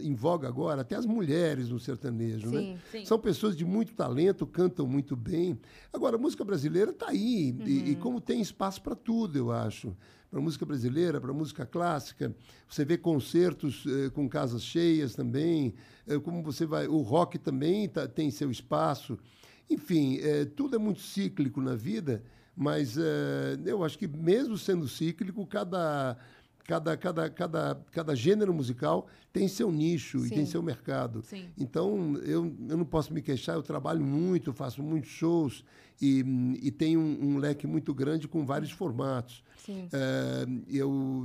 [0.00, 2.78] em voga agora, até as mulheres no sertanejo, Sim, né?
[2.92, 3.04] sim.
[3.04, 5.58] São pessoas de muito talento, cantam muito bem.
[5.92, 7.86] Agora, a música brasileira está aí, e, Uhum.
[7.88, 9.94] e como tem espaço para tudo, eu acho.
[10.32, 12.34] Para música brasileira, para música clássica,
[12.66, 15.74] você vê concertos eh, com casas cheias também,
[16.06, 19.18] eh, como você vai, o rock também tá- tem seu espaço.
[19.68, 22.24] Enfim, eh, tudo é muito cíclico na vida,
[22.56, 26.16] mas eh, eu acho que mesmo sendo cíclico, cada
[26.64, 30.34] cada cada cada cada gênero musical tem seu nicho e Sim.
[30.36, 31.20] tem seu mercado.
[31.20, 31.50] Sim.
[31.58, 35.62] Então, eu, eu não posso me queixar, eu trabalho muito, faço muitos shows
[36.00, 36.24] e,
[36.62, 39.44] e tenho um, um leque muito grande com vários formatos.
[39.64, 39.88] Sim.
[39.92, 41.24] É, eu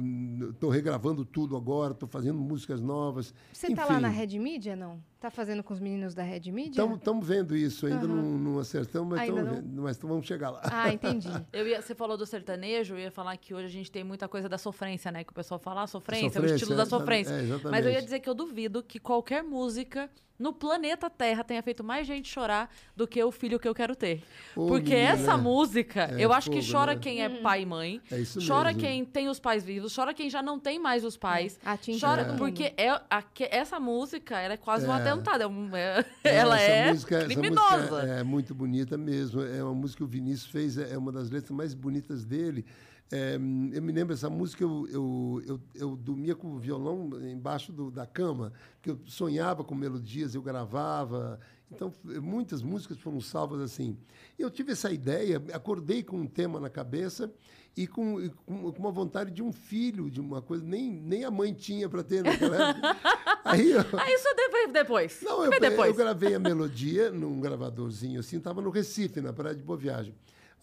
[0.51, 3.33] estou regravando tudo agora, estou fazendo músicas novas.
[3.51, 5.01] Você tá lá na Red Media, não?
[5.19, 6.83] Tá fazendo com os meninos da Red Media?
[6.83, 8.15] Estamos vendo isso, ainda Aham.
[8.15, 9.83] não, não acertamos, mas, tamo não?
[9.83, 10.61] mas vamos chegar lá.
[10.65, 11.27] Ah, entendi.
[11.51, 14.27] Eu ia, você falou do sertanejo, eu ia falar que hoje a gente tem muita
[14.27, 15.23] coisa da sofrência, né?
[15.23, 17.31] Que o pessoal fala, ah, sofrência, Sofrência, o estilo da é, sofrência.
[17.33, 17.71] é.
[17.71, 20.09] Mas eu ia dizer que eu duvido que qualquer música
[20.39, 23.95] no planeta Terra tenha feito mais gente chorar do que o filho que eu quero
[23.95, 24.23] ter.
[24.55, 26.99] Ô, Porque menina, essa música, é eu acho que chora né?
[27.01, 28.81] quem é pai e mãe, É isso chora mesmo.
[28.81, 31.59] quem tem os pais vivos, chora quem já não tem mais os pais.
[31.65, 32.37] Atinge Chora mundo.
[32.37, 35.01] porque é, a- que- essa música, ela é quase um É.
[35.01, 35.41] atentado.
[35.41, 37.77] é um- é- É, ela essa é música- essa criminosa.
[37.77, 39.41] música é muito bonita mesmo.
[39.41, 42.65] É uma música que o Vinícius fez, é é uma das letras mais bonitas dele.
[43.11, 43.39] É, eu
[43.81, 48.05] me lembro essa música, eu, eu, eu, eu dormia com o violão embaixo do- da
[48.05, 48.51] cama,
[48.81, 51.39] que eu sonhava com melodias, eu gravava.
[51.71, 51.91] Então,
[52.21, 53.97] muitas músicas foram salvas assim.
[54.37, 57.31] Eu tive essa ideia, acordei com um tema na cabeça
[57.77, 61.23] e com, e com, com uma vontade de um filho, de uma coisa nem, nem
[61.23, 62.97] a mãe tinha para ter naquela época.
[63.45, 64.27] Aí eu, Ah, isso
[64.73, 65.21] depois.
[65.21, 65.89] não, eu, depois.
[65.89, 70.13] eu gravei a melodia num gravadorzinho assim, estava no Recife, na Praia de Boa Viagem.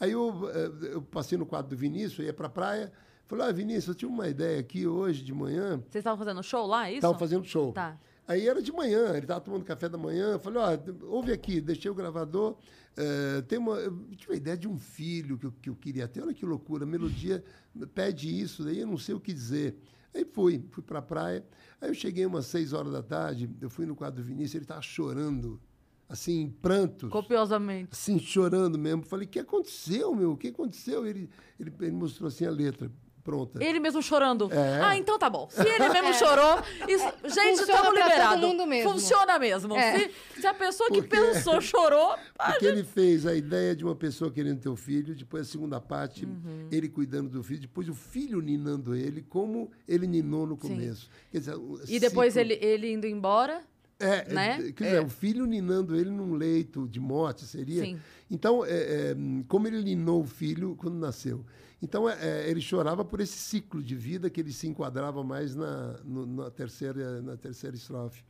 [0.00, 2.92] Aí eu, eh, eu passei no quadro do Vinícius, eu ia para a praia,
[3.26, 6.66] falei, ah, Vinícius, eu tinha uma ideia aqui hoje de manhã, Vocês estavam fazendo show
[6.66, 6.96] lá, é isso?
[6.98, 7.72] estava fazendo show.
[7.72, 7.98] Tá.
[8.26, 10.38] Aí era de manhã, ele estava tomando café da manhã.
[10.38, 12.56] Falei, ó, ouve aqui, deixei o gravador.
[12.96, 16.08] eh, tem uma, eu tive a ideia de um filho que eu, que eu queria
[16.08, 16.22] ter.
[16.22, 17.44] Olha que loucura, a melodia
[17.94, 19.76] pede isso, daí eu não sei o que dizer.
[20.14, 21.44] Aí fui, fui para a praia.
[21.80, 24.64] Aí eu cheguei umas seis horas da tarde, eu fui no quadro do Vinícius, ele
[24.64, 25.60] estava chorando,
[26.14, 27.10] assim, em prantos.
[27.10, 27.90] Copiosamente.
[27.92, 29.02] Assim, chorando mesmo.
[29.04, 30.32] Falei, o que aconteceu, meu?
[30.32, 31.06] O que aconteceu?
[31.06, 31.28] Ele,
[31.60, 32.90] ele, ele mostrou assim a letra
[33.22, 33.64] pronta.
[33.64, 34.52] Ele mesmo chorando.
[34.52, 34.82] É.
[34.82, 35.48] Ah, então tá bom.
[35.50, 36.58] Se ele mesmo chorou.
[36.86, 37.04] Isso,
[37.34, 38.40] gente, Funciona estamos liberados.
[38.42, 38.92] todo mesmo.
[38.92, 39.74] Funciona mesmo.
[39.76, 39.98] É.
[39.98, 42.16] Se, se a pessoa que Porque- pensou chorou.
[42.36, 45.80] Porque ele fez a ideia de uma pessoa querendo ter o filho, depois a segunda
[45.80, 46.68] parte, Uhum.
[46.70, 51.08] ele cuidando do filho, depois o filho ninando ele, como ele ninou no começo.
[51.32, 51.56] Quer dizer,
[51.88, 53.62] E depois ciclo- ele, ele indo embora.
[54.04, 54.56] É, né?
[54.68, 55.00] é, quer dizer, É.
[55.00, 57.82] o filho ninando ele num leito de morte, seria?
[57.84, 57.98] Sim.
[58.30, 58.70] Então, é,
[59.12, 59.16] é,
[59.48, 61.44] como ele ninou o filho quando nasceu.
[61.82, 66.24] Então, ele chorava por esse ciclo de vida que ele se enquadrava mais na, no-
[66.26, 68.24] na, terceira, na terceira estrofe.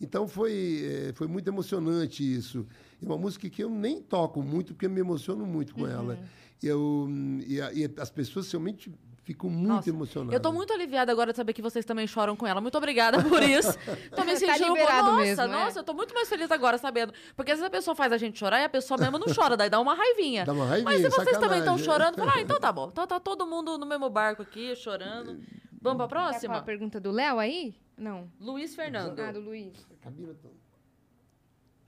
[0.00, 0.82] Então, foi,
[1.14, 2.66] foi muito emocionante isso.
[3.02, 6.18] É uma música que eu nem toco muito, porque eu me emociono muito com ela.
[6.62, 7.08] Eu,
[7.46, 8.92] e, e as pessoas realmente
[9.28, 10.32] ficam muito Nossa, emocionadas.
[10.32, 12.62] Eu tô muito aliviada agora de saber que vocês também choram com ela.
[12.62, 13.74] Muito obrigada por isso.
[14.16, 15.46] tô me Tá sentindo Nossa, mesmo, é.
[15.46, 17.12] nossa, eu tô muito mais feliz agora sabendo.
[17.36, 19.54] Porque às vezes a pessoa faz a gente chorar e a pessoa mesmo não chora,
[19.54, 20.46] daí dá uma raivinha.
[20.46, 22.88] Dá uma raivinha, Mas se vocês também estão chorando, fala, ah, então tá bom.
[22.90, 25.38] Então tá todo mundo no mesmo barco aqui, chorando.
[25.80, 26.62] Vamos pra Quer falar a próxima?
[26.62, 27.74] pergunta do Léo aí?
[27.98, 28.30] Não.
[28.40, 29.20] Luiz Fernando.
[29.20, 29.74] Ah, do Luiz.
[30.02, 30.48] Camila, tá-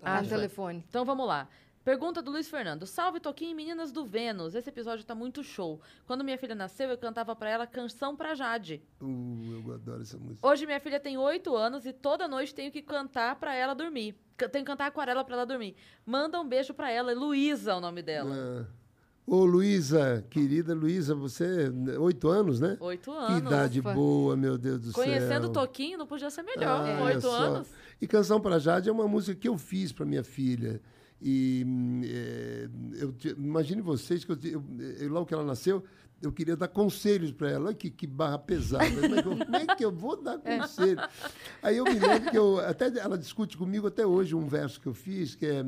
[0.03, 0.35] Ah, no tá.
[0.37, 0.85] telefone.
[0.89, 1.49] Então vamos lá.
[1.85, 2.87] Pergunta do Luiz Fernando.
[2.87, 4.55] Salve Toquinho e Meninas do Vênus.
[4.55, 5.81] Esse episódio tá muito show.
[6.07, 8.83] Quando minha filha nasceu, eu cantava pra ela Canção pra Jade.
[9.01, 10.47] Uh, eu adoro essa música.
[10.47, 14.15] Hoje minha filha tem oito anos e toda noite tenho que cantar pra ela dormir.
[14.37, 15.75] Tenho que cantar aquarela pra ela dormir.
[16.05, 17.13] Manda um beijo pra ela.
[17.13, 18.35] É Luísa o nome dela.
[18.35, 18.81] Ah.
[19.27, 22.77] Ô, Luísa, querida Luísa, você, oito anos, né?
[22.81, 23.39] Oito Que anos.
[23.39, 23.95] idade Ufa.
[23.95, 25.53] boa, meu Deus do Conhecendo o céu.
[25.53, 26.85] Toquinho, não podia ser melhor.
[26.85, 27.69] Ah, oito anos.
[28.03, 30.81] E Canção para Jade é uma música que eu fiz para minha filha.
[31.23, 31.67] E
[32.05, 32.69] é,
[33.03, 34.65] eu imagine vocês que eu, eu-
[35.01, 35.85] eu- logo que ela nasceu,
[36.23, 37.67] eu queria dar conselhos para ela.
[37.67, 38.85] Olha que, que barra pesada.
[39.01, 41.01] Como é, que eu, como é que eu vou dar conselho?
[41.63, 44.87] Aí eu me lembro que eu, até ela discute comigo até hoje um verso que
[44.87, 45.65] eu fiz, que é,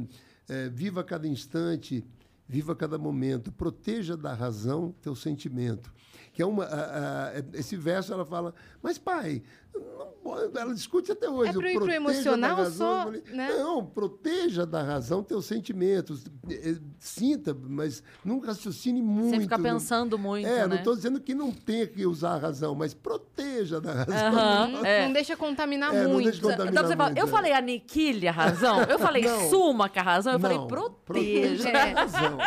[0.48, 2.04] é Viva cada instante,
[2.48, 5.92] viva cada momento, proteja da razão teu sentimento.
[6.34, 9.42] Que é uma, a- a- esse verso ela fala, mas pai,
[9.80, 11.50] não pode-" ela discute até hoje.
[11.50, 12.72] É pro o proteja emocional razão.
[12.98, 13.48] só, falei, né?
[13.56, 16.24] Não, proteja da razão teus sentimentos.
[16.50, 19.30] Eh, Sinta, mas não raciocine muito.
[19.30, 20.66] Sem ficar não- pensando muito, É, né?
[20.66, 24.32] não estou dizendo que não tenha que usar a razão, mas proteja da razão.
[24.32, 25.04] Não, é.
[25.06, 26.24] não deixa contaminar É, não muito.
[26.26, 26.72] deixa contaminar.
[26.72, 27.30] Então você fala, muito, eu é.
[27.30, 28.82] falei aniquile a razão?
[28.84, 29.50] Eu falei Não.
[29.50, 30.32] suma com a razão?
[30.34, 31.68] Eu falei Não, proteja.
[31.68, 31.92] É.
[31.92, 32.38] a razão.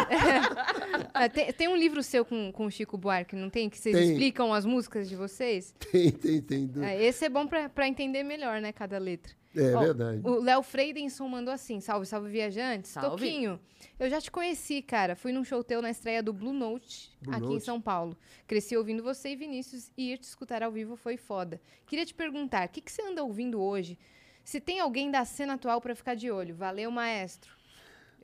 [1.14, 3.70] Ah, tem, tem um livro seu com, com o Chico Buarque, não tem?
[3.70, 4.12] Que vocês Tem.
[4.12, 5.74] explicam as músicas de vocês?
[5.92, 6.70] Tem, tem, tem.
[6.84, 9.34] É, esse é bom pra, pra entender melhor, né, cada letra.
[9.56, 10.22] É Ó, verdade.
[10.24, 12.92] O Léo Freidenson mandou assim: salve, salve viajantes.
[12.92, 13.10] Salve.
[13.10, 13.60] Toquinho,
[13.98, 15.16] eu já te conheci, cara.
[15.16, 17.64] Fui num show teu na estreia do Blue Note, Blue aqui em Note.
[17.64, 18.18] São Paulo.
[18.46, 21.62] Cresci ouvindo você e Vinícius e ir te escutar ao vivo foi foda.
[21.88, 23.98] Queria te perguntar: o que, que você anda ouvindo hoje?
[24.44, 26.54] Se tem alguém da cena atual pra ficar de olho.
[26.54, 27.55] Valeu, maestro.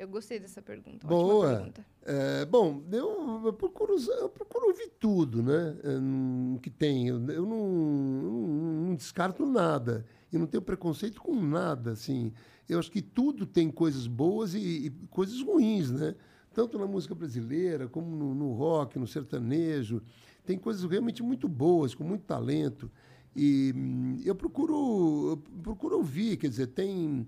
[0.02, 1.06] Eu gostei dessa pergunta.
[1.06, 1.56] ótima Boa.
[1.58, 1.86] pergunta.
[2.04, 5.76] É, bom, eu, eu procuro, eu procuro ouvir tudo, né?
[5.84, 7.08] é, que tem.
[7.08, 10.04] Eu, eu não, não- não descarto nada.
[10.34, 12.34] E não tenho preconceito com nada, assim.
[12.68, 16.16] Eu acho que tudo tem coisas boas e, e coisas ruins, né?
[16.52, 20.02] Tanto na música brasileira, como no, no rock, no sertanejo.
[20.44, 22.90] Tem coisas realmente muito boas, com muito talento.
[23.36, 27.28] E hum, eu procuro, eu procuro ouvir, quer dizer, tem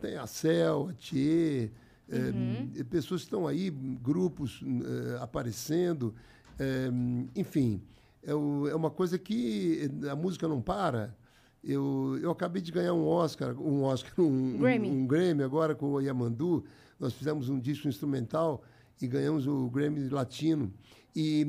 [0.00, 1.70] tem a Cel, a Thier,
[2.08, 6.14] é, pessoas que estão aí, grupos eh, aparecendo,
[6.58, 6.88] eh,
[7.34, 7.80] enfim,
[8.22, 8.34] é, é
[8.74, 11.16] uma coisa que a música não para.
[11.64, 14.88] Eu, eu acabei de ganhar um Oscar, um Oscar, um, um- Grammy.
[14.88, 16.64] um Grammy agora com o Yamandu.
[16.98, 18.62] Nós fizemos um disco instrumental
[19.02, 20.72] e ganhamos o Grammy Latino.
[21.18, 21.40] E,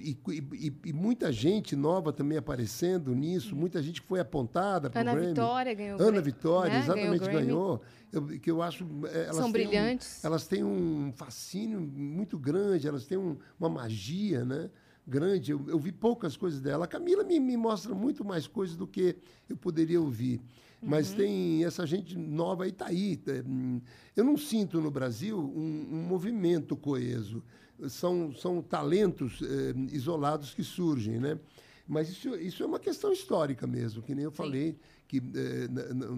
[0.00, 5.04] e, e, e- muita gente nova também aparecendo nisso, muita gente que foi apontada para
[5.06, 5.20] o Ana.
[5.28, 6.78] Vitória ganhou Ana Vitória, né?
[6.78, 7.82] exatamente, Ganhou ganhou.
[8.10, 8.82] Eu, que eu acho.
[9.12, 10.24] eh, Elas São têm um- brilhantes.
[10.24, 14.70] elas têm um fascínio muito grande, elas têm um- uma magia né,
[15.06, 15.52] grande.
[15.52, 16.86] Eu, eu vi poucas coisas dela.
[16.86, 19.16] A Camila me, me mostra muito mais coisas do que
[19.50, 20.40] eu poderia ouvir.
[20.80, 21.16] Mas Uhum.
[21.16, 23.20] tem essa gente nova aí, está aí.
[23.26, 23.82] É, hum,
[24.16, 27.42] Eu não sinto no Brasil um, um movimento coeso.
[27.88, 31.38] São, são talentos eh, isolados que surgem, né?
[31.86, 36.08] Mas isso, isso é uma questão histórica mesmo, que nem eu falei, que eh, na,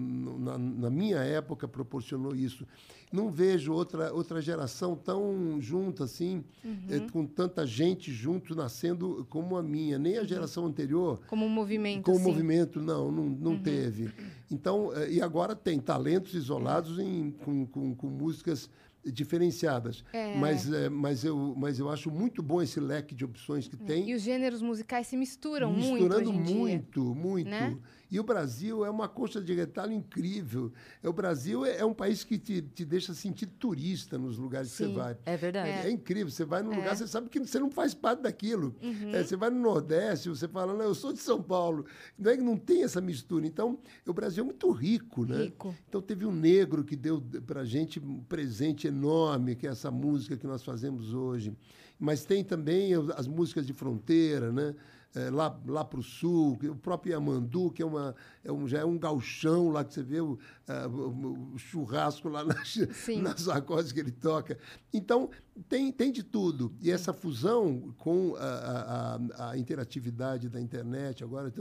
[0.51, 2.65] na, na, minha época proporcionou isso.
[3.11, 6.77] Não vejo outra, outra geração tão junta assim, uhum.
[6.89, 9.99] eh, com tanta gente junto, nascendo como a minha.
[9.99, 10.27] Nem a uhum.
[10.27, 11.19] geração anterior.
[11.27, 12.03] Como um movimento.
[12.03, 13.61] Como um movimento, não, não, não uhum.
[13.61, 14.09] teve.
[14.49, 18.69] Então, eh, e agora tem talentos isolados em, com, com, com músicas
[19.11, 20.03] diferenciadas.
[20.13, 20.35] É.
[20.35, 23.85] Mas, é, mas, eu, mas eu acho muito bom esse leque de opções que é.
[23.85, 24.09] tem.
[24.09, 26.53] E os gêneros musicais se misturam Misturando muito.
[26.53, 27.49] muito, muito.
[27.49, 27.77] Né?
[28.09, 30.71] E o Brasil é uma coxa de retalho incrível.
[31.03, 34.69] É, o Brasil é, é um país que te, te deixa sentir turista nos lugares
[34.69, 35.17] Sim, que você vai.
[35.25, 35.69] É verdade.
[35.69, 36.31] É, é incrível.
[36.31, 38.75] Você vai num lugar, você sabe que você não faz parte daquilo.
[38.81, 39.11] Uhum.
[39.11, 41.85] você vai no Nordeste, você fala, não, eu sou de São Paulo.
[42.17, 43.45] Não é não tem essa mistura.
[43.45, 45.43] Então, o Brasil é muito rico, né?
[45.43, 45.75] Rico.
[45.87, 49.91] Então, teve um negro que deu para a gente um presente enorme, que é essa
[49.91, 51.53] música que nós fazemos hoje.
[51.99, 54.75] Mas tem também as músicas de fronteira, né?
[55.15, 58.79] É, lá, lá para o sul, o próprio Yamandu, que é uma, é um, já
[58.79, 60.19] é um galchão lá que você vê
[60.67, 62.77] uh, churrasco lá nas,
[63.21, 64.57] nas acordes que ele toca.
[64.93, 65.29] Então,
[65.67, 66.75] tem, tem de tudo.
[66.81, 71.51] E essa fusão com a, a, a interatividade da internet agora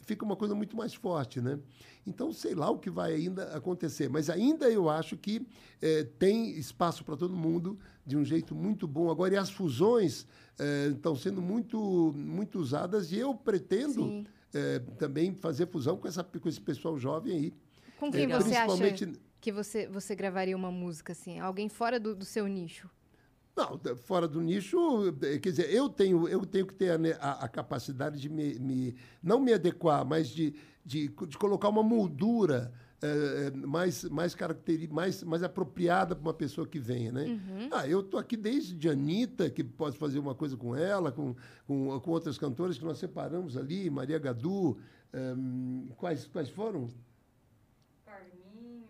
[0.00, 1.58] fica uma coisa muito mais forte, né?
[2.06, 4.08] Então, sei lá o que vai ainda acontecer.
[4.08, 5.46] Mas ainda eu acho que
[5.80, 9.10] é, tem espaço para todo mundo de um jeito muito bom.
[9.10, 10.26] Agora, e as fusões
[10.92, 16.48] estão sendo muito, muito usadas e eu pretendo é, também fazer fusão com, essa, com
[16.48, 17.54] esse pessoal jovem aí.
[17.98, 18.94] Com quem é, você acha
[19.40, 21.38] que você, você gravaria uma música assim?
[21.38, 22.88] Alguém fora do, do seu nicho?
[23.56, 27.48] Não, fora do nicho, quer dizer, eu tenho, eu tenho que ter a, a, a
[27.48, 30.54] capacidade de me, me, não me adequar, mas de,
[30.84, 32.72] de, de colocar uma moldura
[33.04, 34.34] é, mais, mais,
[34.90, 37.24] mais, mais apropriada para uma pessoa que venha, né?
[37.24, 37.68] Uhum.
[37.70, 42.00] Ah, eu estou aqui desde Anitta, que posso fazer uma coisa com ela, com, com,
[42.00, 44.78] com outras cantoras que nós separamos ali, Maria Gadu,
[45.12, 46.88] um, quais, quais foram?
[48.06, 48.86] Carminho,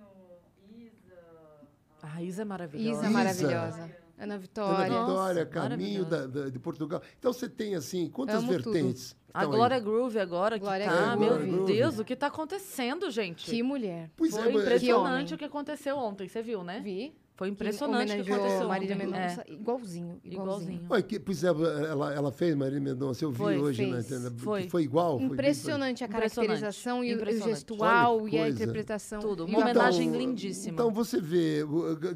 [0.71, 1.67] Isa...
[2.13, 2.99] A Isa é maravilhosa.
[2.99, 3.91] Isa é maravilhosa.
[4.19, 4.93] Ana Vitória.
[4.95, 7.03] Ana Vitória, Caminho da, da, de Portugal.
[7.19, 9.17] Então você tem assim, quantas Amo vertentes?
[9.33, 9.81] A Glória?
[9.81, 11.73] Groove agora, Glória que tá, meu Groove.
[11.73, 13.47] Deus, o que tá acontecendo, gente?
[13.47, 14.11] Que mulher.
[14.17, 16.81] Pois Foi é, impressionante o que aconteceu ontem, você viu, né?
[16.81, 17.13] Vi.
[17.37, 18.69] Foi impressionante o que aconteceu.
[18.69, 19.53] Marília Mendonça, é.
[19.53, 20.83] igualzinho, igualzinho.
[20.85, 21.05] igualzinho.
[21.09, 24.11] que, pois é, ela, ela fez Marília Mendonça, eu vi foi, hoje, fez.
[24.11, 24.31] né?
[24.37, 24.69] Foi.
[24.69, 25.21] foi igual.
[25.21, 29.21] Impressionante foi a caracterização e o gestual e a interpretação.
[29.21, 30.75] Tudo, uma então, homenagem lindíssima.
[30.75, 31.63] Então você vê,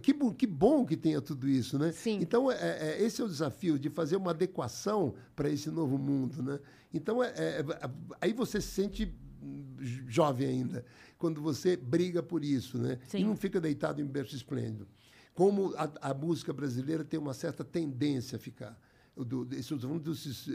[0.03, 1.91] que, que bom que tenha tudo isso, né?
[1.91, 2.19] Sim.
[2.23, 6.41] Então é, é, esse é o desafio de fazer uma adequação para esse novo mundo,
[6.45, 6.61] né?
[6.95, 7.65] Então é, é,
[8.21, 9.13] aí você se sente
[10.07, 10.85] jovem ainda,
[11.19, 12.99] quando você briga por isso, né?
[13.09, 13.19] Sim.
[13.19, 14.87] E não fica deitado em berço esplêndido
[15.39, 18.77] como a, a, música brasileira tem uma certa tendência a ficar.
[19.17, 20.53] Do, estou falando dos, eh,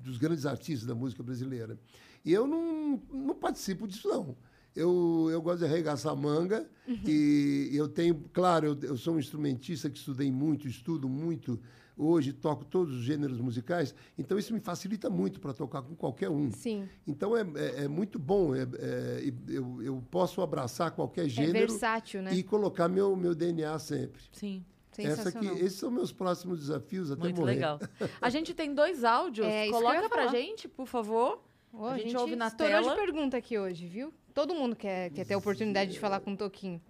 [0.00, 1.76] dos grandes artistas da música brasileira.
[2.24, 4.36] E eu não, não participo disso, não.
[4.76, 7.00] Eu, eu gosto de arregaçar manga uhum.
[7.04, 11.58] e eu tenho, claro, eu, eu, sou um instrumentista que estudei muito, estudo muito
[11.96, 16.28] hoje toco todos os gêneros musicais, então isso me facilita muito para tocar com qualquer
[16.28, 16.50] um.
[16.50, 16.88] Sim.
[17.06, 21.56] Então é, é, é muito bom, é, é, eu, eu posso abraçar qualquer é gênero
[21.56, 22.34] é versátil, né?
[22.34, 24.22] e colocar meu, meu DNA sempre.
[24.32, 24.64] Sim.
[24.98, 27.54] Essa aqui, esses são meus próximos desafios até Muito morrer.
[27.54, 27.78] legal.
[28.20, 29.46] A gente tem dois áudios.
[29.46, 31.42] É, Coloca pra gente, por favor.
[31.70, 32.94] Oh, a, gente a gente ouve na tela.
[32.94, 34.14] de pergunta aqui hoje, viu?
[34.32, 36.80] Todo mundo quer, quer ter a oportunidade de falar com o Toquinho.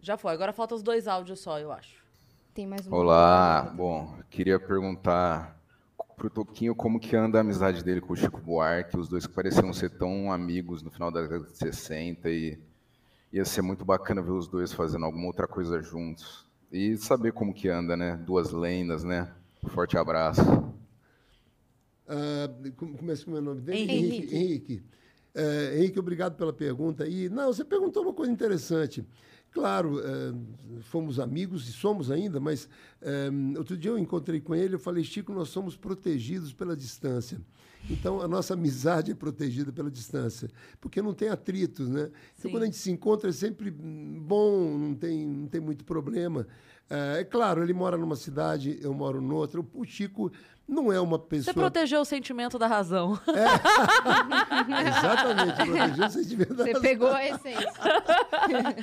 [0.00, 0.32] Já foi.
[0.32, 2.03] Agora faltam os dois áudios só, eu acho.
[2.54, 5.60] Tem mais Olá, bom, queria perguntar
[6.16, 9.32] pro Toquinho como que anda a amizade dele com o Chico Buarque, os dois que
[9.32, 12.56] pareciam ser tão amigos no final da década de 60 e
[13.32, 16.46] ia ser muito bacana ver os dois fazendo alguma outra coisa juntos.
[16.70, 18.16] E saber como que anda, né?
[18.16, 19.34] Duas lendas, né?
[19.70, 20.40] forte abraço.
[22.06, 23.80] Uh, começa com o meu nome dele?
[23.80, 24.16] Henrique.
[24.16, 24.36] Henrique.
[24.36, 24.82] Henrique.
[25.34, 27.06] Uh, Henrique, obrigado pela pergunta.
[27.08, 29.04] E, não, você perguntou uma coisa interessante.
[29.54, 30.34] Claro, eh,
[30.80, 32.68] fomos amigos e somos ainda, mas
[33.00, 37.40] eh, outro dia eu encontrei com ele, eu falei, Chico, nós somos protegidos pela distância.
[37.88, 40.50] Então, a nossa amizade é protegida pela distância,
[40.80, 42.10] porque não tem atritos, né?
[42.36, 46.48] Então, quando a gente se encontra, é sempre bom, não tem, não tem muito problema.
[46.88, 49.64] É, é claro, ele mora numa cidade, eu moro noutra.
[49.72, 50.32] O Chico
[50.66, 51.52] não é uma pessoa.
[51.52, 53.18] Você protegeu o sentimento da razão.
[53.28, 53.44] É.
[54.88, 56.82] Exatamente, protegeu o sentimento da Você razão.
[56.82, 57.72] Você pegou a essência.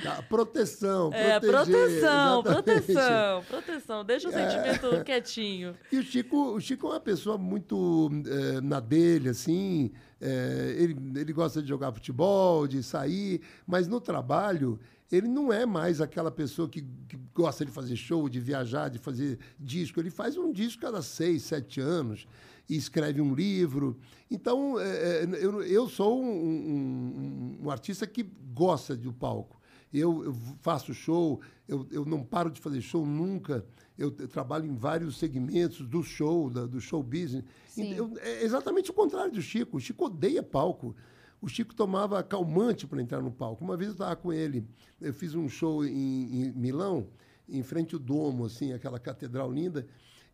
[0.04, 4.06] Tá, proteção, é, proteção, proteção, proteção.
[4.06, 4.50] Deixa o é.
[4.50, 5.04] sentimento é.
[5.04, 5.76] quietinho.
[5.92, 9.92] E o Chico, o Chico é uma pessoa muito é, na dele, assim.
[10.22, 14.80] É, ele, ele gosta de jogar futebol, de sair, mas no trabalho
[15.12, 18.98] ele não é mais aquela pessoa que, que, gosta de fazer show, de viajar, de
[18.98, 20.00] fazer disco.
[20.00, 22.26] Ele faz um disco cada seis, sete anos
[22.70, 24.00] e escreve um livro.
[24.30, 28.24] Então, é, é eu, eu sou um, um, um, artista que
[28.54, 29.60] gosta do palco.
[29.94, 31.42] Eu, eu faço show,
[31.72, 33.66] eu, eu, não paro de fazer show nunca.
[33.98, 37.46] Eu, eu trabalho em vários segmentos do show, da, do show business.
[37.78, 39.78] Eu, é exatamente o contrário do Chico.
[39.78, 40.94] O Chico odeia palco.
[41.42, 43.64] O Chico tomava calmante para entrar no palco.
[43.64, 44.68] Uma vez eu estava com ele,
[45.00, 47.08] eu fiz um show em, em Milão,
[47.48, 49.88] em frente ao Domo, assim, aquela catedral linda,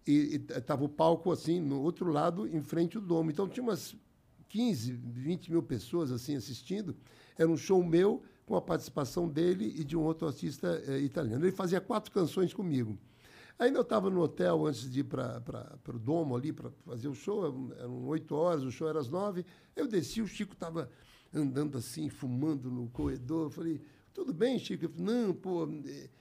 [0.05, 3.29] e estava o palco assim, no outro lado, em frente ao Domo.
[3.29, 3.95] Então tinha umas
[4.49, 6.95] 15, 20 mil pessoas assim assistindo.
[7.37, 11.43] Era um show meu com a participação dele e de um outro artista eh, italiano.
[11.43, 12.97] Ele fazia quatro canções comigo.
[13.59, 17.13] Ainda eu estava no hotel antes de ir para o Domo ali para fazer o
[17.13, 19.45] show, eram oito horas, o show era às nove.
[19.75, 20.89] Eu desci, o Chico estava
[21.33, 23.47] andando assim, fumando no corredor.
[23.47, 23.81] Eu falei,
[24.13, 24.89] tudo bem, Chico?
[24.97, 25.67] Não, pô,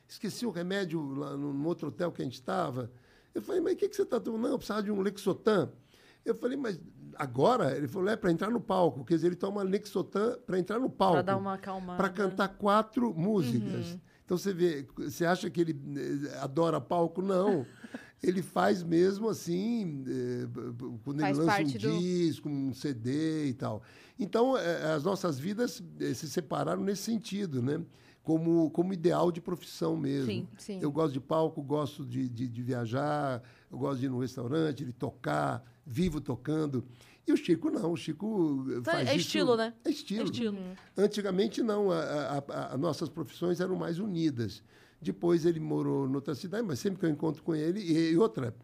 [0.09, 2.91] esqueci o remédio lá no, no outro hotel que a gente estava.
[3.33, 4.43] Eu falei, mas o que, que você está tomando?
[4.43, 5.71] Não, eu precisava de um Lexotan.
[6.25, 6.81] Eu falei, mas
[7.19, 7.77] agora?
[7.77, 9.05] Ele falou, é para entrar no palco.
[9.05, 11.15] Quer dizer, ele toma Lexotan para entrar no palco.
[11.15, 11.97] Para dar uma acalmada.
[11.97, 13.93] Para cantar quatro músicas.
[13.93, 14.01] Uhum.
[14.25, 17.23] Então você vê, você acha que ele eh, adora palco?
[17.23, 17.65] Não.
[18.21, 20.49] ele faz mesmo assim, eh,
[21.05, 21.99] quando faz ele lança um do...
[21.99, 23.83] disco, um CD e tal.
[24.19, 25.83] Então, eh, as nossas vidas
[26.15, 27.81] se separaram nesse sentido, né?
[28.25, 30.27] Como, como ideal de profissão mesmo.
[30.27, 30.79] Sim, sim.
[30.83, 33.41] Eu gosto de palco, gosto de, de, de viajar,
[33.71, 36.85] eu gosto de ir no restaurante, de tocar, vivo tocando.
[37.27, 39.27] E o Chico não, o Chico então, faz é isso...
[39.27, 39.73] estilo, né?
[39.85, 40.23] É estilo.
[40.23, 40.57] É estilo.
[40.59, 40.75] Uhum.
[40.97, 44.63] Antigamente não, as nossas profissões eram mais unidas.
[45.01, 48.55] Depois ele morou noutra cidade, mas sempre que eu encontro com ele e, e outra,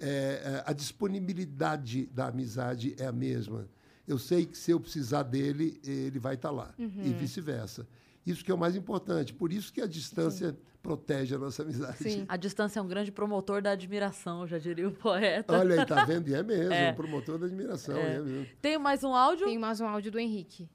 [0.00, 3.68] é, é, a disponibilidade da amizade é a mesma.
[4.06, 7.02] Eu sei que se eu precisar dele, ele vai estar lá uhum.
[7.04, 7.86] e vice-versa.
[8.26, 9.32] Isso que é o mais importante.
[9.32, 10.58] Por isso que a distância Sim.
[10.82, 11.98] protege a nossa amizade.
[11.98, 12.24] Sim.
[12.28, 15.56] A distância é um grande promotor da admiração, já diria o poeta.
[15.56, 16.28] Olha aí, tá vendo?
[16.28, 16.90] E é mesmo, é.
[16.90, 17.96] um promotor da admiração.
[17.96, 18.16] É.
[18.16, 19.46] É Tem mais um áudio?
[19.46, 20.68] Tem mais um áudio do Henrique.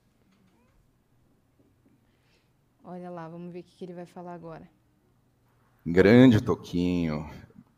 [2.84, 4.68] Olha lá, vamos ver o que ele vai falar agora.
[5.86, 7.30] Grande Toquinho.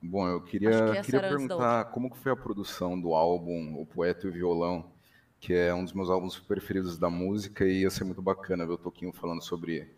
[0.01, 4.27] Bom, eu queria, que queria perguntar como que foi a produção do álbum O Poeta
[4.27, 4.92] e o Violão
[5.43, 8.71] que é um dos meus álbuns preferidos da música e ia ser muito bacana ver
[8.71, 9.89] o Toquinho falando sobre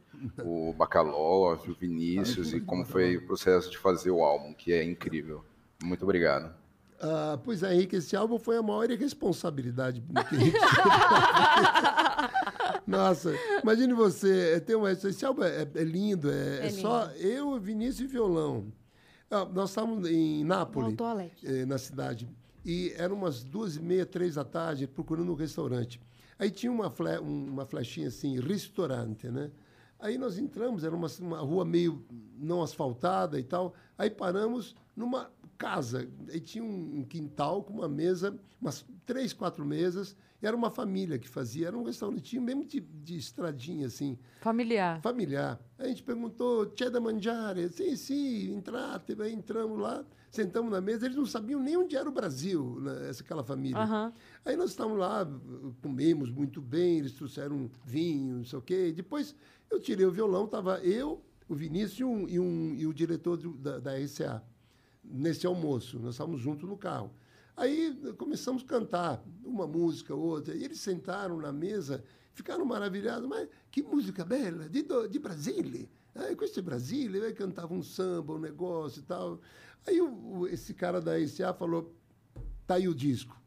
[0.44, 4.84] o Bacalov, o Vinícius e como foi o processo de fazer o álbum, que é
[4.84, 5.46] incrível.
[5.84, 6.52] Muito obrigado.
[7.00, 10.58] Ah, pois é, Henrique, esse álbum foi a maior irresponsabilidade que a gente
[12.88, 17.60] Nossa, imagine você, tem uma, esse álbum é, é lindo, é, é, é só eu,
[17.60, 18.66] Vinícius e violão.
[19.30, 20.96] Ah, nós estávamos em Nápoles,
[21.44, 22.28] eh, na cidade
[22.66, 26.02] e eram umas duas e meia, três da tarde, procurando um restaurante.
[26.38, 29.52] Aí tinha uma, fle uma flechinha assim, restaurante, né?
[30.00, 32.04] Aí nós entramos, era uma, uma rua meio
[32.38, 33.74] não asfaltada e tal.
[33.98, 36.10] Aí paramos numa casa.
[36.30, 40.16] Aí tinha um, um quintal com uma mesa, umas três, quatro mesas,
[40.46, 44.18] era uma família que fazia, era um restaurantinho mesmo de, de estradinha, assim.
[44.42, 45.02] Familiar.
[45.02, 45.60] Familiar.
[45.78, 47.70] A gente perguntou, c'è da mangiare?
[47.70, 49.20] Sim, sim, entrate.
[49.20, 53.10] Aí entramos lá, sentamos na mesa, eles não sabiam nem onde era o Brasil, né,
[53.10, 53.84] essa, aquela família.
[53.84, 54.12] Uhum.
[54.46, 55.28] Aí nós estávamos lá,
[55.82, 58.94] comemos muito bem, eles trouxeram vinho, não sei o quê.
[58.96, 59.36] Depois
[59.70, 63.38] eu tirei o violão, estava eu, o Vinícius e, um, e, um, e o diretor
[63.38, 64.44] do, da, da RCA,
[65.04, 66.00] nesse almoço.
[66.00, 67.12] Nós estávamos juntos no carro.
[67.58, 72.04] Aí começamos a cantar uma música, outra, e eles sentaram na mesa,
[72.34, 75.88] ficaram maravilhados, mas que música bela, de, de Brasília.
[76.14, 79.40] Aí, com esse Brasília, aí cantava um samba, um negócio e tal.
[79.88, 81.94] Aí o, esse cara da ICA falou,
[82.68, 83.40] tá aí o disco,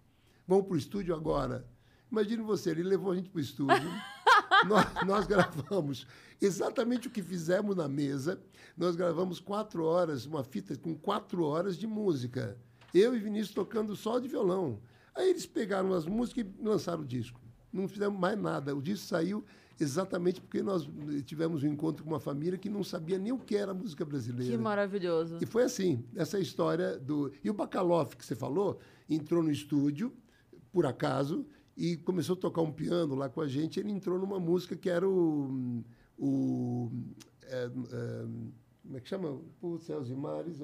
[0.47, 1.67] vamos para o estúdio agora.
[2.11, 3.91] Imagine você, ele levou a gente para o estúdio,
[4.67, 6.07] nós, nós gravamos
[6.41, 8.41] exatamente o que fizemos na mesa,
[8.77, 12.59] nós gravamos quatro horas, uma fita com quatro horas de música.
[12.95, 14.81] Eu e Vinícius tocando só de violão.
[15.15, 17.41] Aí eles pegaram as músicas e lançaram o disco.
[17.73, 18.75] Não fizemos mais nada.
[18.75, 19.45] O disco saiu
[19.81, 20.89] exatamente porque nós
[21.25, 24.57] tivemos um encontro com uma família que não sabia nem o que era música brasileira.
[24.57, 25.39] Que maravilhoso.
[25.41, 27.33] E foi assim, essa história do...
[27.43, 28.79] E o Bacaloff, que você falou,
[29.09, 30.13] entrou no estúdio,
[30.73, 31.47] por acaso,
[31.77, 33.79] e começou a tocar um piano lá com a gente.
[33.79, 35.85] Ele entrou numa música que era o...
[36.19, 36.91] o
[37.43, 38.27] é, é,
[38.83, 39.41] como é que chama?
[39.61, 40.61] Por Céus e Mares...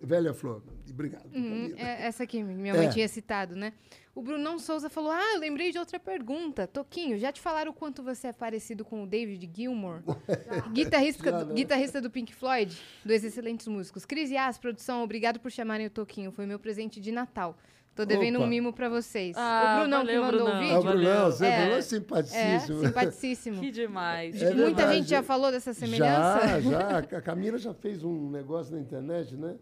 [0.00, 0.62] Velha Flor.
[0.90, 1.26] Obrigado.
[1.34, 2.90] Uhum, é essa aqui, minha mãe é.
[2.90, 3.72] tinha citado, né?
[4.14, 6.66] O Brunão Souza falou: Ah, eu lembrei de outra pergunta.
[6.66, 10.00] Toquinho, já te falaram o quanto você é parecido com o David Gilmour?
[10.72, 14.04] guitarrista, do, guitarrista do Pink Floyd, dos Excelentes Músicos.
[14.04, 16.32] Cris Yas, produção, obrigado por chamarem o Toquinho.
[16.32, 17.56] Foi meu presente de Natal.
[17.94, 18.44] Tô devendo Opa.
[18.44, 19.36] um mimo pra vocês.
[19.36, 20.52] Ah, o Brunão valeu, que mandou Brunão.
[20.54, 20.92] o Ah, o vídeo.
[20.92, 21.56] Brunão, você É.
[21.58, 22.80] Brunão é É, simpaticíssimo.
[22.86, 23.58] simpaticíssimo.
[23.60, 24.40] Que demais.
[24.40, 24.98] É Muita verdade.
[24.98, 26.60] gente já falou dessa semelhança.
[26.60, 26.98] Já, já.
[26.98, 29.56] A Camila já fez um negócio na internet, né?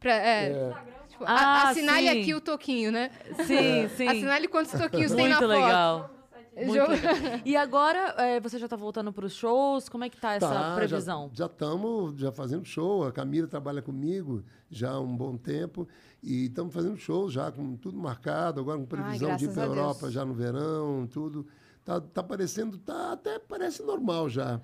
[0.00, 0.74] Pra, é, É.
[1.08, 2.20] tipo, Ah, assinale sim.
[2.20, 3.10] aqui o toquinho, né?
[3.46, 4.08] Sim, sim.
[4.08, 5.46] Assinale quantos toquinhos tem na foto.
[5.46, 6.10] legal.
[6.54, 7.40] Muito legal.
[7.46, 9.88] E agora, é, você já tá voltando pros shows?
[9.88, 11.30] Como é que tá essa Tá, previsão?
[11.32, 13.06] Já estamos já fazendo show.
[13.06, 15.88] A Camila trabalha comigo já há um bom tempo.
[16.22, 19.66] E estamos fazendo show já com tudo marcado, agora com previsão de ir para a
[19.66, 19.76] Deus.
[19.78, 21.46] Europa já no verão, tudo.
[21.84, 24.60] Tá, tá parecendo, tá, até parece normal já.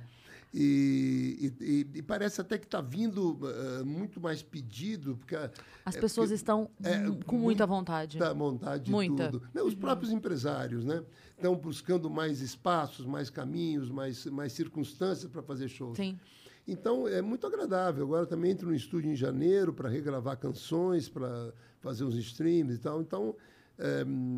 [0.53, 5.51] E, e- e- parece até que está vindo eh, muito mais pedido, porque a-
[5.85, 8.19] As é pessoas porque- estão é, com muita vontade.
[8.19, 9.31] da vontade de Muita.
[9.31, 9.47] tudo.
[9.53, 11.03] Né, Os próprios empresários, né?
[11.37, 15.97] Estão buscando mais espaços, mais caminhos, mais, mais circunstâncias para fazer shows.
[15.97, 16.19] Sim.
[16.67, 18.05] Então é muito agradável.
[18.05, 22.79] Agora também entro no estúdio em janeiro para regravar canções, para fazer uns streams e
[22.79, 23.01] tal.
[23.03, 23.37] Então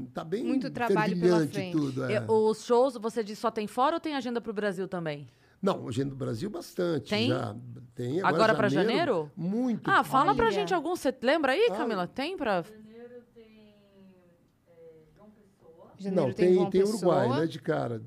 [0.08, 1.72] está bem Muito trabalho pela frente.
[1.72, 2.04] tudo.
[2.04, 2.24] é.
[2.28, 5.26] Os shows, você diz só tem fora ou tem agenda pro Brasil também?
[5.62, 7.28] Não, gente do Brasil bastante Tem?
[7.28, 7.54] já.
[7.94, 9.30] Tem Agora pra janeiro?
[9.36, 9.90] Muito.
[9.90, 10.54] Ah, fala pra Olha.
[10.54, 11.00] gente alguns.
[11.00, 11.76] Você lembra aí, Ah.
[11.76, 12.06] Camila?
[12.06, 12.62] Tem pra.
[15.98, 16.82] Janeiro Não, tem, tem, tem.
[16.82, 18.02] Uruguai, né, de cara.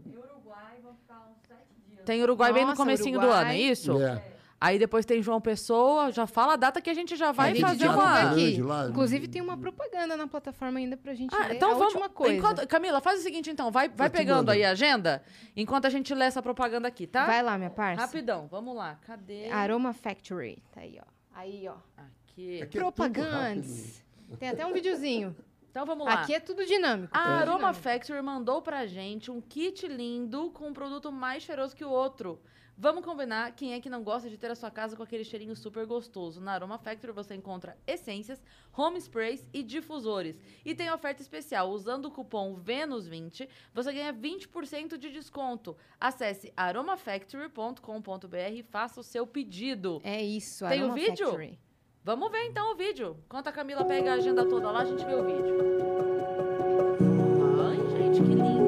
[2.03, 3.41] Tem Uruguai bem no Nossa, comecinho do Uruguai.
[3.43, 4.01] ano, é isso?
[4.01, 4.32] É.
[4.65, 7.53] Aí depois tem João Pessoa, já fala a data que a gente já vai a
[7.53, 8.31] gente fazer divulga uma.
[8.31, 8.61] aqui.
[8.61, 8.87] lá.
[8.87, 11.55] Inclusive tem uma propaganda na plataforma ainda pra gente Ah, ler.
[11.57, 11.87] então a vamos.
[11.93, 12.33] última coisa.
[12.35, 15.21] enquanto- Camila, faz o seguinte então, vai, vai pegando aí a agenda,
[15.53, 17.25] enquanto a gente lê essa propaganda aqui, tá?
[17.25, 18.01] Vai lá, minha parça.
[18.05, 18.97] Rapidão, vamos lá.
[19.05, 19.49] Cadê?
[19.49, 20.63] Aroma Factory.
[20.73, 21.05] Tá aí, ó.
[21.35, 21.75] Aí, ó.
[21.97, 22.61] Aqui.
[22.61, 24.01] Aqui é Propagandas.
[24.39, 25.35] Tem até um videozinho.
[25.69, 26.13] Então vamos lá.
[26.13, 27.09] Aqui é tudo dinâmico.
[27.15, 27.81] A tudo Aroma dinâmico.
[27.81, 32.39] Factory mandou pra gente um kit lindo com um produto mais cheiroso que o outro.
[32.75, 35.55] Vamos combinar quem é que não gosta de ter a sua casa com aquele cheirinho
[35.55, 36.41] super gostoso.
[36.41, 38.41] Na Aroma Factory você encontra essências,
[38.75, 40.39] home sprays e difusores.
[40.65, 41.69] E tem oferta especial.
[41.69, 45.77] Usando o cupom VENUS20, você ganha 20% de desconto.
[45.99, 50.01] Acesse aromafactory.com.br e faça o seu pedido.
[50.03, 51.27] É isso, Tem o Aroma vídeo?
[51.27, 51.59] Factory.
[52.03, 53.17] Vamos ver então o vídeo.
[53.25, 55.57] Enquanto a Camila pega a agenda toda lá, a gente vê o vídeo.
[57.61, 58.62] Ai, gente, que lindo!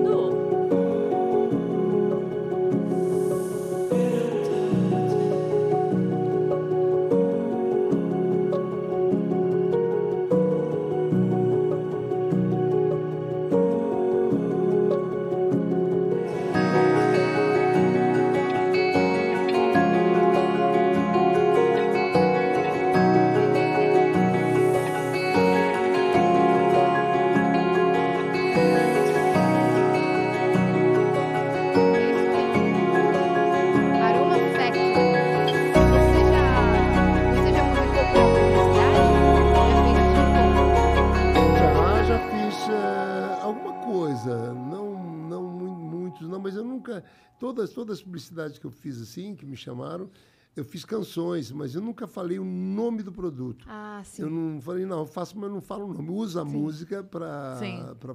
[47.95, 50.09] Todas, todas as publicidades que eu fiz assim, que me chamaram,
[50.55, 53.65] eu fiz canções, mas eu nunca falei o nome do produto.
[53.69, 54.21] Ah, sim.
[54.21, 56.09] Eu não falei, não, eu faço, mas eu não falo o nome.
[56.09, 57.57] Uso a música para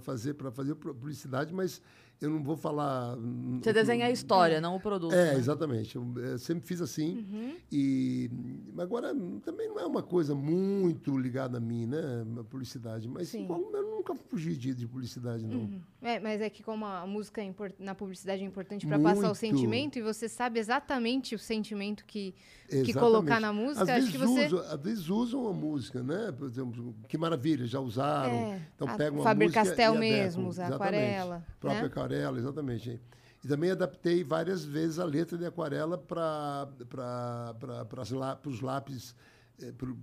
[0.00, 1.82] fazer, para fazer publicidade, mas
[2.20, 3.16] eu não vou falar.
[3.16, 5.14] hum, Você desenha a história, não o produto.
[5.14, 5.38] É, né?
[5.38, 5.96] exatamente.
[5.96, 7.18] Eu, eh, sempre fiz assim.
[7.18, 7.56] Uhum.
[7.72, 8.30] E
[8.78, 12.00] agora hum, também não é uma coisa muito ligada a mim, né?
[12.38, 13.08] A publicidade.
[13.08, 13.46] Mas Sim.
[13.48, 15.80] eu nunca fugi de, de publicidade, não.
[16.02, 19.34] É, mas é que como a música é na publicidade é importante pra passar o
[19.34, 22.34] sentimento e você sabe exatamente o sentimento que,
[22.68, 26.02] que colocar na música, Às acho vezes, que você usam, às vezes usam a música,
[26.02, 26.32] né?
[26.32, 28.34] Por exemplo, que maravilha, já usaram.
[28.34, 30.22] É, então a pegam a Faber música Castell e adequam.
[30.22, 31.88] mesmo, usa aquarela, Própria né?
[32.10, 33.00] Aquarela, exatamente.
[33.42, 36.68] E também adaptei várias vezes a letra de aquarela para
[38.46, 39.14] os lápis,
[39.78, 39.98] para um,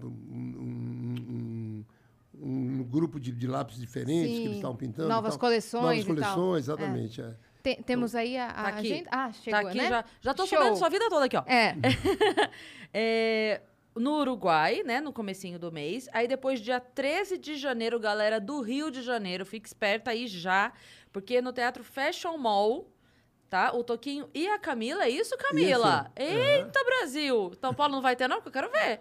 [1.20, 1.86] um-
[2.40, 5.10] um grupo de, de lápis diferentes que Sim, eles estavam pintando.
[5.10, 5.40] novas tal.
[5.40, 6.16] coleções Novas e tal.
[6.36, 7.22] coleções, exatamente.
[7.22, 7.36] é.
[7.64, 8.94] Te- temos aí a, a Tá aqui.
[8.94, 9.10] agenda.
[9.12, 9.90] Ah, chegou, tá aqui, né?
[9.90, 10.58] já, já tô Show.
[10.60, 11.44] sabendo sua vida toda aqui, ó.
[11.48, 11.76] É,
[12.94, 13.62] É,
[14.00, 16.08] no Uruguai, né, no comecinho do mês.
[16.14, 20.72] Aí depois, dia 13 de janeiro, galera do Rio de Janeiro, fique esperta aí já,
[21.12, 22.92] porque no Teatro Fashion Mall,
[23.50, 23.72] tá?
[23.74, 26.12] O Toquinho e a Camila, é isso, Camila?
[26.20, 27.52] Isso, Eita, Brasil!
[27.62, 29.00] São Paulo não vai ter não, porque eu quero ver.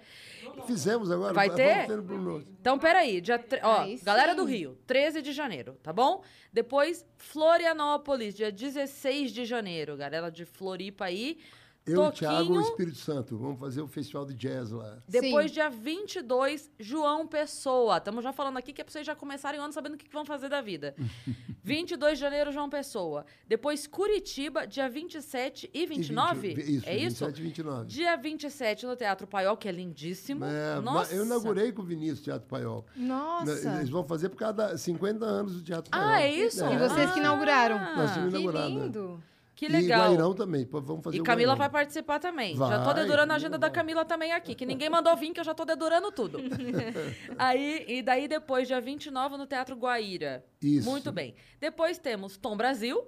[0.67, 1.33] Fizemos agora.
[1.35, 1.89] Vai ter?
[1.89, 2.45] no Bruno.
[2.61, 4.37] Então, peraí, dia tre- ó, Aí galera sim.
[4.37, 6.23] do Rio, 13 de janeiro, tá bom?
[6.53, 11.39] Depois, Florianópolis, dia 16 de janeiro, galera de Floripa aí,
[11.87, 12.59] Eu, Thiago, Toquinho.
[12.59, 13.39] o Espírito Santo.
[13.39, 14.99] Vamos fazer o festival de jazz lá.
[15.09, 15.55] Depois, Sim.
[15.55, 17.99] dia 22, João Pessoa.
[17.99, 20.07] Estamos já falando aqui que é pra vocês já começarem o ano sabendo o que
[20.07, 20.95] que vão fazer da vida.
[21.63, 23.25] 22 de janeiro, João Pessoa.
[23.49, 26.49] Depois, Curitiba, dia 27 e 29.
[26.51, 27.25] E 20, isso, é isso?
[27.27, 27.87] 27 e 29.
[27.87, 30.45] Dia 27 no Teatro Paiol, que é lindíssimo.
[30.45, 31.15] É, Nossa.
[31.15, 32.85] eu inaugurei com o Vinícius Teatro Paiol.
[32.97, 33.77] Nossa.
[33.77, 36.05] Eles vão fazer por causa da 50 anos do Teatro Paiol.
[36.09, 36.65] Ah, é isso?
[36.65, 37.79] E vocês que inauguraram.
[37.97, 38.75] Nós tínhamos Que inaugurado.
[38.75, 38.85] né?
[38.85, 39.23] lindo.
[39.57, 40.09] Que E legal.
[40.11, 40.67] Guairão também.
[40.71, 41.59] Vamos fazer E o Camila Guairão.
[41.59, 42.55] vai participar também.
[42.55, 43.75] já tô Vai, dedurando a agenda da vai.
[43.75, 46.39] Camila também aqui, que ninguém mandou vir, que eu já tô dedurando tudo.
[47.39, 50.45] Aí, e daí depois, dia 29, no Teatro Guaíra.
[50.61, 50.89] Isso.
[50.89, 51.35] Muito bem.
[51.59, 53.03] Depois temos Tom Brasil,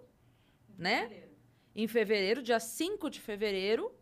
[0.79, 1.11] né?
[1.77, 3.93] Em fevereiro, dia 5 de fevereiro.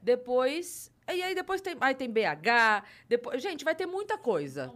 [0.00, 0.92] Depois.
[1.12, 1.76] E aí depois tem.
[1.80, 2.84] Aí tem BH.
[3.08, 4.72] Depois, gente, vai ter muita coisa.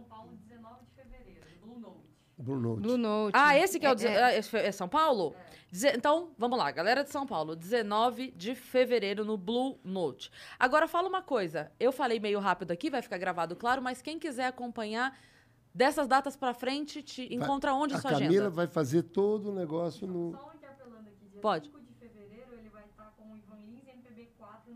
[2.37, 2.81] Blue Note.
[2.81, 3.31] Blue Note.
[3.35, 3.95] Ah, esse que é o.
[3.95, 5.29] deze- É, ah, é São Paulo?
[5.29, 5.50] Deze-
[5.95, 10.29] Então, vamos lá, galera de São Paulo, 19 de fevereiro no Blue Note.
[10.59, 14.19] Agora fala uma coisa, eu falei meio rápido aqui, vai ficar gravado, claro, mas quem
[14.19, 15.17] quiser acompanhar
[15.73, 18.49] dessas datas pra frente, te Vai- encontra onde A sua Camila agenda?
[18.49, 20.31] vai fazer todo o negócio no.
[20.33, 21.67] Só interpelando aqui, dia Pode.
[21.69, 24.67] 5 de fevereiro ele vai estar com o Ivan Lins e MPB4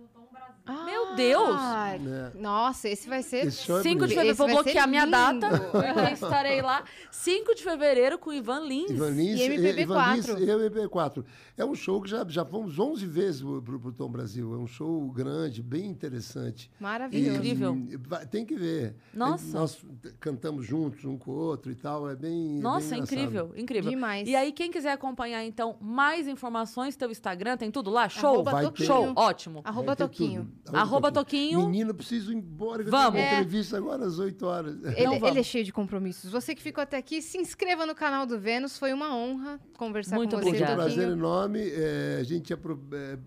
[0.66, 0.86] Brasil.
[0.86, 1.56] Meu Deus!
[1.58, 2.32] Ah, né?
[2.36, 3.48] Nossa, esse vai ser.
[3.48, 5.12] Esse show é 5 de fevereiro, Esse vou vai ser bloquear minha lindo.
[5.40, 6.84] data, porque estarei lá.
[7.12, 8.90] 5 de fevereiro com Ivan Lins.
[8.92, 9.80] Ivan Lins, E MPB4.
[9.82, 11.26] Ivan Lins, eu e MPB4.
[11.58, 14.54] É um show que já, já fomos 11 vezes pro, pro Tom Brasil.
[14.54, 16.70] É um show grande, bem interessante.
[16.80, 17.38] Maravilhoso.
[17.38, 17.78] Incrível.
[17.90, 18.96] E, tem que ver.
[19.14, 19.58] Nossa.
[19.58, 19.78] Nós
[20.20, 22.10] cantamos juntos, um com o outro e tal.
[22.10, 22.60] É bem.
[22.60, 23.90] Nossa, bem incrível, incrível.
[23.90, 24.28] Demais.
[24.28, 28.10] E aí, quem quiser acompanhar, então, mais informações, teu Instagram, tem tudo lá?
[28.10, 28.34] Show?
[28.36, 28.88] Arroba Vai Toquinho.
[28.88, 29.62] Show, ótimo.
[29.64, 30.55] Arroba Vai ter Toquinho.
[30.66, 30.76] Tudo.
[30.76, 31.60] Arroba Toquinho.
[31.66, 32.84] Menina, eu preciso ir embora.
[32.84, 33.06] Vamos.
[33.06, 33.32] Eu tenho É.
[33.32, 34.76] uma entrevista agora às 8 horas.
[34.84, 36.32] Ele, Então ele é cheio de compromissos.
[36.32, 38.78] Você que ficou até aqui, se inscreva no canal do Vênus.
[38.78, 40.58] Foi uma honra conversar Muito com você.
[40.58, 41.12] Foi um prazer Toquinho.
[41.12, 41.60] enorme.
[41.62, 43.18] É, a gente tinha pro- é,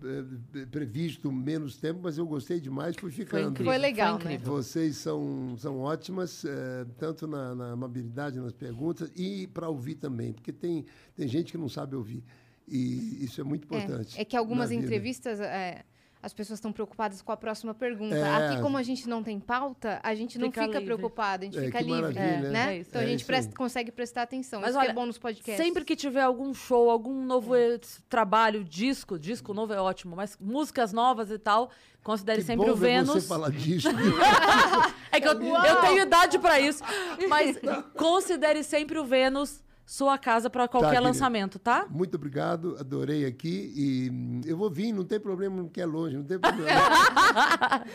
[0.61, 3.49] é, previsto menos tempo, mas eu gostei demais, fui ficando.
[3.51, 3.71] incrível.
[3.71, 4.37] Foi legal, Foi né?
[4.37, 10.33] Vocês são, são ótimas, é, tanto na, na amabilidade nas perguntas e para ouvir também,
[10.33, 10.85] porque tem,
[11.15, 12.23] tem gente que não sabe ouvir.
[12.67, 14.17] E isso é muito importante.
[14.17, 15.83] É, é que algumas entrevistas, é,
[16.21, 18.15] as pessoas estão preocupadas com a próxima pergunta.
[18.15, 18.47] É.
[18.51, 20.85] Aqui, como a gente não tem pauta, a gente não Fica fica livre.
[20.95, 22.01] preocupado, a gente É, fica livre.
[22.01, 22.75] maravilha, né?
[22.75, 22.79] é.
[22.79, 24.59] Então a É gente presta- consegue prestar atenção.
[24.59, 25.63] Mas isso que olha, é bom nos podcasts.
[25.65, 27.79] Sempre que tiver algum show, algum novo eh,
[28.09, 31.69] trabalho, disco, disco novo é ótimo, mas músicas novas e tal,
[32.03, 33.09] considere Que sempre bom o ver Vênus.
[33.23, 33.87] você falar disso.
[35.11, 36.83] É que eu, eu tenho idade pra isso,
[37.27, 37.57] mas
[37.95, 41.07] considere sempre o Vênus sua casa pra qualquer querida.
[41.07, 41.87] lançamento, tá?
[41.89, 43.73] muito obrigado, adorei aqui.
[43.75, 46.69] E hum, eu vou vir, não tem problema, porque é longe, não tem problema.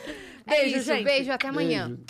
[0.46, 1.04] É Beijo, isso, gente.
[1.04, 1.86] beijo, até amanhã.
[1.86, 2.04] Beijo.